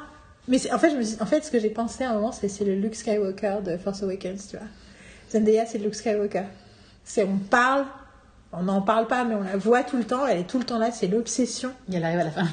[0.49, 2.33] Mais en fait, je me suis- en fait, ce que j'ai pensé à un moment,
[2.33, 4.67] c'est c'est le Luke Skywalker de Force Awakens, tu vois.
[5.31, 6.43] Zendaya, c'est le Luke Skywalker.
[7.05, 7.85] C'est on parle,
[8.53, 10.27] on n'en parle pas, mais on la voit tout le temps.
[10.27, 10.91] Elle est tout le temps là.
[10.91, 11.71] C'est l'obsession.
[11.93, 12.47] Et elle arrive à la fin.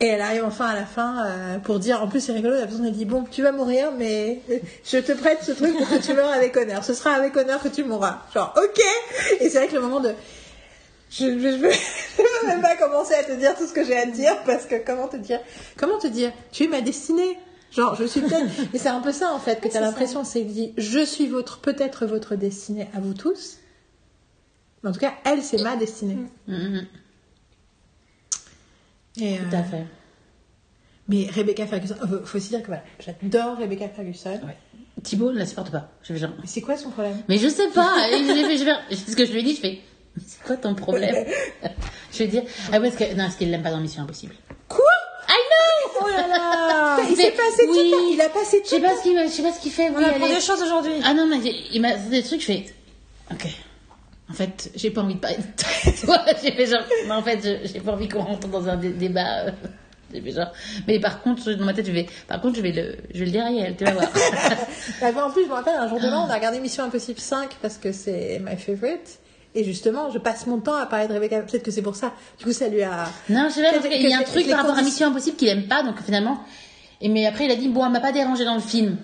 [0.00, 2.62] Et elle arrive enfin à la fin euh, pour dire, en plus c'est rigolo, la
[2.66, 4.40] personne elle dit bon tu vas mourir mais
[4.84, 6.82] je te prête ce truc pour que tu meurs avec honneur.
[6.82, 8.18] Ce sera avec honneur que tu mourras.
[8.34, 8.80] Genre ok.
[9.40, 10.12] Et c'est vrai que le moment de
[11.12, 14.12] je, je veux même pas commencer à te dire tout ce que j'ai à te
[14.12, 15.40] dire parce que comment te dire
[15.76, 17.38] comment te dire tu es ma destinée
[17.72, 18.50] Genre, je suis peut-être.
[18.72, 21.04] Mais c'est un peu ça en fait que tu as l'impression, c'est qu'il dit Je
[21.04, 23.58] suis votre, peut-être votre destinée à vous tous.
[24.82, 26.18] Mais en tout cas, elle, c'est ma destinée.
[26.48, 26.86] Mhm,
[29.16, 29.86] Et, Tout euh, à fait.
[31.08, 34.40] Mais Rebecca Ferguson, euh, faut aussi dire que voilà, j'adore Rebecca Ferguson.
[34.44, 34.56] Ouais.
[35.02, 35.90] Thibaut ne la supporte pas.
[36.02, 36.12] Je.
[36.12, 37.22] Mais c'est quoi son problème?
[37.28, 37.94] Mais je sais pas.
[38.10, 39.80] Je, ce que je lui ai dit, je fais.
[40.26, 41.14] C'est quoi ton problème
[42.12, 42.42] Je vais dire.
[42.72, 44.34] Ah ouais, parce que non, parce qu'il l'aime pas dans Mission Impossible.
[44.68, 44.84] Quoi?
[45.28, 46.00] I know.
[46.04, 47.90] Oh là là Il s'est passé tout oui.
[47.90, 47.96] ça.
[48.12, 49.88] Il a passé Je sais tout pas ce qu'il je sais pas ce qu'il fait.
[49.90, 50.92] On oui, apprend des choses aujourd'hui.
[51.04, 51.38] Ah non, mais
[51.72, 52.66] il m'a des trucs, je fais.
[53.30, 53.46] Ok.
[54.30, 56.22] En fait, j'ai pas envie de parler de toi.
[56.42, 56.82] J'ai fait genre.
[57.06, 59.46] Mais en fait, j'ai pas envie qu'on rentre dans un dé- débat.
[59.46, 59.50] euh,
[60.12, 60.52] J'ai fait genre.
[60.86, 62.06] Mais par contre, dans ma tête, je vais.
[62.28, 64.06] Par contre, je vais le, je vais le dire à elle, tu vas voir.
[65.00, 67.20] Bah, en plus, je me rappelle, un jour de l'an, on a regardé Mission Impossible
[67.20, 69.18] 5 parce que c'est my favorite.
[69.54, 71.40] Et justement, je passe mon temps à parler de Rebecca.
[71.40, 72.12] Peut-être que c'est pour ça.
[72.38, 73.04] Du coup, ça lui a.
[73.28, 75.36] Non, je sais pas, parce qu'il y a un truc par rapport à Mission Impossible
[75.36, 76.38] qu'il aime pas, donc finalement.
[77.00, 78.96] Et mais après, il a dit, bon, elle m'a pas dérangé dans le film.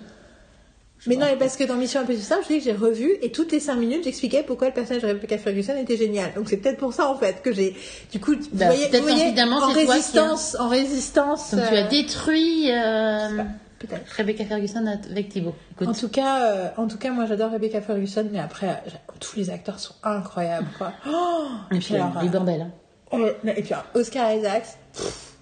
[1.07, 3.31] Mais non, mais parce que dans Mission Impossible 5, je dis que j'ai revu et
[3.31, 6.33] toutes les 5 minutes, j'expliquais pourquoi le personnage de Rebecca Ferguson était génial.
[6.33, 7.73] Donc c'est peut-être pour ça en fait que j'ai.
[8.11, 11.53] Du coup, vous Bah, voyez, vous voyez, évidemment, en résistance, en résistance.
[11.53, 13.43] Donc tu euh, as détruit euh,
[13.79, 14.11] Peut-être.
[14.17, 15.55] Rebecca Ferguson avec Thibaut.
[15.71, 15.87] Écoute.
[15.87, 18.89] En tout cas, euh, en tout cas, moi j'adore Rebecca Ferguson, mais après, euh,
[19.21, 20.91] tous les acteurs sont incroyables, quoi.
[21.09, 22.61] Oh et puis, alors, euh, Ribambelle.
[22.63, 22.71] Hein.
[23.11, 24.77] Oh, et puis alors, Oscar Isaacs.
[24.93, 25.33] pff,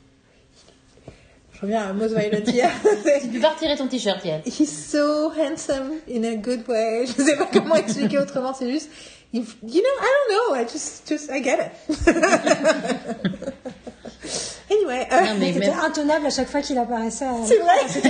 [1.54, 2.70] Je reviens à Most Violent Year.
[3.22, 4.42] Tu peux pas retirer ton t-shirt, Yann.
[4.46, 7.06] He's so handsome in a good way.
[7.08, 8.54] Je sais pas comment expliquer autrement.
[8.54, 8.92] C'est juste,
[9.34, 10.56] you, you know, I don't know.
[10.56, 11.72] I just, just, I get it.
[14.72, 17.26] Anyway, euh, mais C'était même- intenable à chaque fois qu'il apparaissait.
[17.26, 17.76] à- c'est vrai.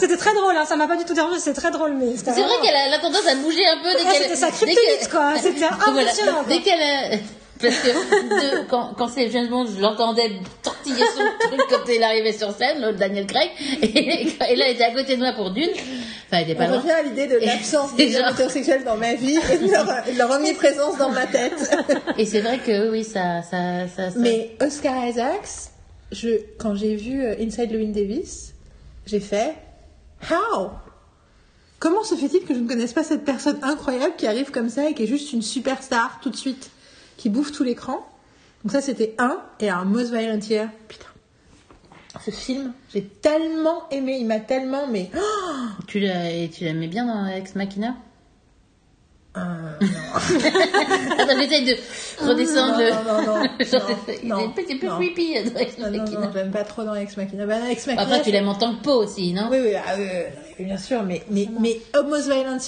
[0.00, 0.64] C'était très drôle, hein.
[0.66, 2.86] ça m'a pas du tout dérangé, c'était très drôle, mais c'était C'est vrai qu'elle a,
[2.88, 4.22] elle a tendance à bouger un peu dès Ah, qu'elle.
[4.22, 5.32] c'était sa dès kryptonite, quoi.
[5.40, 6.00] C'était Voilà.
[6.02, 6.44] impressionnant, quoi.
[6.48, 7.20] Dès qu'elle.
[7.64, 10.30] Parce que de- quand, quand c'est James Bond, je l'entendais
[10.62, 13.50] tortiller son truc quand il arrivait sur scène, l'autre Daniel Craig.
[13.82, 14.22] Et,
[14.52, 15.70] et là, elle était à côté de moi pour d'une.
[15.70, 16.78] Enfin, elle était pas On loin.
[16.78, 19.86] revient à l'idée de l'absence des genre- hommes hétérosexuels dans ma vie et de leur,
[20.16, 21.76] leur omniprésence dans ma tête.
[22.18, 23.42] Et c'est vrai que oui, ça.
[23.42, 25.70] ça, ça, ça- Mais Oscar Isaacs,
[26.12, 26.28] je,
[26.58, 28.54] quand j'ai vu euh, Inside Llewyn Davis,
[29.06, 29.54] j'ai fait
[30.30, 30.70] How?
[31.78, 34.88] Comment se fait-il que je ne connaisse pas cette personne incroyable qui arrive comme ça
[34.88, 36.70] et qui est juste une superstar tout de suite,
[37.16, 38.06] qui bouffe tout l'écran
[38.64, 40.68] Donc ça c'était un, et un Most Violent Year.
[40.88, 41.06] Putain.
[42.24, 45.10] Ce film, j'ai tellement aimé, il m'a tellement, mais...
[45.16, 47.96] oh, Tu l'aimais bien dans Ex Machina?
[49.36, 49.40] Euh,
[51.18, 51.74] Attends, j'essaye de
[52.24, 54.94] redescendre non, non, non, Genre, non, il non, est un petit peu non.
[54.94, 56.20] creepy dans Ex non, non, Machina.
[56.20, 57.44] non, j'aime pas trop dans Ex Machina.
[57.44, 59.48] Dans Ex Machina, Après, tu l'aimes en tant que peau aussi, non?
[59.50, 59.96] Oui, oui, ah,
[60.60, 62.04] bien sûr, mais, mais, mais oh,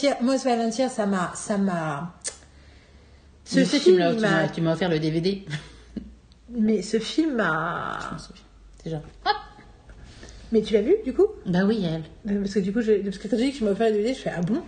[0.03, 1.33] Year, Most Violent Year, ça m'a,
[3.47, 5.43] ce film, film, là, tu m'a, m'as- offert le DVD.
[6.51, 7.43] mais ce film
[8.83, 9.03] C'est genre.
[9.25, 9.33] Hop
[10.53, 11.27] mais tu l'as vu, du coup?
[11.45, 12.03] Bah oui, elle.
[12.33, 13.89] Euh, Parce que du coup, je, parce que quand j'ai dit que tu m'as offert
[13.91, 14.63] le DVD, je fais, ah bon?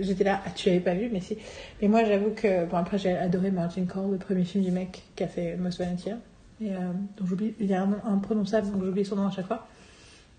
[0.00, 1.38] J'étais là, ah, tu l'avais pas vu, mais si.
[1.80, 5.04] Mais moi, j'avoue que, bon, après, j'ai adoré Martin Cole, le premier film du mec
[5.14, 6.16] qui a fait Most Year.
[6.60, 6.78] Et, euh,
[7.16, 9.68] donc j'oublie, il y a un nom imprononçable, donc j'oublie son nom à chaque fois.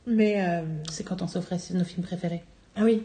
[0.06, 2.44] Mais, euh, C'est quand on s'offrait nos films préférés.
[2.76, 3.03] ah oui.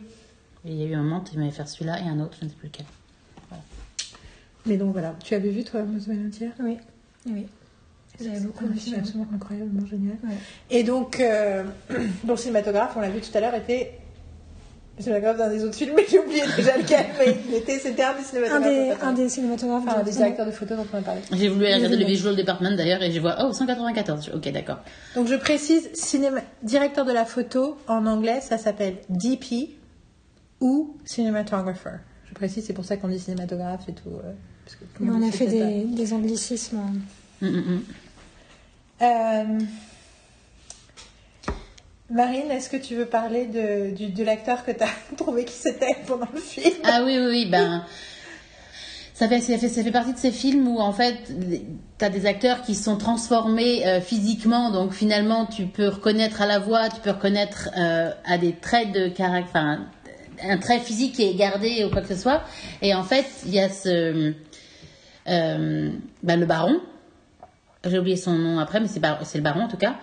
[0.65, 2.45] Et il y a eu un moment, tu m'avais fait celui-là et un autre, je
[2.47, 2.87] ne sais plus lequel.
[4.67, 5.15] Mais donc voilà.
[5.25, 6.53] Tu avais vu, toi, Violent Year?
[6.61, 6.79] Oui,
[7.27, 7.47] oui.
[8.23, 8.79] J'avais beaucoup un aimé.
[8.79, 10.17] film absolument incroyablement génial.
[10.23, 10.35] Ouais.
[10.71, 11.65] Et donc, euh,
[12.37, 13.93] cinématographe, on l'a vu tout à l'heure, était
[14.99, 18.03] le cinématographe d'un des autres films, mais j'ai oublié déjà lequel, mais il était, c'était
[18.03, 18.65] un des Un cinématographes.
[18.69, 19.83] des, un des cinématographes.
[19.89, 21.21] Enfin, un des de- directeurs de photos dont on a parlé.
[21.33, 22.05] J'ai voulu aller regarder le.
[22.05, 24.27] Visual Department d'ailleurs et je vois, oh, 194.
[24.27, 24.79] Je- Ok, d'accord.
[25.17, 26.41] Donc je précise, cinéma...
[26.63, 29.71] directeur de la photo, en anglais, ça s'appelle DP
[30.61, 31.97] ou cinematographer.
[32.29, 34.11] Je précise, c'est pour ça qu'on dit cinématographe et tout.
[34.11, 34.33] euh,
[34.65, 36.79] parce que Mais on a fait des, des anglicismes.
[37.43, 37.83] Hum, hum.
[38.99, 39.05] pas.
[39.07, 39.59] Euh,
[42.11, 45.55] Marine, est-ce que tu veux parler de, du- de l'acteur que tu as trouvé qui
[45.55, 47.85] c'était pendant le film Ah oui, oui, oui, ben.
[49.15, 51.17] Ça fait, ça, fait, ça fait partie de ces films où en fait
[51.99, 56.47] tu as des acteurs qui sont transformés euh, physiquement, donc finalement tu peux reconnaître à
[56.47, 59.87] la voix, tu peux reconnaître euh, à des traits de caractère, enfin
[60.43, 62.43] un trait physique qui est gardé ou quoi que ce soit.
[62.81, 64.33] Et en fait il y a ce.
[65.29, 65.91] Euh,
[66.23, 66.81] ben, le baron,
[67.85, 69.97] j'ai oublié son nom après, mais c'est bar- le baron en tout cas.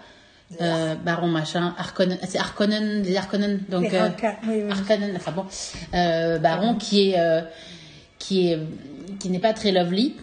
[0.61, 3.83] Euh, baron machin, Harkonnen, c'est Harkonnen, les Harkonnen, donc.
[3.91, 4.71] Les euh, Harka- oui, oui.
[4.71, 5.45] Harkonnen, enfin bon,
[5.93, 7.17] euh, Baron qui est
[8.17, 8.59] qui est
[9.19, 10.15] qui n'est pas très lovely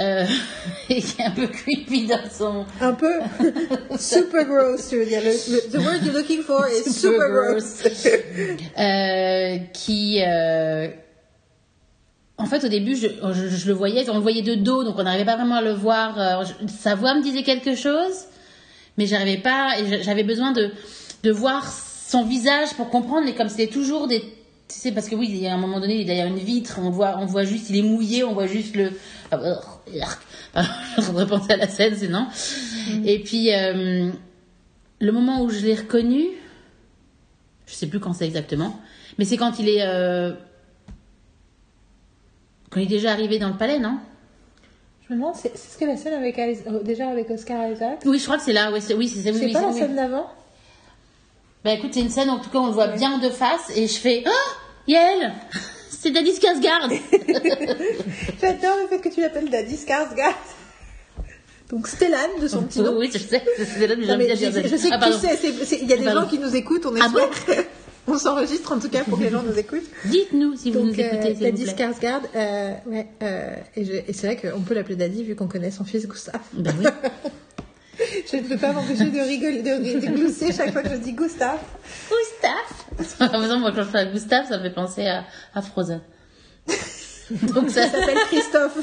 [0.00, 0.24] euh,
[0.88, 3.12] et qui est un peu creepy dans son Un peu
[3.98, 5.20] super gross, tu veux dire.
[5.24, 7.82] Le, the word you're looking for is super, Super gross.
[8.78, 10.88] euh, qui euh,
[12.42, 14.96] en fait au début je, je, je le voyais on le voyait de dos donc
[14.98, 18.26] on n'arrivait pas vraiment à le voir euh, je- sa voix me disait quelque chose
[18.98, 19.70] mais j'arrivais pas
[20.02, 20.70] j'avais besoin de
[21.22, 24.20] de voir son visage pour comprendre, mais comme c'était toujours des.
[24.20, 26.36] Tu sais, parce que oui, il y a un moment donné, il est derrière une
[26.38, 28.90] vitre, on voit, on voit juste, il est mouillé, on voit juste le.
[29.30, 32.26] Je voudrais penser à la scène, sinon.
[33.04, 34.10] Et puis, euh,
[35.00, 36.24] le moment où je l'ai reconnu,
[37.66, 38.78] je sais plus quand c'est exactement,
[39.18, 39.82] mais c'est quand il est.
[39.82, 40.32] euh,
[42.80, 43.98] il est déjà arrivé dans le palais, non?
[45.08, 48.00] Je me demande, c'est ce que la scène avec Alice- euh, déjà avec Oscar Isaac?
[48.04, 49.72] Oui, je crois que c'est là, ouais, c'est- oui, c'est oui, C'est oui, pas la
[49.72, 50.26] scène d'avant?
[51.64, 53.86] Bah écoute, c'est une scène, en tout cas, on le voit bien de face, et
[53.86, 54.30] je fais Oh!
[54.88, 55.32] Yael!
[55.90, 56.90] C'est Daddy Skarsgård
[58.40, 60.34] J'adore le fait que tu l'appelles Daddy Skarsgård.
[61.70, 62.96] Donc Stellan de son petit nom.
[62.98, 65.04] Oui, je sais, c'est que Non, j'aime mais bien je, dire je sais Ah, que
[65.06, 66.22] tu sais, c'est- il y a des Pardon.
[66.22, 67.20] gens qui nous écoutent, on Ah bon?
[68.06, 69.88] On s'enregistre en tout cas pour que les gens nous écoutent.
[70.06, 71.64] Dites-nous si vous Donc nous écoutez, euh, Daddy.
[71.66, 75.84] Skarsgård, euh, ouais, euh, et, c'est vrai qu'on peut l'appeler Daddy vu qu'on connaît son
[75.84, 76.40] fils Gustave.
[76.52, 76.86] Ben oui.
[78.30, 81.12] Je ne peux pas m'empêcher de rigoler, de, de glousser chaque fois que je dis
[81.12, 81.60] Gustave.
[82.10, 85.24] Gustave Par exemple, moi, quand je fais Gustave, ça me fait penser à,
[85.54, 86.00] à Frozen.
[87.30, 88.78] Donc ça s'appelle Christophe.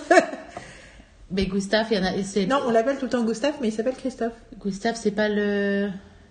[1.32, 2.46] Mais Gustave, il y en a.
[2.48, 4.34] non, on l'appelle tout le temps Gustave, mais il s'appelle Christophe.
[4.60, 5.90] Gustave, c'est pas le.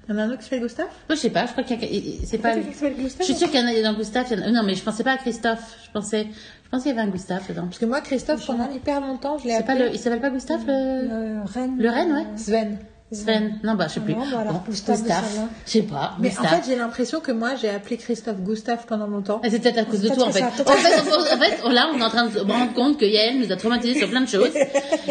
[0.08, 0.86] Il y en a un autre qui s'appelle Gustave?
[1.10, 2.26] Je sais pas, je crois qu'il y a.
[2.26, 2.54] C'est pas.
[2.56, 4.26] Je suis sûre qu'il y en a dans Gustave.
[4.30, 5.76] il y en a- Non, mais je pensais pas à Christophe.
[5.86, 6.26] Je pensais,
[6.64, 7.64] je pensais qu'il y avait un Gustave dedans.
[7.66, 9.94] Parce que moi, Christophe, pendant hyper longtemps, je l'ai C'est pas appelé le.
[9.94, 11.08] Il s'appelle pas Gustave le.
[11.08, 11.76] Le Rennes.
[11.78, 12.26] Le Rennes, ouais.
[12.36, 12.78] Sven.
[13.10, 13.58] Sven.
[13.64, 14.14] Non, bah, je sais plus.
[14.14, 14.98] Non, bah alors, Bon, Gustave.
[15.66, 16.14] Je sais pas.
[16.20, 16.44] Mais Gustave.
[16.46, 19.40] en fait, j'ai l'impression que moi, j'ai appelé Christophe Gustave pendant longtemps.
[19.44, 20.42] Ah, C'est peut-être à cause de toi en fait.
[20.42, 23.38] En fait, en fait, là, on est en train de se rendre compte que Yael
[23.40, 24.52] nous a traumatisés sur plein de choses.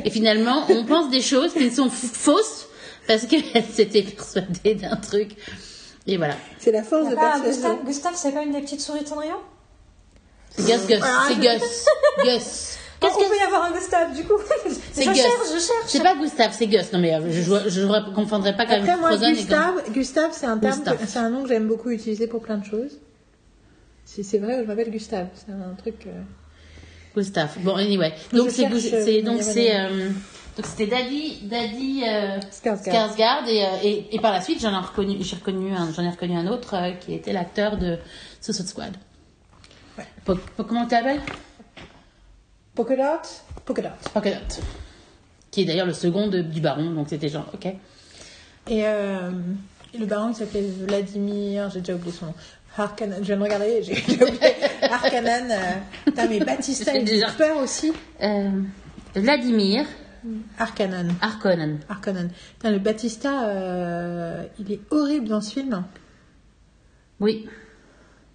[0.03, 2.67] Et finalement, on pense des choses qui sont fausses
[3.07, 3.43] parce qu'elle
[3.73, 5.35] s'était persuadée d'un truc.
[6.05, 6.35] Et voilà.
[6.59, 7.51] C'est la force de persuasion.
[7.51, 9.35] Gustave, Gustave, c'est pas une des petites souris de Cendrillon
[10.51, 10.99] C'est Gus Gus.
[11.27, 11.85] C'est je- Gus.
[12.23, 12.77] Gus.
[12.99, 14.33] Qu'est-ce qu'il peut y avoir un Gustave du coup?
[14.93, 15.17] C'est Je Gus.
[15.17, 15.85] cherche, je cherche.
[15.87, 16.91] C'est pas Gustave, c'est Gus.
[16.93, 19.33] Non mais euh, je je, je ne confondrais pas quand Après, même moi, Frozen et
[19.37, 22.65] Gustave, Gustave c'est un terme, c'est un nom que j'aime beaucoup utiliser pour plein de
[22.65, 22.97] choses.
[24.05, 25.27] C'est c'est vrai, je m'appelle Gustave.
[25.35, 26.07] C'est un truc.
[26.07, 26.21] euh,
[27.15, 27.51] Gustave.
[27.59, 28.13] Bon, anyway.
[28.31, 30.09] Je Donc c'est euh, donc c'est euh,
[30.57, 32.89] donc c'était Daddy Daddy euh, Skarsgård.
[32.91, 36.03] Skarsgård et, euh, et, et par la suite j'en ai reconnu j'ai reconnu un j'en
[36.03, 37.97] ai reconnu un autre euh, qui était l'acteur de
[38.41, 38.97] Suicide Squad.
[39.97, 40.05] Ouais.
[40.25, 41.21] Po- po- comment tu t'appelles
[42.75, 44.11] Polka Dot Polka Dot.
[44.13, 44.59] Polka Dot.
[45.51, 47.65] Qui est d'ailleurs le second de- du baron donc c'était genre ok.
[48.69, 49.31] Et, euh,
[49.97, 52.33] le baron, il s'appelait Vladimir, j'ai déjà oublié son nom.
[52.77, 53.93] Harkonnen, je viens de regarder, j'ai
[54.23, 54.53] oublié.
[54.81, 55.49] Harkonnen.
[55.49, 55.55] Euh...
[56.05, 57.29] Putain, mais Batista, il déjà.
[57.31, 57.93] peur aussi.
[59.15, 59.85] Vladimir
[60.57, 61.13] Harkonnen.
[61.21, 61.79] Harkonnen.
[61.89, 62.29] Harkonnen.
[62.57, 65.83] Putain, le Batista, euh, il est horrible dans ce film.
[67.19, 67.47] Oui.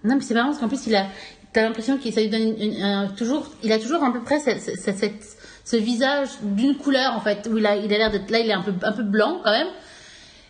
[0.05, 1.07] Non, mais c'est marrant parce qu'en plus, il a,
[1.53, 4.23] t'as l'impression qu'il ça lui donne une- une- un- toujours, il a toujours à peu
[4.23, 7.99] près cette, cette- cette- ce visage d'une couleur en fait, où il a, il a
[7.99, 9.69] l'air d'être là, il est un peu, un peu blanc quand même.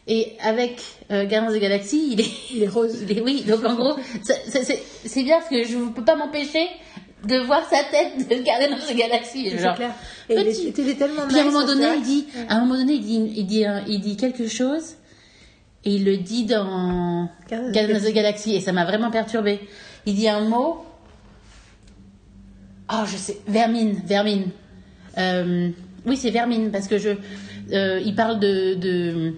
[0.09, 0.83] Et avec
[1.13, 3.03] euh, Guardians the Galaxy, il est, Il est rose.
[3.09, 3.45] il est- oui.
[3.47, 6.67] Donc en gros, c'est bien parce que je ne peux pas m'empêcher
[7.27, 9.49] de voir sa tête de Guardians of the Galaxy.
[9.51, 9.95] C'est Genre, clair.
[10.29, 10.73] Et il est, petit.
[10.79, 12.95] il est tellement Puis à un moment en donné, il dit, à un moment donné,
[12.95, 14.95] il dit, il dit, un- il dit quelque chose
[15.85, 18.85] et il le dit dans Guardians of the Guardians of the Galaxy et ça m'a
[18.85, 19.61] vraiment perturbé.
[20.07, 20.85] Il dit un mot.
[22.89, 24.47] Ah, je sais, vermine, vermine.
[25.19, 25.71] Euh,
[26.07, 27.11] oui, c'est vermine parce que je,
[27.73, 29.35] euh, il parle de de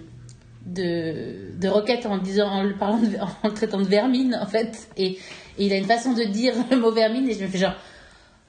[0.66, 4.46] de, de roquette en disant, en le parlant, de- en le traitant de vermine en
[4.46, 5.18] fait, et,
[5.58, 7.74] et il a une façon de dire le mot vermine et je me fais genre,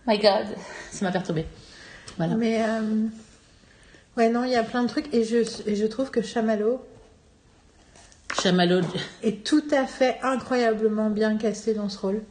[0.07, 0.47] my God,
[0.91, 1.45] ça m'a perturbé.
[2.17, 2.35] Voilà.
[2.35, 3.07] Mais euh,
[4.17, 5.37] ouais, non, il y a plein de trucs et je,
[5.67, 6.81] et je trouve que Chamallow
[8.41, 8.81] Chamallow.
[9.23, 12.21] est tout à fait incroyablement bien casté dans ce rôle.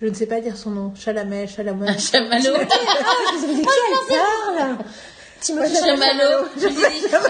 [0.00, 0.94] Je ne sais pas dire son nom.
[0.94, 1.98] Chalamet, Chalamet.
[1.98, 2.56] Chamallow.
[3.06, 4.78] Ah, dit qui elle parle
[5.44, 6.46] Timothée Chamallow.
[6.56, 6.76] Je dis,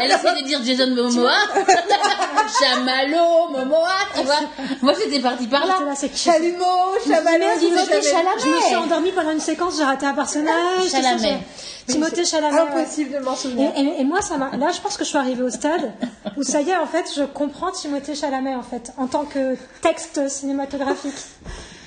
[0.01, 1.33] elle essaie de dire Jason Momoa.
[2.61, 4.41] Chamallow, Momoa, tu vois.
[4.83, 5.79] Moi, j'étais partie par là.
[6.15, 6.65] Chalumeau,
[7.07, 8.41] Chamallow, Timothée Chalamet.
[8.43, 10.89] Je me suis endormie pendant une séquence, j'ai raté un personnage.
[10.91, 11.41] Chalamet.
[11.87, 12.61] Timothée Chalamet.
[12.61, 13.73] Impossible de m'en souvenir.
[13.77, 14.57] et- et moi, ça m'a.
[14.57, 15.93] Là, je pense que je suis arrivée au stade
[16.37, 19.57] où ça y est, en fait, je comprends Timothée Chalamet, en fait, en tant que
[19.83, 21.13] texte cinématographique.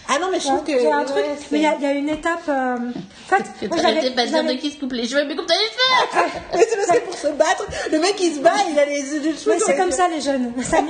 [0.10, 0.72] Ah non, mais je trouve que.
[0.72, 2.48] Il y a un truc, ouais, mais il y, a- une étape.
[2.48, 5.36] euh, En fait, moi, j'avais- pas de dire de qui se coupe les cheveux, mais
[5.36, 6.32] coupe les cheveux.
[6.56, 9.02] Mais c'est parce que pour se battre, le mec il se bat, il a les
[9.02, 9.52] les cheveux.
[9.54, 10.54] Mais c'est les comme ça, les jeunes.
[10.64, 10.88] Ça les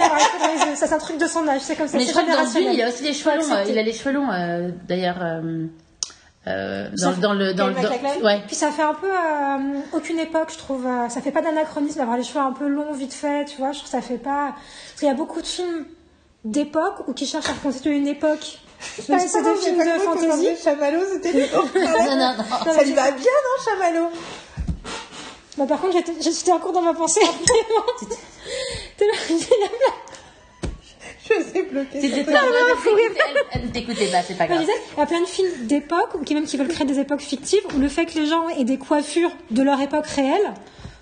[0.70, 1.62] les c'est un truc de son âge.
[1.64, 1.98] C'est comme ça.
[1.98, 3.64] Mais je crois que dans il a aussi les cheveux longs.
[3.68, 5.66] Il a les cheveux longs, euh, d'ailleurs, euh,
[6.48, 8.42] euh, dans, fait- dans le, dans le, dans- ouais.
[8.46, 10.86] Puis ça fait un peu euh, aucune époque, je trouve.
[10.86, 13.72] euh, Ça fait pas d'anachronisme d'avoir les cheveux un peu longs, vite fait, tu vois.
[13.72, 14.54] Je trouve que ça fait pas.
[14.54, 15.86] Parce qu'il y a beaucoup de films
[16.46, 18.60] d'époque ou qui cherchent à reconstituer une époque.
[18.80, 19.08] C'est
[19.44, 20.48] des films de fantasy.
[20.64, 22.74] Chamallow, c'était Non, non, non.
[22.74, 24.08] Ça lui va bien, non, Chamallow
[25.58, 27.22] Bah, par contre, j'étais j'étais en cours dans ma pensée.
[27.22, 28.10] Tellement-
[28.98, 29.94] tellement-
[31.30, 32.02] Je sais bloquer.
[32.02, 32.40] C'était ça.
[32.40, 34.60] toi, elle, elle ne t'écoutait pas, c'est pas grave.
[34.60, 37.00] disais, il y a plein de films d'époque, ou qui même qui veulent créer des
[37.00, 40.54] époques fictives, où le fait que les gens aient des coiffures de leur époque réelle,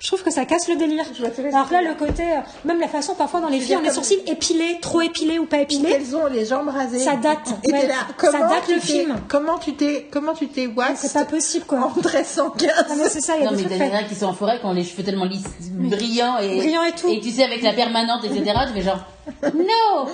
[0.06, 1.04] je trouve que ça casse le délire.
[1.52, 3.90] Alors que là, le côté, euh, même la façon parfois dans les filles, on les
[3.90, 5.94] sourcils épilés, trop épilés ou pas épilés.
[5.96, 7.00] Elles ont les jambes rasées.
[7.00, 7.88] Ça date, Et ouais.
[7.88, 9.16] là, Ça date le film.
[9.28, 11.80] Comment tu t'es, comment tu t'es wax C'est pas possible quoi.
[11.80, 14.14] en 1315 Non mais c'est ça, il y a Non, des mais trucs des qui
[14.16, 17.10] sont en forêt, qui ont les cheveux tellement lisses, brillants et, Brillants et tout.
[17.10, 19.00] Et tu sais, avec la permanente, etc., tu fais genre,
[19.54, 20.08] non,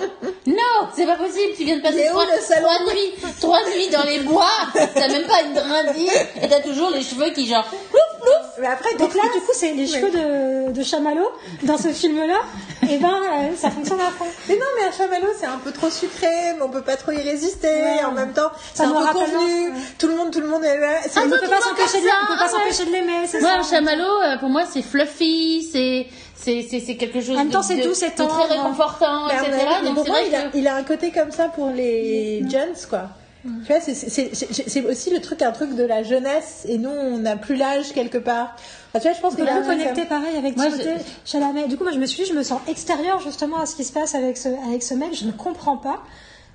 [0.46, 4.48] non, c'est pas possible, tu viens de passer trois, nuits, trois nuits dans les bois,
[4.74, 6.10] t'as même pas une brindille,
[6.42, 8.46] et t'as toujours les cheveux qui genre, ouf, ouf.
[8.60, 11.28] Mais après, Donc là, du coup, c'est les cheveux de, de Chamallow
[11.62, 12.40] dans ce film-là.
[12.90, 14.26] Et ben, euh, ça fonctionne à fond.
[14.48, 16.26] Mais non, mais un chamallow, c'est un peu trop sucré,
[16.56, 17.68] mais on peut pas trop y résister.
[17.68, 18.04] Ouais.
[18.04, 19.68] En même temps, c'est Ça un nous peu convenu.
[19.68, 19.74] ouais.
[19.98, 20.98] Tout le monde, tout le monde est là.
[21.04, 22.86] Ah, On peut pas s'empêcher de, ah ouais.
[22.86, 23.38] de l'aimer, ça.
[23.58, 26.06] un chamallow, euh, pour moi, c'est fluffy, c'est,
[26.42, 29.66] c'est, quelque chose En même temps, de, c'est doux, c'est très réconfortant, Mais etc.
[29.76, 30.58] avis, Donc pour c'est moi, vrai il a, que...
[30.58, 33.08] il a un côté comme ça pour les jeunes, quoi.
[33.44, 37.36] Tu vois, c'est- aussi le truc, un truc de la jeunesse, et nous, on n'a
[37.36, 38.54] plus l'âge quelque part.
[38.88, 40.94] Enfin, tu vois, je pense peu truc connecté pareil avec Moi, Timothée
[41.24, 41.66] Chalamet.
[41.66, 43.82] Du coup, moi, je me suis dit, je me sens extérieure justement à ce qui
[43.82, 45.12] se passe avec ce, avec ce mec.
[45.14, 46.02] Je ne comprends pas.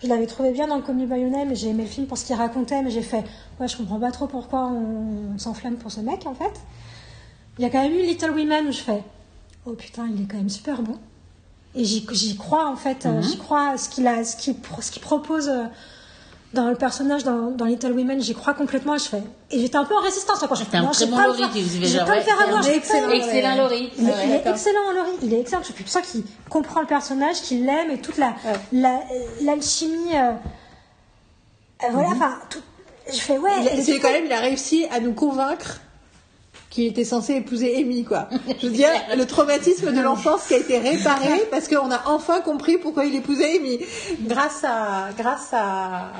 [0.01, 2.07] Je l'avais trouvé bien dans le Commis by Your Name, et j'ai aimé le film
[2.07, 3.23] pour ce qu'il racontait, mais j'ai fait,
[3.59, 6.53] ouais, je comprends pas trop pourquoi on, on s'enflamme pour ce mec, en fait.
[7.57, 9.01] Il y a quand même eu Little Women où je fais,
[9.67, 10.97] oh putain, il est quand même super bon.
[11.75, 13.17] Et j'y crois, en fait, Mhm.
[13.17, 14.35] euh, j'y crois à ce qu'il ce
[14.81, 15.65] ce qu'il propose euh,
[16.53, 19.21] dans le personnage dans, dans Little Women, j'y crois complètement, et je fais,
[19.51, 20.55] et j'étais un peu en résistance, quoi.
[20.57, 21.41] Je fais, un non, très bon Laurie,
[21.91, 22.37] vais genre, pas le faire
[22.69, 23.91] pas excellent le- Excellent Laurie.
[23.97, 24.51] il est, Ouais, il est d'accord.
[24.53, 25.11] excellent, Laurie.
[25.21, 25.61] Il est excellent.
[25.63, 28.53] Je sens qu'il comprend le personnage, qu'il l'aime et toute la, Ouais.
[28.71, 29.01] la-
[29.41, 30.15] l'alchimie.
[30.15, 30.31] euh,
[31.83, 32.59] euh, voilà, enfin, tout.
[33.11, 33.51] Je fais ouais.
[33.83, 35.79] C'est quand même, il a réussi à nous convaincre
[36.77, 38.29] qu'il était censé épouser Amy, quoi.
[38.61, 42.41] Je veux dire, le traumatisme de l'enfance qui a été réparé parce qu'on a enfin
[42.41, 43.79] compris pourquoi il épousait Amy.
[44.27, 46.11] Grâce à, grâce à,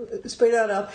[0.00, 0.88] euh, spoiler alert.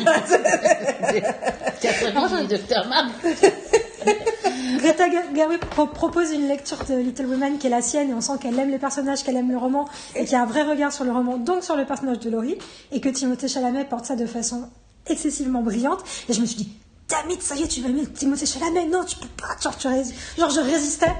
[0.00, 3.10] Grâce à- Catherine du docteur Marc.
[4.78, 5.04] Greta
[5.34, 8.32] Gerwig pro- propose une lecture de Little Women qui est la sienne et on sent
[8.42, 10.92] qu'elle aime les personnages, qu'elle aime le roman et qu'il y a un vrai regard
[10.92, 12.58] sur le roman, donc sur le personnage de Laurie
[12.90, 14.68] et que Timothée Chalamet porte ça de façon
[15.06, 16.00] excessivement brillante.
[16.28, 16.72] Et je me suis dit,
[17.08, 19.88] Damit, ça y est, tu vas aimer Timothée Chalamet, non, tu peux pas, genre, tu
[19.88, 20.02] rés-
[20.38, 21.12] genre je résistais.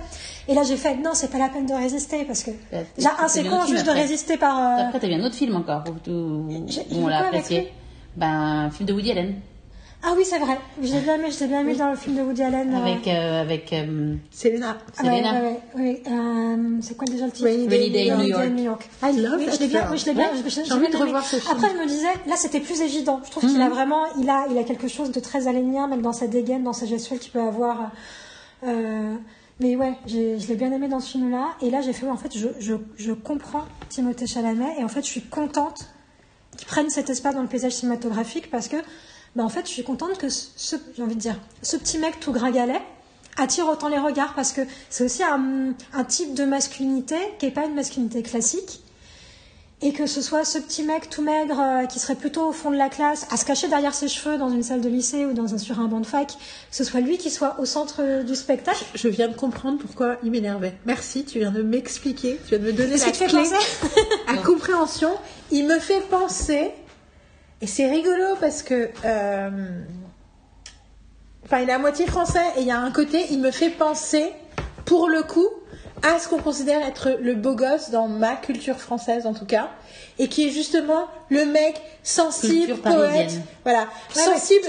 [0.48, 3.10] Et là j'ai fait, non, c'est pas la peine de résister parce que Ouais, déjà,
[3.18, 4.58] un, c'est con juste de résister par.
[4.58, 6.48] euh, Après, t'as vu un autre film encore où, où-
[6.92, 7.72] on l'a apprécié.
[8.16, 8.28] Ben,
[8.66, 9.34] un film de Woody Allen.
[10.06, 12.14] Ah oui, c'est vrai, je l'ai bien aimé, je l'ai bien aimé dans le film
[12.16, 12.74] de Woody Allen.
[12.74, 14.76] euh, Avec, euh, avec euh, Selena.
[14.98, 15.32] Ah ouais, Selena.
[15.32, 16.02] ouais, ouais, ouais.
[16.10, 17.48] Euh, c'est quoi déjà le titre?
[17.48, 18.48] Rainy Day New Day in York.
[18.50, 18.90] New York.
[19.00, 20.90] Ah, I love oui, that je l'ai bien, oui, je l'ai bien, J'ai j'ai envie
[20.90, 21.52] de revoir ce film.
[21.56, 23.20] Après, je me disais, là, c'était plus évident.
[23.24, 26.02] Je trouve qu'il a vraiment, il a, il a quelque chose de très alénien, même
[26.02, 27.90] dans sa dégaine, dans sa gestuelle qu'il peut avoir.
[28.66, 29.14] Euh,
[29.60, 31.52] mais ouais, j'ai- je l'ai bien aimé dans ce film-là.
[31.62, 34.74] Et là, j'ai fait, en fait, je, je, je comprends Timothée Chalamet.
[34.78, 35.86] Et en fait, je suis contente
[36.58, 38.76] qu'ils prennent cet espace dans le paysage cinématographique parce que,
[39.36, 41.98] bah, en fait, je suis contente que ce, ce- j'ai envie de dire, ce petit
[41.98, 42.80] mec tout gringalet
[43.36, 47.50] attire autant les regards parce que c'est aussi un, un type de masculinité qui est
[47.50, 48.80] pas une masculinité classique
[49.82, 52.70] et que ce soit ce petit mec tout maigre euh, qui serait plutôt au fond
[52.70, 55.32] de la classe à se cacher derrière ses cheveux dans une salle de lycée ou
[55.32, 56.34] dans un, sur un banc de fac, que
[56.70, 58.82] ce soit lui qui soit au centre euh, du spectacle.
[58.94, 60.74] Je viens de comprendre pourquoi il m'énervait.
[60.86, 63.42] Merci, tu viens de m'expliquer, tu viens de me donner la qui te fait clé
[63.42, 63.56] penser
[64.28, 65.10] à compréhension.
[65.50, 66.70] Il me fait penser,
[67.64, 69.48] et c'est rigolo parce que, euh,
[71.46, 73.70] enfin, il est à moitié français et il y a un côté, il me fait
[73.70, 74.30] penser,
[74.84, 75.48] pour le coup,
[76.02, 79.70] à ce qu'on considère être le beau gosse dans ma culture française en tout cas,
[80.18, 83.32] et qui est justement le mec sensible, poète,
[83.62, 84.66] voilà, sensible.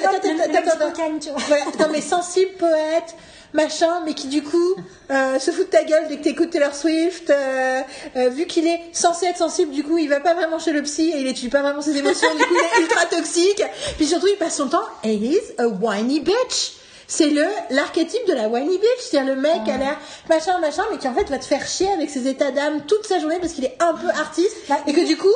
[1.77, 3.13] non mais sensible, poète,
[3.55, 4.75] machin, mais qui du coup
[5.09, 7.29] euh, se fout de ta gueule dès que t'écoutes Taylor Swift.
[7.31, 7.81] euh,
[8.15, 10.83] euh, vu qu'il est censé être sensible, du coup il va pas vraiment chez le
[10.83, 12.27] psy et il étudie pas vraiment ses émotions.
[12.35, 13.63] du coup il est ultra toxique.
[13.97, 14.83] Puis surtout il passe son temps.
[15.03, 16.73] And he's a whiny bitch.
[17.07, 19.97] C'est le l'archétype de la whiny bitch, c'est-à-dire le mec a l'air
[20.29, 23.05] machin machin, mais qui en fait va te faire chier avec ses états d'âme toute
[23.05, 25.33] sa journée parce qu'il est un peu artiste Bah, et que du coup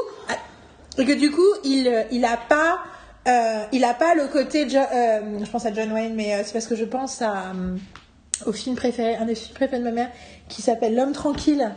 [0.98, 2.80] et que du coup il il a pas
[3.28, 6.54] euh, il a pas le côté Jo- euh, je pense à John Wayne mais c'est
[6.54, 7.52] parce que je pense à
[8.46, 10.10] au film préféré un des films préférés de ma mère
[10.48, 11.72] qui s'appelle L'homme tranquille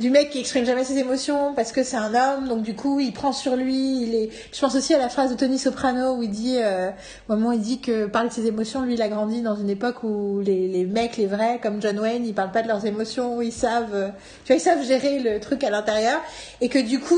[0.00, 3.00] du mec qui exprime jamais ses émotions parce que c'est un homme donc du coup
[3.00, 6.14] il prend sur lui il est je pense aussi à la phrase de Tony Soprano
[6.14, 6.90] où il dit euh,
[7.28, 9.56] au moment où il dit que parler de ses émotions lui il a grandi dans
[9.56, 12.68] une époque où les, les mecs les vrais comme John Wayne ils parlent pas de
[12.68, 14.08] leurs émotions ils savent euh,
[14.44, 16.20] tu vois ils savent gérer le truc à l'intérieur.
[16.60, 17.16] Et que du coup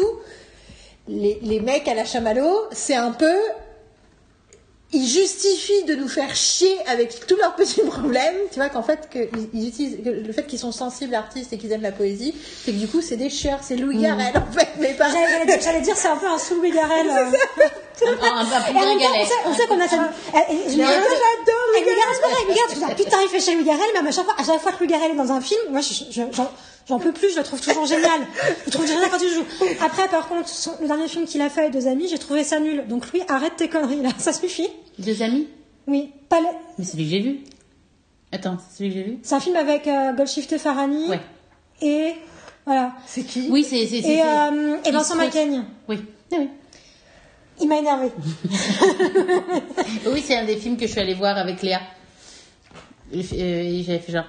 [1.10, 3.34] les, les mecs à la chamallow, c'est un peu
[4.92, 8.34] ils justifient de nous faire chier avec tous leurs petits problèmes.
[8.52, 11.58] Tu vois qu'en fait, que ils utilisent que le fait qu'ils sont sensibles artistes et
[11.58, 12.34] qu'ils aiment la poésie,
[12.64, 15.08] c'est que du coup, c'est des chieurs, c'est Louis Garrel en fait, mais pas.
[15.10, 17.06] J'allais dire, j'allais dire, c'est un peu un sous Louis Garrel.
[17.10, 17.30] euh.
[18.02, 20.92] Un, un, un, on sait, on sait qu'on a et- je Ah,
[21.74, 24.44] Louis Garrel, dis, ah, putain, il fait chez Louis Garrel, mais à chaque fois, à
[24.44, 26.22] chaque fois que Louis Garrel est dans un film, moi, je- je-
[26.88, 28.20] j'en peux plus, je le trouve toujours génial.
[28.66, 29.44] Je trouve génial quand il joue.
[29.84, 32.58] Après, par contre, son- le dernier film qu'il a fait, Deux Amis, j'ai trouvé ça
[32.60, 32.84] nul.
[32.88, 34.68] Donc, Louis, arrête tes conneries, là, ça suffit.
[34.98, 35.48] Deux amis
[35.86, 36.46] Oui, pas le-
[36.78, 37.38] Mais c'est celui que j'ai vu.
[38.32, 41.08] Attends, c'est celui que j'ai vu c'est un film avec euh, Golshifteh Farhani.
[41.08, 41.20] Ouais.
[41.82, 42.14] Et,
[42.66, 42.92] voilà.
[43.06, 43.48] C'est qui?
[43.50, 43.86] Oui, c'est.
[43.86, 45.64] c'est- c'est- Et, euh, et Vincent Macaigne.
[45.88, 45.98] Oui.
[46.32, 46.48] Ah oui.
[47.62, 48.08] Il m'a énervé.
[50.06, 51.80] Oui, c'est un des films que je suis allée voir avec Léa.
[53.12, 54.24] Et j'avais fait genre.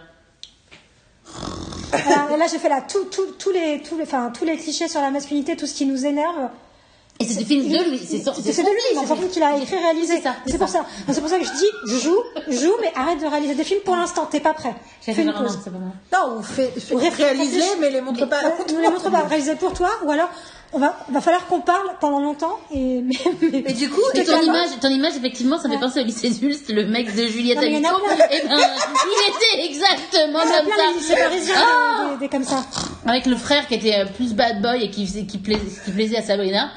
[1.92, 4.58] Voilà, et là, j'ai fait là tout, tout, tous les, tous les, enfin, tous les
[4.58, 6.50] clichés sur la masculinité, tout ce qui nous énerve.
[7.20, 8.00] Et c'est des films de lui.
[8.00, 10.16] C'est son- C'est de lui, film, c'est son film qu'il a écrit, réalisé.
[10.18, 10.86] C'est ça, c'est pour ça.
[11.12, 13.96] C'est pour ça que je dis, joue, joue, mais arrête de réaliser des films pour
[13.96, 14.26] l'instant.
[14.26, 14.74] T'es pas prêt.
[15.06, 15.60] J'ai Fais fait une pause.
[16.12, 17.22] Non, ou réfléchis.
[17.24, 18.40] réalise-les, mais les montre pas.
[18.74, 19.20] Nous les montre pas.
[19.22, 20.30] Réaliser pour toi, ou alors
[20.74, 22.60] on va, va falloir qu'on parle pendant longtemps.
[22.74, 25.80] Et mais, mais- Mais du coup, et ton image, ton image, effectivement, ça me fait
[25.80, 25.86] Ouais.
[25.86, 27.64] penser au lycée Zulst, le mec de Juliette Non.
[27.64, 27.90] Et ben,
[28.58, 31.24] il était exactement il y en a comme plein des lycées ça.
[31.24, 32.64] parisiens, Ah des, des- des comme ça.
[33.06, 36.22] Avec le frère qui était euh, plus bad boy et qui, plaisait, qui plaisait à
[36.22, 36.70] Sabrina.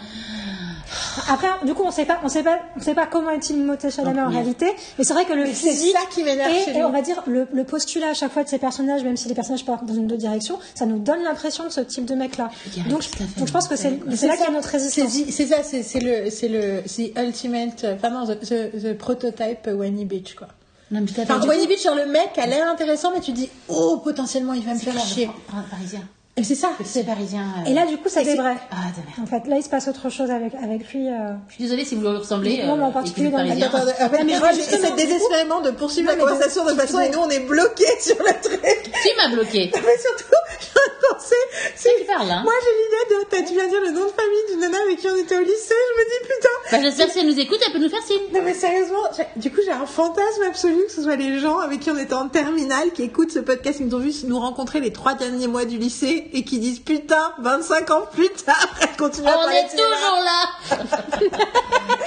[1.28, 3.90] Après, du coup, on sait pas, on sait pas, on sait pas comment est Timothée
[3.90, 4.34] Chalamet en Oui.
[4.36, 4.66] réalité,
[4.98, 7.46] mais c'est vrai que le c'est physique ça qui et, et on va dire le,
[7.52, 10.06] le postulat à chaque fois de ces personnages, même si les personnages partent dans une
[10.06, 12.50] autre direction, ça nous donne l'impression de ce type de mec-là.
[12.88, 13.24] Donc, fait.
[13.38, 15.34] donc je pense que c'est c'est là qu'il y a notre C'est résistance.
[15.34, 19.66] c'est ça, c'est c'est le, c'est le, c'est ultimate, enfin non, the, the, the prototype
[19.66, 20.48] Wayne Beach quoi.
[20.90, 21.22] Non, mais.
[21.22, 24.62] Enfin, coup- Beach, genre le mec a l'air intéressant, mais tu dis, oh, potentiellement il
[24.64, 25.26] va me C'est faire chier.
[25.26, 26.00] le- un Parisien.
[26.36, 26.70] Et c'est ça.
[26.84, 27.44] C'est parisien.
[27.64, 28.56] euh, Et là, du coup, ça c'est- débraye.
[28.72, 29.20] Ah, de merde.
[29.22, 31.08] En fait, là, il se passe autre chose avec, avec lui.
[31.08, 31.34] euh.
[31.46, 32.64] Je suis désolée si vous lui ressemblez.
[32.64, 33.68] Non, mais en euh, particulier dans parisien.
[33.68, 36.98] Attends, attends, attends, mais moi, j'essaie désespérément de poursuivre Non, la conversation de tu- façon
[36.98, 38.60] tu- et nous on est bloqués sur le truc.
[38.62, 39.70] Tu m'as bloqué.
[39.74, 41.36] Mais surtout, je viens de penser,
[41.76, 44.06] c'est qui parle, hein Moi j'ai l'idée de, t'as- tu viens de dire le nom
[44.06, 46.48] de famille d'une nana avec qui on était au lycée, je me dis putain.
[46.72, 48.22] Bah, j'espère que si elle nous écoute, elle peut nous faire signe.
[48.34, 49.04] Non mais sérieusement,
[49.36, 52.14] du coup j'ai un fantasme absolu que ce soit les gens avec qui on était
[52.14, 55.46] en terminale qui écoutent ce podcast, qui nous ont vu nous rencontrer les trois derniers
[55.46, 59.42] mois du lycée et qui disent putain, 25 ans plus tard, elle continue à On
[59.42, 60.48] parler est de toujours là.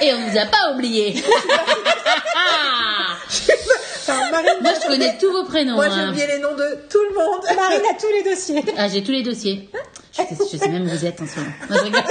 [0.00, 1.22] Et on vous a pas oublié.
[4.30, 5.74] Marine, Moi, je connais tous vos prénoms.
[5.74, 6.10] moi j'ai hein.
[6.10, 7.42] oublié les noms de tout le monde.
[7.56, 8.64] Marine a tous les dossiers.
[8.76, 9.68] Ah, j'ai tous les dossiers.
[10.12, 11.52] Je sais, je sais même où vous êtes en ce moment.
[11.70, 12.02] Non, je rigole.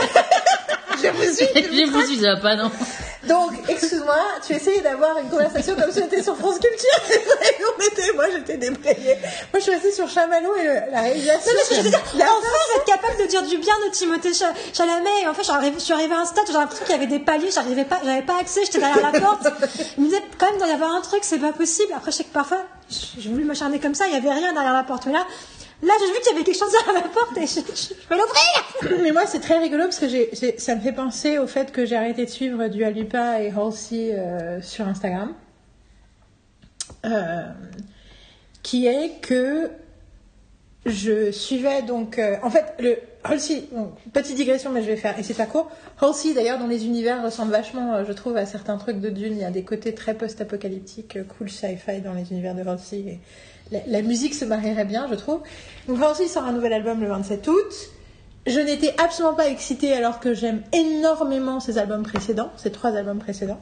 [1.01, 1.47] Je vous suis.
[1.85, 2.71] je vous suis, ça va pas, non.
[3.27, 4.15] Donc, excuse-moi,
[4.45, 7.17] tu essayais d'avoir une conversation comme si on était sur France Culture.
[7.77, 9.17] On était, moi j'étais déblayée.
[9.51, 11.51] Moi je suis restée sur Chamallow et le- la réalisation.
[11.51, 12.47] Non, mais je veux dire, enfin,
[12.77, 15.09] êtes capable de dire du bien de Timothée Cha- Chalamet.
[15.23, 17.07] Et en fait, je suis arrivée à un stade où j'ai l'impression qu'il y avait
[17.07, 19.47] des paliers, j'arrivais pas, j'avais pas accès, j'étais derrière la porte.
[19.97, 21.91] Il me disait, quand même, d'en avoir un truc, c'est pas possible.
[21.95, 24.73] Après, je sais que parfois, j'ai voulu m'acharner comme ça, il y avait rien derrière
[24.73, 25.05] la porte.
[25.05, 25.25] Mais là,
[25.83, 28.99] là, j'ai vu qu'il y avait quelque chose derrière la porte et je, je, l'ouvrir.
[29.03, 30.07] Mais moi, c'est très rigolo parce que
[30.57, 34.13] ça me fait penser au fait que j'ai arrêté de suivre Dua Lipa et Halsey
[34.13, 35.33] euh, sur Instagram.
[37.05, 37.43] Euh,
[38.63, 39.69] qui est que
[40.85, 42.17] je suivais donc.
[42.17, 43.65] euh, en fait, le Halsey,
[44.13, 45.69] petite digression, mais je vais faire, et c'est pas court.
[46.01, 49.33] Halsey, d'ailleurs, dans les univers, ressemble vachement, je trouve, à certains trucs de Dune.
[49.33, 53.19] Il y a des côtés très post-apocalyptiques, cool sci-fi dans les univers de Halsey.
[53.71, 55.41] La, la musique se marierait bien, je trouve.
[55.87, 57.73] Donc, Halsey sort un nouvel album le 27 août.
[58.45, 63.19] Je n'étais absolument pas excitée alors que j'aime énormément ses albums précédents, ses trois albums
[63.19, 63.59] précédents.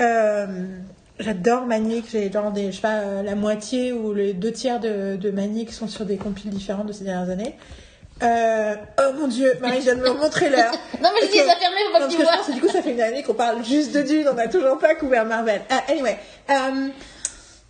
[0.00, 0.46] Euh,
[1.18, 4.78] J'adore Manic, j'ai genre des, je sais pas, euh, la moitié ou les deux tiers
[4.78, 7.56] de, de Manic sont sur des compiles différents de ces dernières années.
[8.22, 10.72] Euh, oh mon dieu, Marie vient de me montrer l'heure.
[11.02, 11.44] Non, mais je dis Ok.
[11.44, 12.92] les a fermés, faut pas que tu que je pense que du coup, ça fait
[12.92, 15.60] une année qu'on parle juste de Dune, on n'a toujours pas couvert Marvel.
[15.88, 16.16] Anyway.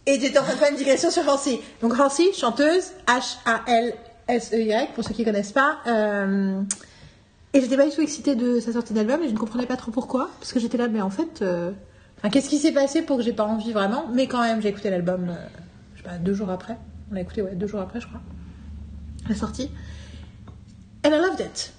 [0.08, 1.60] Et j'étais en train de faire une digression sur Halsey.
[1.82, 5.80] Donc Halsey, chanteuse, H-A-L-S-E-Y, pour ceux qui connaissent pas.
[5.86, 6.62] euh,
[7.52, 9.76] et j'étais pas du tout excitée de sa sortie d'album et je ne comprenais pas
[9.76, 10.30] trop pourquoi.
[10.38, 11.72] Parce que j'étais là, mais en fait, euh,
[12.30, 14.06] qu'est-ce qui s'est passé pour que j'ai pas envie vraiment?
[14.12, 15.34] Mais quand même, j'ai écouté l'album, euh,
[15.94, 16.78] je sais pas, deux jours après.
[17.10, 18.20] On l'a écouté, ouais, deux jours après, je crois.
[19.28, 19.70] La sortie.
[21.04, 21.72] And I loved it.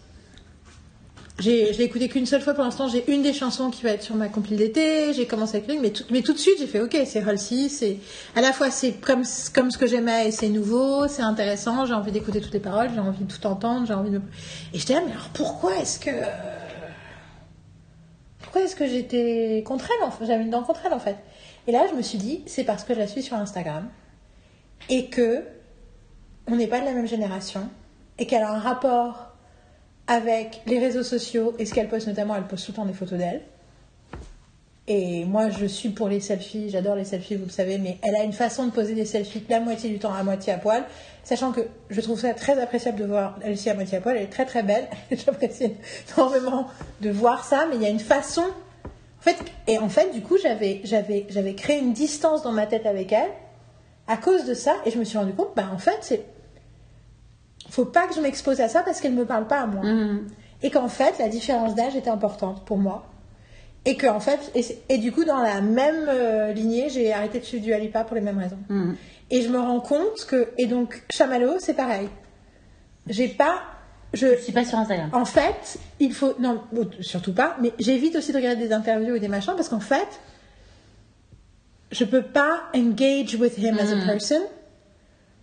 [1.40, 2.90] J'ai, je l'ai écouté qu'une seule fois pour l'instant.
[2.90, 5.14] J'ai une des chansons qui va être sur ma compile d'été.
[5.14, 7.70] J'ai commencé avec lui, mais tout, mais tout de suite j'ai fait OK, c'est Halsey.
[7.70, 7.98] C'est
[8.36, 9.24] à la fois c'est comme
[9.56, 11.86] comme ce que j'aimais et c'est nouveau, c'est intéressant.
[11.86, 14.22] J'ai envie d'écouter toutes les paroles, j'ai envie de tout entendre, j'ai envie de.
[14.74, 16.12] Et j'étais là, mais alors pourquoi est-ce que
[18.42, 21.18] pourquoi est-ce que j'étais contre elle J'avais une dent contre elle en fait.
[21.68, 23.88] Et là je me suis dit, c'est parce que je la suis sur Instagram
[24.90, 25.44] et que
[26.48, 27.70] on n'est pas de la même génération
[28.18, 29.29] et qu'elle a un rapport
[30.10, 32.94] avec les réseaux sociaux et ce qu'elle poste notamment, elle poste tout le temps des
[32.94, 33.42] photos d'elle.
[34.88, 38.16] Et moi, je suis pour les selfies, j'adore les selfies, vous le savez, mais elle
[38.16, 40.84] a une façon de poser des selfies la moitié du temps à moitié à poil,
[41.24, 41.62] sachant que
[41.92, 44.48] je trouve ça très appréciable de voir Elsie à moitié à poil, elle est très
[44.48, 45.76] très belle, j'apprécie
[46.18, 46.66] énormément
[47.02, 48.42] de voir ça, mais il y a une façon...
[48.42, 49.38] En fait,
[49.68, 53.30] et en fait, du coup, j'avais créé une distance dans ma tête avec elle
[54.08, 56.24] à cause de ça, et je me suis rendu compte, bah en fait, c'est...
[57.70, 59.84] Faut pas que je m'expose à ça parce qu'elle me parle pas à moi.
[59.84, 60.28] Mhm.
[60.62, 63.06] Et qu'en fait, la différence d'âge était importante pour moi.
[63.86, 64.52] Et que en fait,
[64.90, 68.16] et, du coup, dans la même euh, lignée, j'ai arrêté de suivre du Alipa pour
[68.16, 68.60] les mêmes raisons.
[68.68, 68.96] Mhm.
[69.32, 72.10] Et je me rends compte que, et donc, Chamallow, c'est pareil.
[73.08, 73.62] J'ai pas,
[74.14, 75.10] je, Je suis pas sur Instagram.
[75.14, 76.62] en fait, il faut, non,
[77.00, 80.08] surtout pas, mais j'évite aussi de regarder des interviews et des machins parce qu'en fait,
[81.92, 84.42] je peux pas engage with him as a person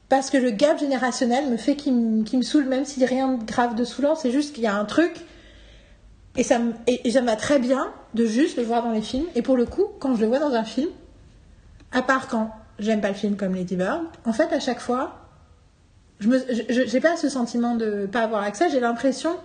[0.09, 3.75] parce que le gap générationnel me fait qu'il me, saoule, même a rien de grave
[3.75, 5.25] de saoulant, c'est juste qu'il y a un truc
[6.37, 6.59] et ça
[7.23, 9.27] m'a très bien de juste le voir dans les films.
[9.35, 10.91] Et pour le coup, quand je le vois dans un film,
[11.93, 15.27] à part quand j'aime pas le film comme Lady Bird, en fait, à chaque fois,
[16.21, 16.29] je
[16.69, 19.37] j'ai pas ce sentiment de pas avoir accès, j'ai l'impression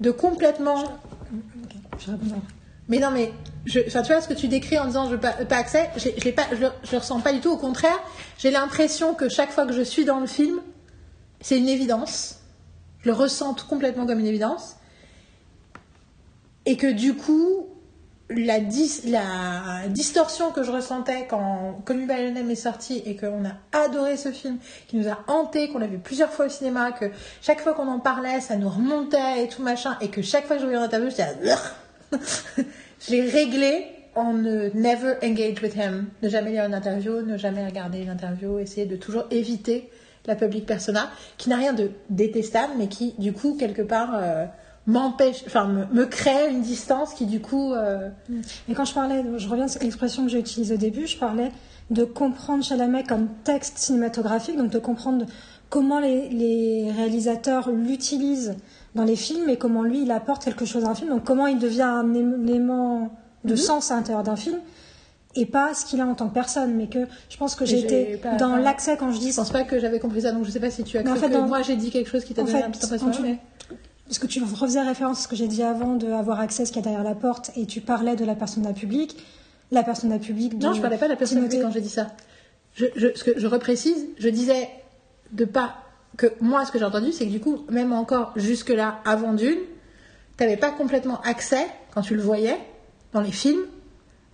[0.00, 0.84] de complètement.
[1.98, 2.12] Je.
[2.90, 3.32] Mais non, mais
[3.66, 6.32] je, tu vois ce que tu décris en disant je pas, pas accès, je l'ai
[6.32, 7.52] pas, je, je ressens pas du tout.
[7.52, 7.98] Au contraire,
[8.36, 10.60] j'ai l'impression que chaque fois que je suis dans le film,
[11.40, 12.40] c'est une évidence.
[13.02, 14.76] Je le ressens complètement comme une évidence.
[16.66, 17.68] Et que du coup,
[18.28, 23.52] la, dis- la distorsion que je ressentais quand Name est sorti et qu'on a
[23.84, 24.58] adoré ce film,
[24.88, 27.06] qui nous a hanté, qu'on l'a vu plusieurs fois au cinéma, que
[27.40, 30.56] chaque fois qu'on en parlait, ça nous remontait et tout machin, et que chaque fois
[30.56, 31.56] que je voyais en interview, j'étais là,
[32.12, 33.86] je l'ai réglé.
[34.16, 38.08] En ne never engage with him, ne jamais lire une interview, ne jamais regarder une
[38.08, 39.88] interview, essayer de toujours éviter
[40.26, 41.08] la public persona,
[41.38, 44.46] qui n'a rien de détestable, mais qui du coup quelque part euh,
[44.86, 48.08] m'empêche, enfin me, crée une distance qui du coup euh,
[48.68, 51.52] Et quand je parlais, je reviens à l'expression que j'ai utilisée au début, je parlais
[51.90, 55.26] de comprendre Chalamet comme texte cinématographique, donc de comprendre
[55.68, 58.56] comment les réalisateurs l'utilisent
[58.94, 61.46] dans les films et comment lui il apporte quelque chose à un film, donc comment
[61.46, 63.10] il devient un élément
[63.44, 64.58] de sens à l'intérieur d'un film
[65.36, 68.34] et pas ce qu'il a en tant que personne, mais que je pense que pas-
[68.36, 70.58] dans l'accès quand je dis je pense pas que j'avais compris ça, donc je sais
[70.60, 72.24] pas si tu as Mais en cru fait, que dans- moi j'ai dit quelque chose
[72.24, 73.10] qui t'a en donné fait, un petit impression.
[73.12, 73.38] tu- mais-
[74.06, 76.66] parce que tu refaisais référence à ce que j'ai dit avant de avoir accès à
[76.66, 79.16] ce qu'il y a derrière la porte et tu parlais de la personne public,
[79.70, 80.54] la personne public.
[80.60, 82.08] Non, je parlais pas de la personne Timothée- publique quand j'ai dit ça.
[82.74, 84.68] Je, je, ce que je reprécise, je disais
[85.30, 85.74] de pas
[86.20, 89.58] que moi, ce que j'ai entendu, c'est que du coup, même encore jusque-là, avant d'une,
[90.36, 92.58] t'avais pas complètement accès quand tu le voyais
[93.12, 93.62] dans les films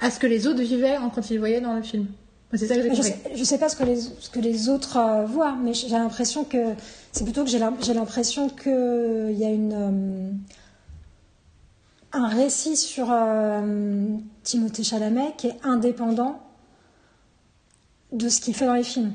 [0.00, 2.06] à ce que les autres vivaient en- quand ils le voyaient dans le film.
[2.54, 3.10] C'est ça que j'ai Je compris.
[3.10, 5.88] sais, je sais pas ce que les, ce que les autres euh, voient, mais j'ai
[5.88, 6.74] l'impression que
[7.12, 7.58] c'est plutôt que j'ai
[7.94, 10.30] l'impression qu'il y a une euh,
[12.12, 14.06] un récit sur euh,
[14.42, 16.40] Timothée Chalamet qui est indépendant
[18.12, 19.12] de ce qu'il fait dans les films.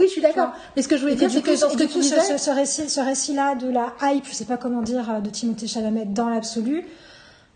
[0.00, 0.50] Oui, je suis d'accord.
[0.74, 2.20] Mais ce que je voulais Et dire, c'est que dans ce que tu ce, disais,
[2.20, 5.30] ce- ce récit, ce récit-là de la hype, je sais pas comment dire, euh, de
[5.30, 6.86] Timothée Chalamet dans l'absolu,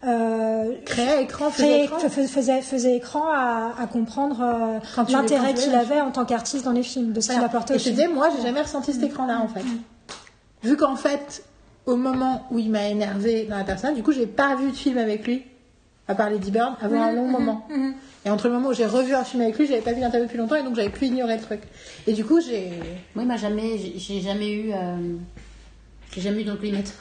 [0.07, 1.99] euh, créer écran, faisait créait- écran.
[2.11, 4.79] fais- faisait, faisait écran à, à comprendre euh,
[5.23, 7.89] l'intérêt qu'il avait en tant qu'artiste dans les films, de ce qu'il apportait Et je
[7.91, 9.65] disais, moi, j'ai jamais ressenti cet écran-là, en fait.
[10.63, 11.43] Vu qu'en fait,
[11.87, 14.77] au moment où il m'a énervé dans la personne, du coup, j'ai pas vu de
[14.77, 15.45] film avec lui,
[16.09, 17.67] à part Lady Bird, avant un long moment.
[18.27, 20.27] Et entre le moment où j'ai revu un film avec lui, j'avais pas vu l'interview
[20.27, 21.61] depuis longtemps, et donc j'avais pu ignorer le truc.
[22.07, 22.71] Et du coup, j'ai.
[23.17, 24.97] Oui, moi jamais, j'ai jamais eu, euh,
[26.15, 26.93] j'ai jamais eu d'onclimètre.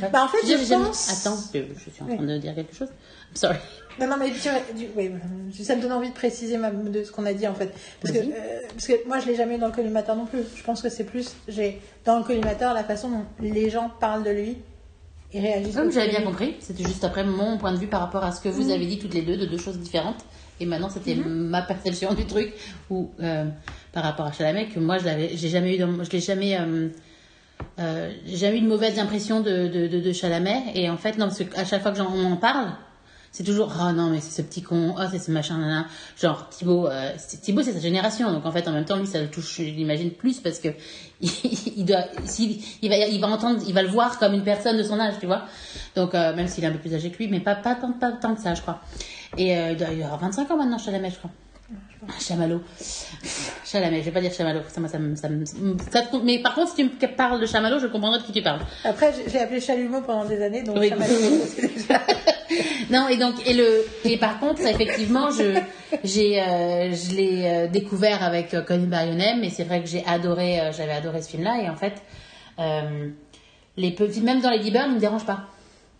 [0.12, 2.74] Bah, en fait, je jamais- pense- Attends, je, je suis en train de dire quelque
[2.74, 2.88] chose.
[2.88, 3.56] I'm sorry.
[3.98, 7.04] Non, non, mais tu, du- oui, euh, ça me donne envie de préciser ma- de
[7.04, 7.70] ce qu'on a dit en fait.
[8.00, 10.40] Parce que, euh, parce que moi, je l'ai jamais eu dans le collimateur non plus.
[10.56, 14.22] Je pense que c'est plus, j'ai dans le collimateur la façon dont les gens parlent
[14.24, 14.56] de lui
[15.32, 15.74] et réagissent.
[15.74, 18.32] Comme autour j'avais bien compris, c'était juste après mon point de vue par rapport à
[18.32, 20.24] ce que vous avez dit toutes les deux de deux choses différentes.
[20.60, 22.52] Et maintenant, c'était ma perception du truc
[22.90, 23.46] ou euh,
[23.92, 26.58] par rapport à Chalamet que moi, je l'avais, j'ai jamais eu, dans- je l'ai jamais,
[26.60, 26.88] euh,
[27.78, 30.62] euh, j'ai jamais eu une mauvaise impression de, de, de, de Chalamet.
[30.74, 32.72] Et en fait, non, parce qu'à chaque fois que j'en on en parle,
[33.32, 35.86] c'est toujours oh non mais c'est ce petit con, oh c'est ce machin là,
[36.20, 37.12] genre Thibaut, euh,
[37.42, 39.62] Thibaut c'est sa génération donc en fait en même temps lui ça le touche je
[39.62, 40.68] l'imagine plus parce que
[41.20, 41.30] il,
[41.76, 44.76] il doit s'il- il va il va entendre il va le voir comme une personne
[44.76, 45.44] de son âge tu vois.
[45.96, 47.92] Donc euh, même s'il est un peu plus âgé que lui mais pas pas tant
[47.92, 48.80] pas tant que ça je crois.
[49.38, 51.30] Et euh, il doit il avoir 25 ans maintenant Chalamet je crois
[52.18, 52.60] Chamallow.
[53.64, 55.28] Chalamet, je vais pas dire Chamallow, ça, ça, ça,
[56.24, 58.60] mais par contre, si tu me parles de Chamallow, je comprendrai de qui tu parles.
[58.84, 60.90] Après, j'ai- appelé Chalumeau pendant des années, donc Oui.
[60.90, 62.00] déjà-
[62.90, 65.60] Non, et donc, et le, et par contre, effectivement, je,
[66.02, 70.04] j'ai, euh, je l'ai euh, découvert avec euh, Connie Barionem, et c'est vrai que j'ai
[70.06, 71.94] adoré, j'avais adoré ce film-là, et en fait,
[73.76, 75.44] les petits, même dans les Bird, il me dérange pas.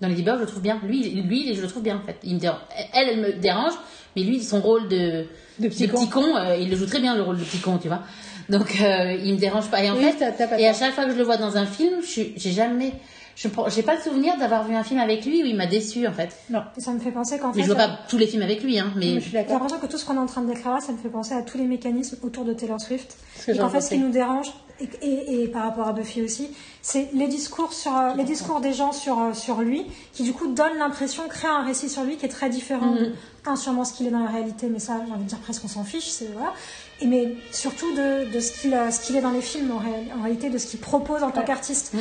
[0.01, 0.81] Dans Lady Bird, je le trouve bien.
[0.83, 2.17] Lui, lui, je le trouve bien en fait.
[2.25, 2.61] Il me dérange.
[2.95, 3.75] Elle, elle me dérange,
[4.17, 5.27] mais lui, son rôle de,
[5.61, 6.07] De petit con.
[6.07, 8.03] con, euh, il le joue très bien le rôle de petit con, tu vois.
[8.49, 9.83] Donc, euh, il me dérange pas.
[9.85, 12.01] Et en Oui, fait, et à chaque fois que je le vois dans un film,
[12.05, 12.93] j'ai jamais,
[13.37, 15.67] je prends- j'ai pas le souvenir d'avoir vu un film avec lui où il m'a
[15.67, 16.31] déçu en fait.
[16.51, 18.43] Non, ça me fait penser qu'en Mais fait, je vois euh, pas tous les films
[18.43, 18.93] avec lui, hein.
[18.97, 19.55] Mais mais je suis J'ai d'accord.
[19.55, 21.35] l'impression que tout ce qu'on est en train de décrire là, ça me fait penser
[21.35, 23.17] à tous les mécanismes autour de Taylor Swift.
[23.49, 24.49] Et j'ai qu'en fait, ce qui nous dérange,
[24.81, 26.49] et, et- et par rapport à Buffy aussi,
[26.83, 30.33] c'est les discours sur euh, les discours des gens sur euh, sur lui, qui du
[30.33, 33.13] coup donnent l'impression, créent un récit sur lui qui est très différent de
[33.47, 35.63] un sûrement ce qu'il est dans la réalité, mais ça, j'ai envie de dire presque
[35.65, 36.53] on s'en fiche, c'est voilà.
[37.01, 40.23] Et mais surtout de, de ce qu'il euh, ce qu'il est dans les films en,
[40.23, 41.47] réalité, de ce qu'il propose en tant Ouais.
[41.47, 41.95] qu'artiste.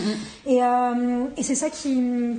[0.46, 1.98] Et, euh, et c'est ça qui,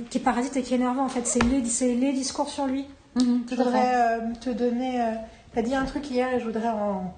[0.09, 2.67] qui est parasite et qui est énervant en fait, c'est les, c'est les discours sur
[2.67, 2.85] lui.
[3.15, 3.55] Je tout à fait.
[3.63, 5.01] voudrais euh, te donner.
[5.01, 5.11] Euh,
[5.53, 7.13] T'as dit un truc hier et je voudrais en.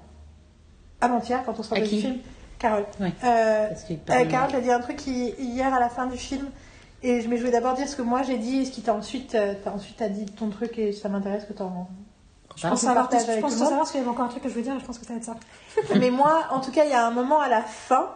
[1.02, 2.16] Avant-hier, quand on sortait du film.
[2.64, 2.86] Carole.
[3.00, 3.12] Ouais.
[3.24, 3.68] Euh,
[4.10, 6.48] euh, Carole, t'as dit un truc hi- hier à la fin du film.
[7.04, 8.82] Et je, mais je vais d'abord dire ce que moi j'ai dit et ce qui
[8.82, 11.88] t'a ensuite, euh, t'as ensuite t'as dit ton truc et ça m'intéresse que t'en.
[12.56, 13.52] Je pense savoir, je pense monde.
[13.60, 15.06] savoir parce qu'il y avait encore un truc que je voulais dire je pense que
[15.06, 15.36] ça va être ça.
[16.00, 18.08] mais moi, en tout cas, il y a un moment à la fin,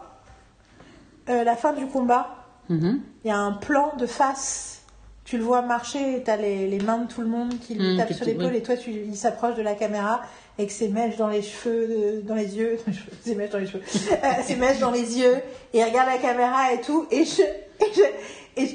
[1.28, 2.34] euh, la fin du combat,
[2.70, 3.00] Mhm.
[3.24, 4.82] il y a un plan de face.
[5.24, 7.94] Tu le vois marcher et t'as les, les mains de tout le monde qui lui
[7.94, 8.56] Mm, tapent que sur l'épaule oui.
[8.56, 10.22] et toi, tu, il s'approche de la caméra
[10.58, 12.78] avec ses mèches dans les cheveux, dans les yeux,
[13.24, 13.82] ses mèches dans les cheveux,
[14.12, 15.36] Euh, ses mèches dans les yeux
[15.72, 18.02] et il regarde la caméra et tout et je, et je,
[18.60, 18.66] et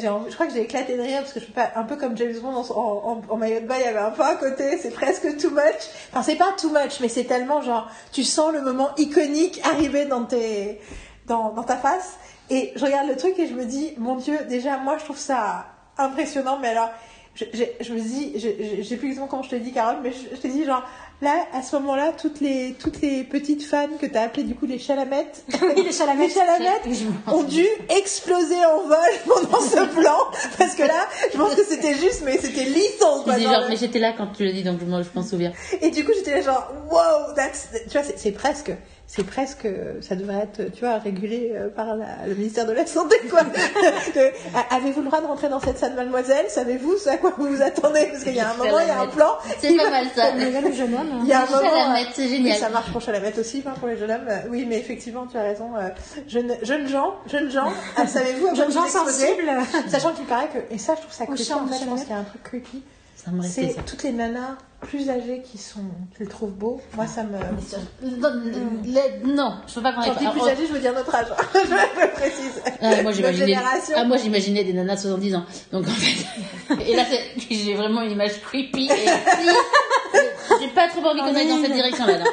[0.00, 2.16] je, crois que j'ai éclaté de rire parce que je peux pas, un peu comme
[2.16, 4.78] James Bond en, en, en maillot de bain, il y avait un peu à côté,
[4.78, 5.88] c'est presque too much.
[6.12, 10.04] Enfin, c'est pas too much, mais c'est tellement genre, tu sens le moment iconique arriver
[10.04, 10.78] dans tes,
[11.26, 12.14] dans, dans ta face.
[12.50, 15.18] Et je regarde le truc et je me dis, mon Dieu, déjà, moi, je trouve
[15.18, 15.66] ça
[15.98, 16.90] impressionnant, mais alors,
[17.38, 18.48] je, je, je me dis, je,
[18.78, 20.82] je, sais plus exactement comment je te dis, Carole, mais je, te dis, genre,
[21.22, 24.66] là, à ce moment-là, toutes les, toutes les petites fans que t'as appelées, du coup,
[24.66, 26.34] les chalamettes, Oui, les chalamettes.
[26.84, 30.18] les ont dû exploser en vol pendant ce plan,
[30.58, 33.38] parce que là, je pense que c'était juste, mais c'était lethal, quoi.
[33.38, 35.52] Genre, mais j'étais là quand tu l'as dit, donc je m'en souviens.
[35.80, 37.68] et du coup, j'étais là genre, wow, that's...
[37.88, 38.72] tu vois, c'est presque,
[39.10, 39.66] c'est presque,
[40.02, 43.40] ça devrait être, tu vois, régulé euh, par la- le ministère de la Santé, quoi.
[44.70, 46.46] Avez-vous le droit de rentrer dans cette salle, mademoiselle?
[46.50, 48.06] Savez-vous ce à quoi vous vous attendez?
[48.10, 49.38] Parce qu'il y a un moment, il y a un plan.
[49.58, 50.32] C'est pas mal ça.
[50.34, 51.20] Le jeune homme.
[51.22, 51.62] Il y a un moment.
[51.62, 52.58] Chalamette, c'est génial.
[52.58, 54.28] ça marche pour Chalamette aussi, pas pour les jeunes hommes.
[54.28, 55.70] Euh, Oui, mais effectivement, tu as raison.
[55.76, 55.88] euh,
[56.28, 59.50] Jeunes, gens, jeunes gens, ah, savez-vous à quoi Jeunes vous gens exposez sensibles.
[59.88, 61.52] Sachant qu'il paraît que, et ça, je trouve ça creepy.
[61.52, 62.82] En fait, je pense qu'il y a un truc creepy.
[63.24, 63.82] Ça me restait C'est ça.
[63.82, 65.80] toutes les nanas plus âgées qui sont,
[66.16, 66.80] qui le trouvent beau.
[66.94, 67.36] Moi, ça me.
[67.36, 70.94] Non, le- non, je peux pas qu'on Quand je dis plus âgée, je veux dire
[70.94, 71.26] notre âge.
[71.54, 72.62] je je précise.
[72.80, 73.56] Ah, moi j'imaginais
[73.96, 75.44] ah, moi j'imaginais des nanas de 70 ans.
[75.72, 76.24] Donc en fait
[76.88, 79.08] et là c'est- j'ai vraiment une image creepy et
[80.60, 82.18] j'ai pas trop envie qu'on aille dans cette direction là.
[82.18, 82.24] Non,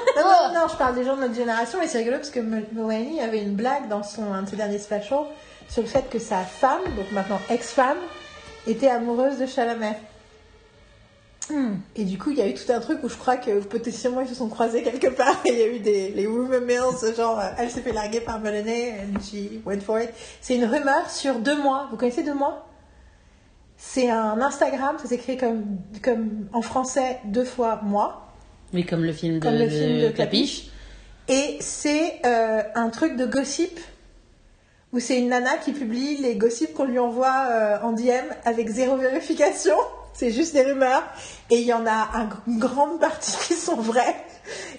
[0.53, 2.66] non, non, je parle des gens de notre génération et c'est rigolo parce que M-
[2.74, 5.26] Mulaney avait une blague dans son, un de ses derniers specials
[5.68, 7.98] sur le fait que sa femme, donc maintenant ex-femme,
[8.68, 9.98] était amoureuse de Chalamet.
[11.95, 14.22] Et du coup, il y a eu tout un truc où je crois que potentiellement
[14.22, 17.39] ils se sont croisés quelque part il y a eu des les rumor mills, genre
[17.39, 20.09] euh, elle s'est fait larguer par Mulaney and she went for it.
[20.41, 21.88] C'est une rumeur sur deux mois.
[21.91, 22.67] Vous connaissez deux mois?
[23.77, 28.31] C'est un Instagram, ça s'écrit comme, comme en français deux fois moi.
[28.73, 30.72] Oui, comme le film de, Comme le film de Clapiche.
[31.27, 33.80] Et c'est euh, un truc de gossip
[34.93, 38.69] où c'est une nana qui publie les gossips qu'on lui envoie euh, en DM avec
[38.69, 39.76] zéro vérification.
[40.16, 41.04] C'est juste des rumeurs.
[41.50, 44.16] Et il y en a un- une grande partie qui sont vraies.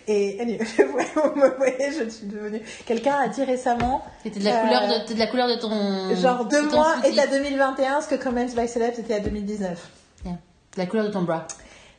[0.08, 2.62] Et vous me voyez, je suis devenue.
[2.86, 6.14] Quelqu'un a dit récemment, C'était de la Euh, couleur de, de la couleur de ton
[6.14, 9.78] genre deux de mois est à 2021, ce que Comments by Celebs était à 2019.
[10.24, 10.32] Yeah.
[10.34, 10.38] De
[10.78, 11.46] la couleur de ton bras.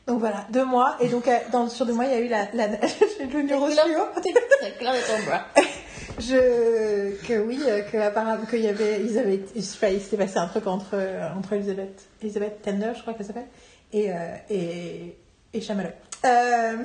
[0.06, 0.96] Donc voilà, deux mois.
[1.00, 2.76] Et donc euh, dans, sur deux mois, il y a eu la, la, La
[3.26, 3.60] couleur,
[4.62, 5.44] la couleur de ton bras.
[6.18, 10.00] Je que oui euh, que apparemment qu'il y avait ils avaient je sais pas il
[10.00, 13.46] s'était passé un truc entre euh, entre Elisabeth Elisabeth Tender je crois qu'elle s'appelle
[13.92, 14.14] et euh,
[14.50, 15.16] et
[15.54, 15.90] et Chamallow.
[16.24, 16.76] Euh,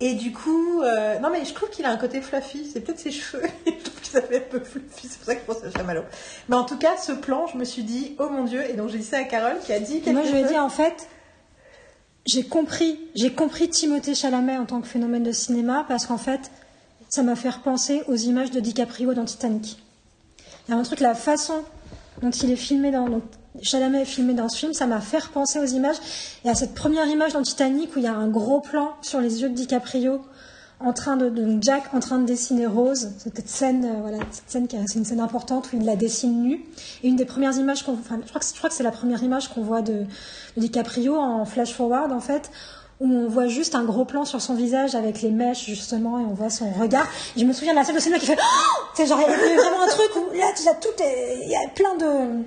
[0.00, 2.98] et du coup euh, non mais je trouve qu'il a un côté fluffy c'est peut-être
[2.98, 5.64] ses cheveux je trouve qu'il s'appelle un peu fluffy c'est pour ça que je pense
[5.64, 6.04] à Chamallow.
[6.48, 8.88] Mais en tout cas ce plan je me suis dit oh mon dieu et donc
[8.88, 10.50] j'ai dit ça à Carole qui a dit Et moi, je vais chose.
[10.50, 11.08] dire, en fait,
[12.26, 16.50] j'ai compris, j'ai compris Timothée Chalamet en tant que phénomène de cinéma parce qu'en fait,
[17.10, 19.78] ça m'a fait repenser aux images de DiCaprio dans Titanic.
[20.68, 21.62] Il y a un truc, la façon
[22.22, 23.22] dont il est filmé dans, dont
[23.62, 25.96] Chalamet est filmé dans ce film, ça m'a fait repenser aux images
[26.44, 29.20] et à cette première image dans Titanic où il y a un gros plan sur
[29.20, 30.22] les yeux de DiCaprio
[30.78, 34.66] en train de, Jack en train de dessiner Rose, cette scène, euh, voilà, cette scène
[34.86, 36.64] c'est une scène importante où il la dessine nue.
[37.02, 39.60] Et une des premières images qu'on, enfin, je crois que c'est la première image qu'on
[39.60, 40.06] voit de,
[40.56, 42.50] de DiCaprio en flash forward en fait,
[43.00, 46.24] où on voit juste un gros plan sur son visage avec les mèches justement et
[46.24, 47.06] on voit son regard.
[47.36, 49.52] Je me souviens de la scène de cinéma qui fait, oh sais, genre il y
[49.52, 52.44] a vraiment un truc où là, sais, tout est, il y a plein de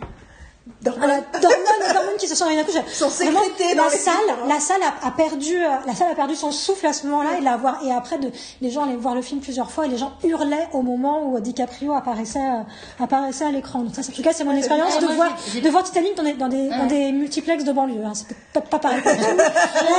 [0.85, 2.51] Voilà, d'hormones, d'hormones qui se sont coup.
[2.71, 4.47] j'ai- Sont vraiment, sécrétées dans la les salle, films.
[4.47, 7.37] la salle a, a perdu, euh, la salle a perdu son souffle à ce moment-là
[7.37, 8.31] et la voir, et après de,
[8.61, 11.37] les gens allaient voir le film plusieurs fois et les gens hurlaient au moment où
[11.41, 13.79] DiCaprio apparaissait, euh, apparaissait à l'écran.
[13.79, 16.23] Donc ça, c'est- en tout cas, c'est mon expérience de voir, de voir Titanic dans
[16.23, 18.05] des, dans des, dans des multiplex de banlieue.
[18.05, 18.13] Hein.
[18.13, 19.01] C'est peut-être pas pareil.
[19.03, 19.13] Là,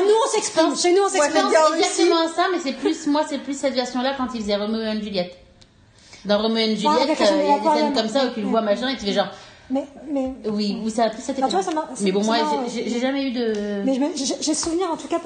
[0.01, 0.75] nous, on s'exprime.
[0.77, 1.43] Chez nous, on s'exprime.
[1.47, 1.79] Russie.
[1.79, 5.03] exactement ça, mais c'est plus, moi, c'est plus cette version-là quand il faisait Romeo et
[5.03, 5.37] Juliette.
[6.25, 8.47] Dans Romeo et Juliette, euh, il y a des scènes comme ça où tu le
[8.47, 9.29] vois machin et tu fais genre,
[9.71, 11.71] Mais, mais, oui, ça a plus cette Non, tu vois, ça
[12.01, 13.83] Mais bon, ça moi, j'ai- jamais eu de.
[13.85, 13.99] mais
[14.41, 15.17] j'ai souvenir en tout cas.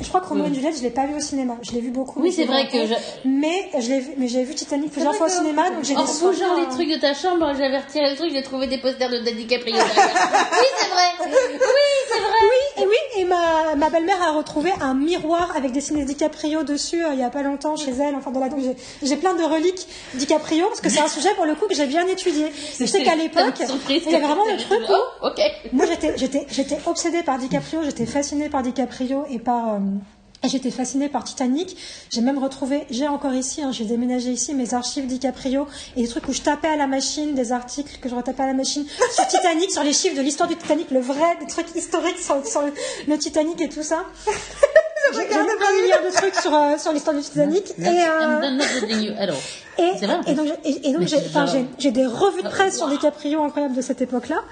[0.00, 1.56] je crois que Romeo et Juliette, je l'ai pas vu au cinéma.
[1.62, 2.20] Je l'ai vu beaucoup.
[2.20, 2.94] Oui, c'est vrai que en je-.
[3.24, 6.02] Mais je l'ai vu, mais j'ai vu Titanic plusieurs fois au cinéma, donc j'ai En
[6.04, 8.68] des bougeant souvenirs, les euh, trucs de ta chambre, j'avais retiré le truc, j'ai trouvé
[8.68, 9.88] des posters de DiCaprio derrière.
[10.52, 11.26] oui, c'est vrai.
[11.26, 11.32] Oui,
[12.12, 12.28] c'est vrai.
[12.42, 17.04] Oui, et oui, et ma, ma belle-mère a retrouvé un miroir avec dessiné DiCaprio dessus
[17.04, 18.14] euh, il y a pas longtemps chez elle.
[18.14, 18.60] Enfin, dans la, donc
[19.02, 21.86] j'ai plein de reliques DiCaprio parce que c'est un sujet pour le coup que j'ai
[21.86, 22.52] bien étudié.
[22.78, 24.92] Je sais qu'à l'époque, Surprise il y avait vraiment le truc où
[25.22, 25.40] Oh, ok.
[25.72, 29.78] moi j'étais j'étais j'étais obsédée par DiCaprio, j'étais fascinée par DiCaprio et par euh,
[30.44, 31.76] j'étais fascinée par Titanic.
[32.10, 35.66] J'ai même retrouvé, j'ai encore ici, hein, j'ai déménagé ici mes archives DiCaprio
[35.96, 38.46] et des trucs où je tapais à la machine, des articles que je retapais à
[38.46, 41.74] la machine sur Titanic, sur les chiffres de l'histoire du Titanic, le vrai, des trucs
[41.74, 42.72] historiques sur, sur le,
[43.08, 44.04] le Titanic et tout ça.
[45.14, 48.58] J'ai lu un milliard de trucs sur, euh, sur l'histoire du Titanic et, euh,
[49.78, 51.06] et, donc, et, et donc
[51.78, 54.42] j'ai, des revues de presse sur DiCaprio incroyables de cette époque-là.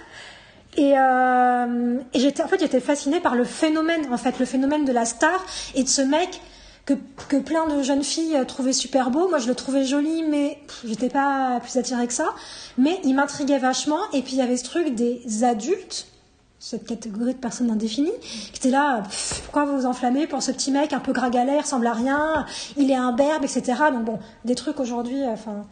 [0.76, 4.84] Et, euh, et j'étais, en fait, j'étais fascinée par le phénomène, en fait, le phénomène
[4.84, 5.44] de la star
[5.74, 6.40] et de ce mec
[6.84, 6.94] que,
[7.28, 9.28] que plein de jeunes filles euh, trouvaient super beau.
[9.28, 12.34] Moi, je le trouvais joli, mais j'étais pas plus attirée que ça.
[12.78, 14.00] Mais il m'intriguait vachement.
[14.12, 16.06] Et puis, il y avait ce truc des adultes
[16.58, 19.02] cette catégorie de personnes indéfinies, qui étaient là,
[19.44, 22.46] pourquoi vous vous enflammez pour ce petit mec un peu gringalet, il ressemble à rien,
[22.76, 23.62] il est imberbe, etc.
[23.92, 25.64] Donc bon, des trucs aujourd'hui, euh, enfin,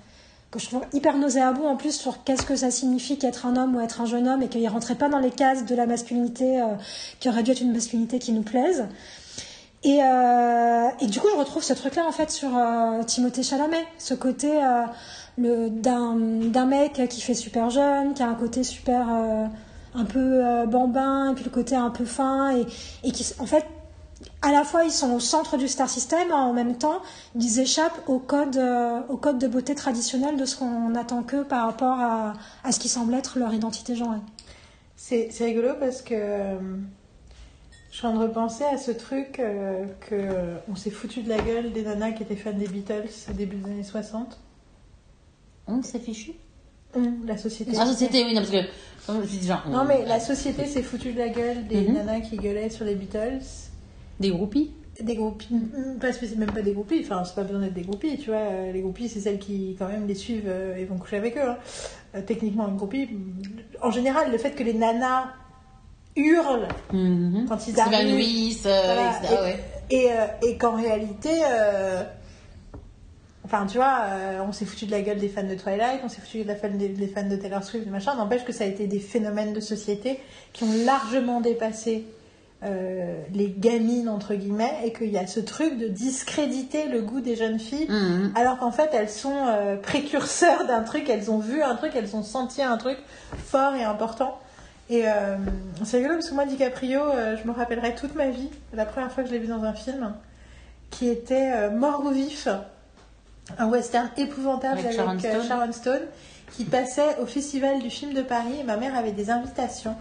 [0.55, 3.75] que je trouve hyper nauséabonds en plus sur qu'est-ce que ça signifie qu'être un homme
[3.75, 5.85] ou être un jeune homme et qu'il ne rentrait pas dans les cases de la
[5.85, 6.67] masculinité euh,
[7.19, 8.87] qui aurait dû être une masculinité qui nous plaise.
[9.83, 13.85] Et, euh, et du coup, je retrouve ce truc-là en fait sur euh, Timothée Chalamet,
[13.99, 14.49] ce côté
[15.37, 19.09] d'un mec qui fait super jeune, qui a un côté super
[19.97, 22.65] un peu bambin, et puis le côté un peu fin, et,
[23.03, 23.67] et qui, en fait,
[24.45, 27.01] à la fois ils sont au centre du star system, en même temps
[27.35, 31.45] ils échappent au code, euh, au code de beauté traditionnel de ce qu'on attend qu'eux
[31.45, 34.19] par rapport à, à ce qui semble être leur identité genrée.
[34.97, 36.55] C'est rigolo parce que euh,
[37.91, 41.23] je suis en train de repenser à ce truc euh, que euh, on s'est foutu
[41.23, 44.39] de la gueule des nanas qui étaient fans des Beatles au début des années 60.
[45.67, 46.33] On s'est fichu.
[47.27, 47.73] La société.
[47.79, 48.67] Ah, société, oui, non, parce que.
[49.07, 49.63] comme je dis genre.
[49.69, 51.95] Non mais la société s'est foutue de la gueule des Mhm.
[51.95, 53.41] nanas qui gueulaient sur les Beatles.
[54.21, 54.73] Des groupies.
[55.01, 57.83] Des groupies, hum, pas spécial- même pas des groupies, enfin c'est pas besoin d'être des
[57.83, 58.39] groupies, tu vois.
[58.39, 61.37] euh, Les groupies c'est celles qui quand même les suivent euh, et vont coucher avec
[61.37, 61.43] eux.
[61.43, 61.57] hein.
[62.15, 63.09] Euh, techniquement une groupie,
[63.83, 65.25] en général le fait que les nanas
[66.15, 67.47] hurlent Mhm.
[67.49, 68.15] quand ils arrivent.
[68.63, 69.35] Voilà, etc.
[69.43, 69.65] ouais.
[69.91, 72.05] Et, euh, et qu'en réalité, euh,
[73.45, 76.09] enfin tu vois, euh, on s'est foutu de la gueule des fans de Twilight, on
[76.09, 78.15] s'est foutu de la fan des, des fans de Taylor Swift, machin.
[78.15, 80.21] N'empêche que ça a été des phénomènes de société
[80.53, 82.05] qui ont largement dépassé
[82.65, 87.21] euh, les gamines entre guillemets, et qu'il y a ce truc de discréditer le goût
[87.21, 87.89] des jeunes filles.
[87.89, 88.33] Mhm.
[88.35, 92.17] Alors qu'en fait, elles sont euh, précurseurs d'un truc, elles ont vu un truc, elles
[92.17, 92.99] ont senti un truc
[93.47, 94.39] fort et important.
[94.91, 95.37] Et euh,
[95.85, 99.11] c'est rigolo parce que moi, DiCaprio, euh, je me rappellerai toute ma vie, la première
[99.11, 100.15] fois que je l'ai vu dans un film,
[100.91, 102.49] qui était Mort ou Vif,
[103.59, 105.49] un western épouvantable Avec avec, Sharon Stone.
[105.49, 106.03] Sharon Stone,
[106.57, 108.61] qui passait au Festival du film de Paris.
[108.61, 109.97] Et ma mère avait des invitations.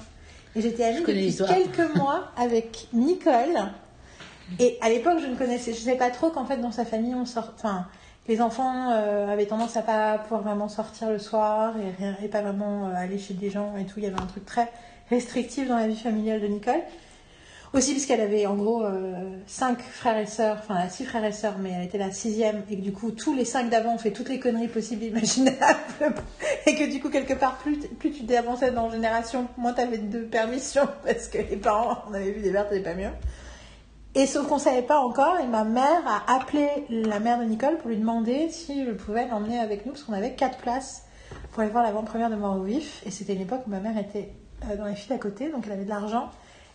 [0.56, 3.72] Et j'étais amie depuis quelques mois avec Nicole.
[4.60, 7.16] Et à l'époque, je ne connaissais, je savais pas trop qu'en fait, dans sa famille,
[7.16, 7.88] on sort, enfin,
[8.28, 12.42] les enfants euh, avaient tendance à pas pouvoir vraiment sortir le soir et, et pas
[12.42, 13.96] vraiment euh, aller chez des gens et tout.
[13.98, 14.72] Il y avait un truc très
[15.10, 16.82] restrictif dans la vie familiale de Nicole.
[17.74, 21.26] Aussi parce qu'elle avait en gros euh, cinq frères et sœurs, enfin elle six frères
[21.26, 23.96] et sœurs, mais elle était la sixième et que du coup tous les cinq d'avant
[23.96, 25.58] ont fait toutes les conneries possibles et imaginables
[26.68, 29.98] et que du coup quelque part plus, plus tu t'avançais dans la génération, moins t'avais
[29.98, 33.10] de permission parce que les parents on avait vu des vertes et pas mieux.
[34.14, 37.78] Et sauf qu'on savait pas encore et ma mère a appelé la mère de Nicole
[37.80, 41.08] pour lui demander si je pouvais l'emmener avec nous parce qu'on avait quatre places
[41.52, 43.98] pour aller voir l'avant-première de Mort au vif et c'était une époque où ma mère
[43.98, 44.30] était
[44.70, 46.30] euh, dans les filles à côté donc elle avait de l'argent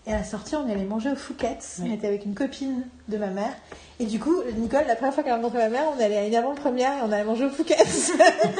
[0.06, 1.80] et à la sortie, on allait manger au Fouquet's.
[1.84, 3.52] On était avec une copine de ma mère.
[4.00, 6.26] Et du coup, Nicole, la première fois qu'elle a rencontré ma mère, on allait à
[6.26, 8.12] une avant-première et on allait manger au Fouquet's.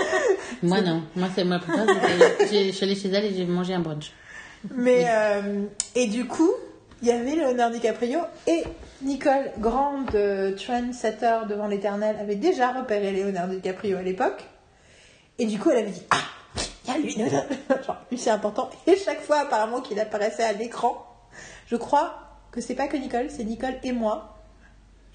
[0.63, 1.03] Moi, non.
[1.17, 1.61] Moi, c'est c'était-
[2.51, 4.13] j'ai- je suis allée chez elle et j'ai mangé un brunch.
[4.75, 5.63] Mais, euh,
[5.95, 6.51] et du coup,
[7.03, 8.65] il y avait Leonardo DiCaprio et
[9.03, 14.45] Nicole, grande euh, trendsetter devant l'éternel, avait déjà repéré Leonardo DiCaprio à l'époque.
[15.39, 16.17] Et du coup, elle avait dit Ah,
[16.89, 18.69] Ah, lui, genre, lui c'est important.
[18.89, 21.05] Et chaque fois apparemment qu'il apparaissait à l'écran,
[21.69, 22.15] je crois
[22.51, 24.39] que c'est pas que Nicole, c'est Nicole et moi.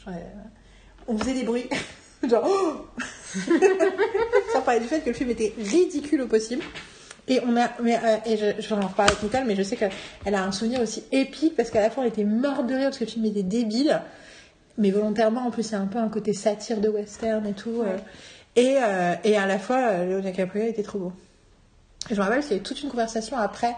[0.06, 0.20] Genre, euh,
[1.08, 1.68] on faisait des bruits.
[2.30, 2.86] genre, oh
[4.54, 6.64] sans parler du fait que le film était ridicule au possible.
[7.28, 9.64] Et on a, mais, euh, et je, je vais en reparler avec Nicole, mais je
[9.64, 12.76] sais qu'elle a un souvenir aussi épique parce qu'à la fois on était mort de
[12.76, 14.02] rire parce que le film était débile,
[14.78, 17.54] mais volontairement en plus il y a un peu un côté satire de western et
[17.54, 17.82] tout.
[17.82, 17.98] euh,
[18.58, 21.14] et, euh, et à la fois Léo DiCaprio était trop beau.
[22.10, 23.74] Et je me rappelle qu'il y a eu toute une conversation après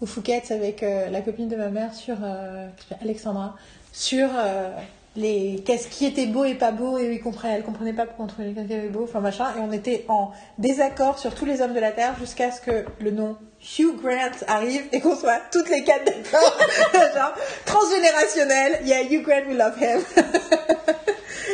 [0.00, 2.68] au Fouquet's avec euh, la copine de ma mère sur euh,
[3.02, 3.56] Alexandra
[3.92, 4.70] sur euh,
[5.16, 8.26] les qu'est-ce qui était beau et pas beau et ils comprenaient, elle comprenait pas pourquoi
[8.26, 9.46] on trouvait quelqu'un qui avait beau enfin machin.
[9.56, 12.84] Et on était en désaccord sur tous les hommes de la terre jusqu'à ce que
[13.00, 13.36] le nom
[13.78, 16.56] Hugh Grant arrive et qu'on soit toutes les quatre d'accord.
[17.14, 17.34] Genre
[17.64, 20.00] transgénérationnel yeah Hugh Grant we love him.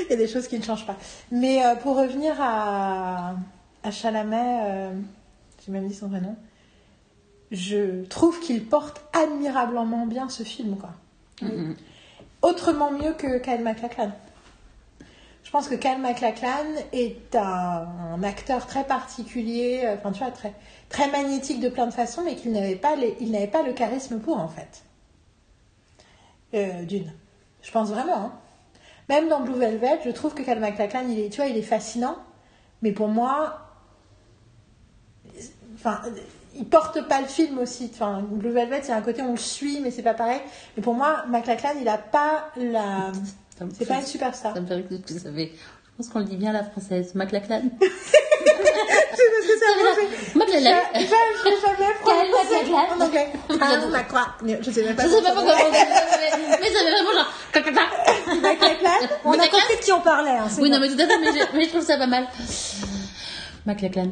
[0.06, 0.96] Il y a des choses qui ne changent pas.
[1.30, 3.36] Mais pour revenir à
[3.82, 4.90] à Chalamet
[5.64, 6.36] j'ai même dit son vrai nom
[7.54, 10.90] je trouve qu'il porte admirablement bien ce film quoi
[11.42, 11.74] Mhm.
[12.42, 14.12] autrement mieux que Kyle MacLachlan.
[15.42, 20.30] Je pense que Kyle MacLachlan est un, un acteur très particulier, euh, enfin tu vois,
[20.32, 20.52] très,
[20.88, 23.72] très magnétique de plein de façons, mais qu'il n'avait pas, les- il n'avait pas le
[23.72, 24.82] charisme pour en fait.
[26.54, 27.12] Euh, D'une.
[27.62, 28.16] Je pense vraiment.
[28.16, 28.32] hein.
[29.08, 31.62] Même dans Blue Velvet, je trouve que Kyle MacLachlan, il est, tu vois, il est
[31.62, 32.16] fascinant,
[32.82, 33.58] mais pour moi,
[35.74, 36.00] enfin,
[36.56, 37.90] il porte pas le film aussi.
[37.92, 40.40] Enfin, Blue Velvet, il y a un côté on le suit, mais c'est pas pareil.
[40.76, 43.12] Mais pour moi, MacLachlan, il a pas la,
[43.58, 44.54] Ça c'est fait- pas une superstar.
[44.54, 45.52] Ça me fait rire que vous savez.
[45.56, 47.14] Je pense qu'on le dit bien à la française.
[47.14, 47.62] McLachlan.
[50.34, 50.80] McLachlan.
[50.94, 51.06] Je l'ai
[51.60, 52.96] jamais prononcé MacLachlan.
[52.96, 53.28] en anglais.
[53.48, 54.56] Kyle MacLachlan.
[54.60, 55.02] Je sais même pas.
[55.04, 57.32] Je sais pas pourquoi on dit, mais ça fait vraiment genre.
[57.54, 58.90] MacLachlan.
[59.24, 59.58] On a McLachlan.
[59.58, 60.30] compris de qui on parlait.
[60.30, 61.18] Hein, c'est Oui, non, mais tout à fait,
[61.54, 62.26] mais je trouve ça pas mal.
[63.66, 64.08] McLachlan.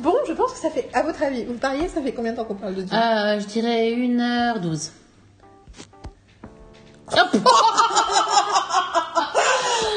[0.00, 2.36] Bon, je pense que ça fait, à votre avis, vous pariez, ça fait combien de
[2.36, 2.96] temps qu'on parle de Dieu?
[2.96, 4.90] Euh, je dirais 1h12.
[7.12, 7.16] Oh,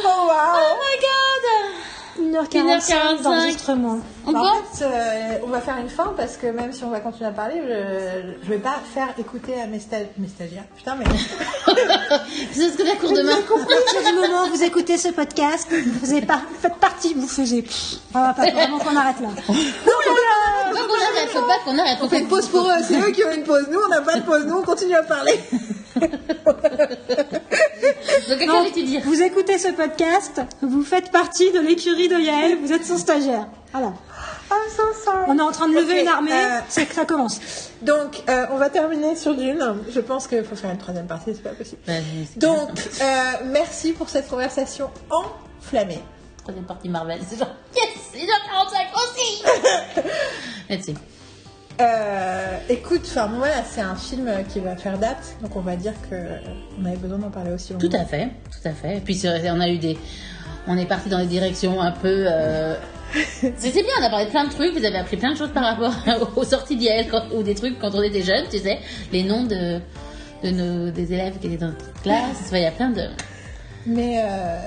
[0.10, 0.97] Oh waouh my god
[2.43, 2.89] 1h45
[3.19, 3.22] 1h45.
[3.23, 3.99] d'enregistrement.
[4.26, 6.89] On Bah, en fait, euh, on va faire une fin parce que même si on
[6.89, 10.65] va continuer à parler, je, je vais pas faire écouter à mes, sta- mes stagiaires.
[10.76, 11.05] Putain, mais
[12.53, 13.34] C'est ce que la cour de main.
[13.34, 17.27] À partir du moment où vous écoutez ce podcast, vous faisiez par- faites partie, vous
[17.27, 17.65] faisiez.
[18.14, 19.30] On va pas vraiment qu'on arrête là.
[19.47, 21.97] Faut qu'on arrête, faut pas qu'on arrête.
[22.01, 22.84] on fait une pause pour eux.
[22.88, 23.65] C'est eux qui ont une pause.
[23.72, 24.45] Nous, on n'a pas de pause.
[24.45, 25.39] Nous, on continue à parler.
[28.30, 32.86] Donc, dire vous écoutez ce podcast, vous faites partie de l'écurie de Yael, vous êtes
[32.86, 33.48] son stagiaire.
[33.72, 33.94] Voilà.
[34.49, 35.26] I'm so sorry.
[35.28, 37.40] On est en train de lever Ok, une armée, euh, c'est que ça commence.
[37.82, 39.61] Donc, euh, on va terminer sur Dune.
[39.90, 41.82] Je pense qu'il faut faire une troisième partie, c'est pas possible.
[42.38, 42.69] Donc,
[43.02, 46.02] euh, merci pour cette conversation enflammée.
[46.44, 49.44] Troisième partie Marvel, c'est genre, yes, 1h45 aussi
[50.69, 50.94] Là-dessus.
[51.80, 55.94] Euh, écoute, enfin voilà, c'est un film qui va faire date, donc on va dire
[56.10, 56.38] que euh,
[56.82, 57.74] on avait besoin d'en parler aussi.
[57.76, 58.98] Tout à fait, tout à fait.
[58.98, 59.95] Et puis on a eu des,
[60.68, 62.26] on est parti dans des directions un peu.
[62.28, 62.76] euh,
[63.58, 64.74] C'était bien, on a parlé de plein de trucs.
[64.76, 65.94] Vous avez appris plein de choses par rapport
[66.38, 68.80] aux sorties quand- ou des trucs quand on était jeunes, tu sais,
[69.12, 69.80] les noms de,
[70.44, 72.38] de nos des élèves qui étaient dans notre classe.
[72.41, 73.04] Enfin, il y a plein de.
[73.86, 74.58] Mais euh,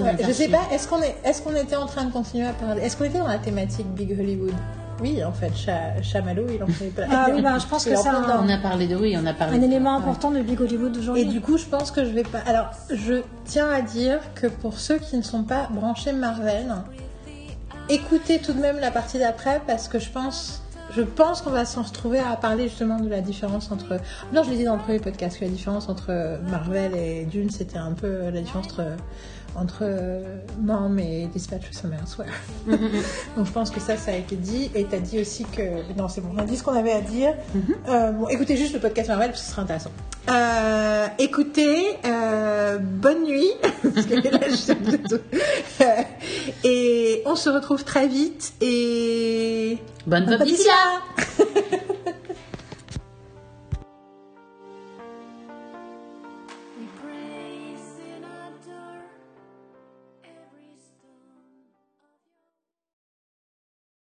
[0.00, 2.46] ouais, est je sais pas, est-ce qu'on est, est-ce qu'on était en train de continuer
[2.46, 4.54] à parler Est-ce qu'on était dans la thématique Big Hollywood?
[5.00, 7.06] Oui, en fait, Cha- Chamallow, il en fait plein.
[7.10, 8.42] Ah oui, bah, je pense que dedans.
[8.44, 9.56] On a parlé de oui, on a parlé.
[9.56, 11.24] Un de- élément important de Big Hollywood Et aujourd'hui.
[11.26, 12.40] du coup, je pense que je vais pas.
[12.46, 16.72] Alors, je tiens à dire que pour ceux qui ne sont pas branchés Marvel,
[17.88, 20.62] écoutez tout de même la partie d'après parce que je pense,
[20.94, 23.98] je pense qu'on va s'en retrouver à parler justement de la différence entre.
[24.32, 27.50] Non, je l'ai dit dans le premier podcast que la différence entre Marvel et Dune,
[27.50, 28.82] c'était un peu la différence entre
[29.56, 32.32] entre euh, Mom et Dispatch with Some Elsewhere.
[33.36, 34.70] Donc je pense que ça, ça a été dit.
[34.74, 37.00] Et t'as dit aussi que non, c'est bon, on a dit ce qu'on avait à
[37.00, 37.34] dire.
[37.88, 39.90] Euh, bon, écoutez juste le podcast Marvel, parce que ce sera intéressant.
[40.30, 43.50] Euh, écoutez, euh, bonne nuit.
[43.82, 45.20] Parce que là, je tout.
[46.62, 48.52] Et on se retrouve très vite.
[48.60, 50.38] Et Bonne Bonne.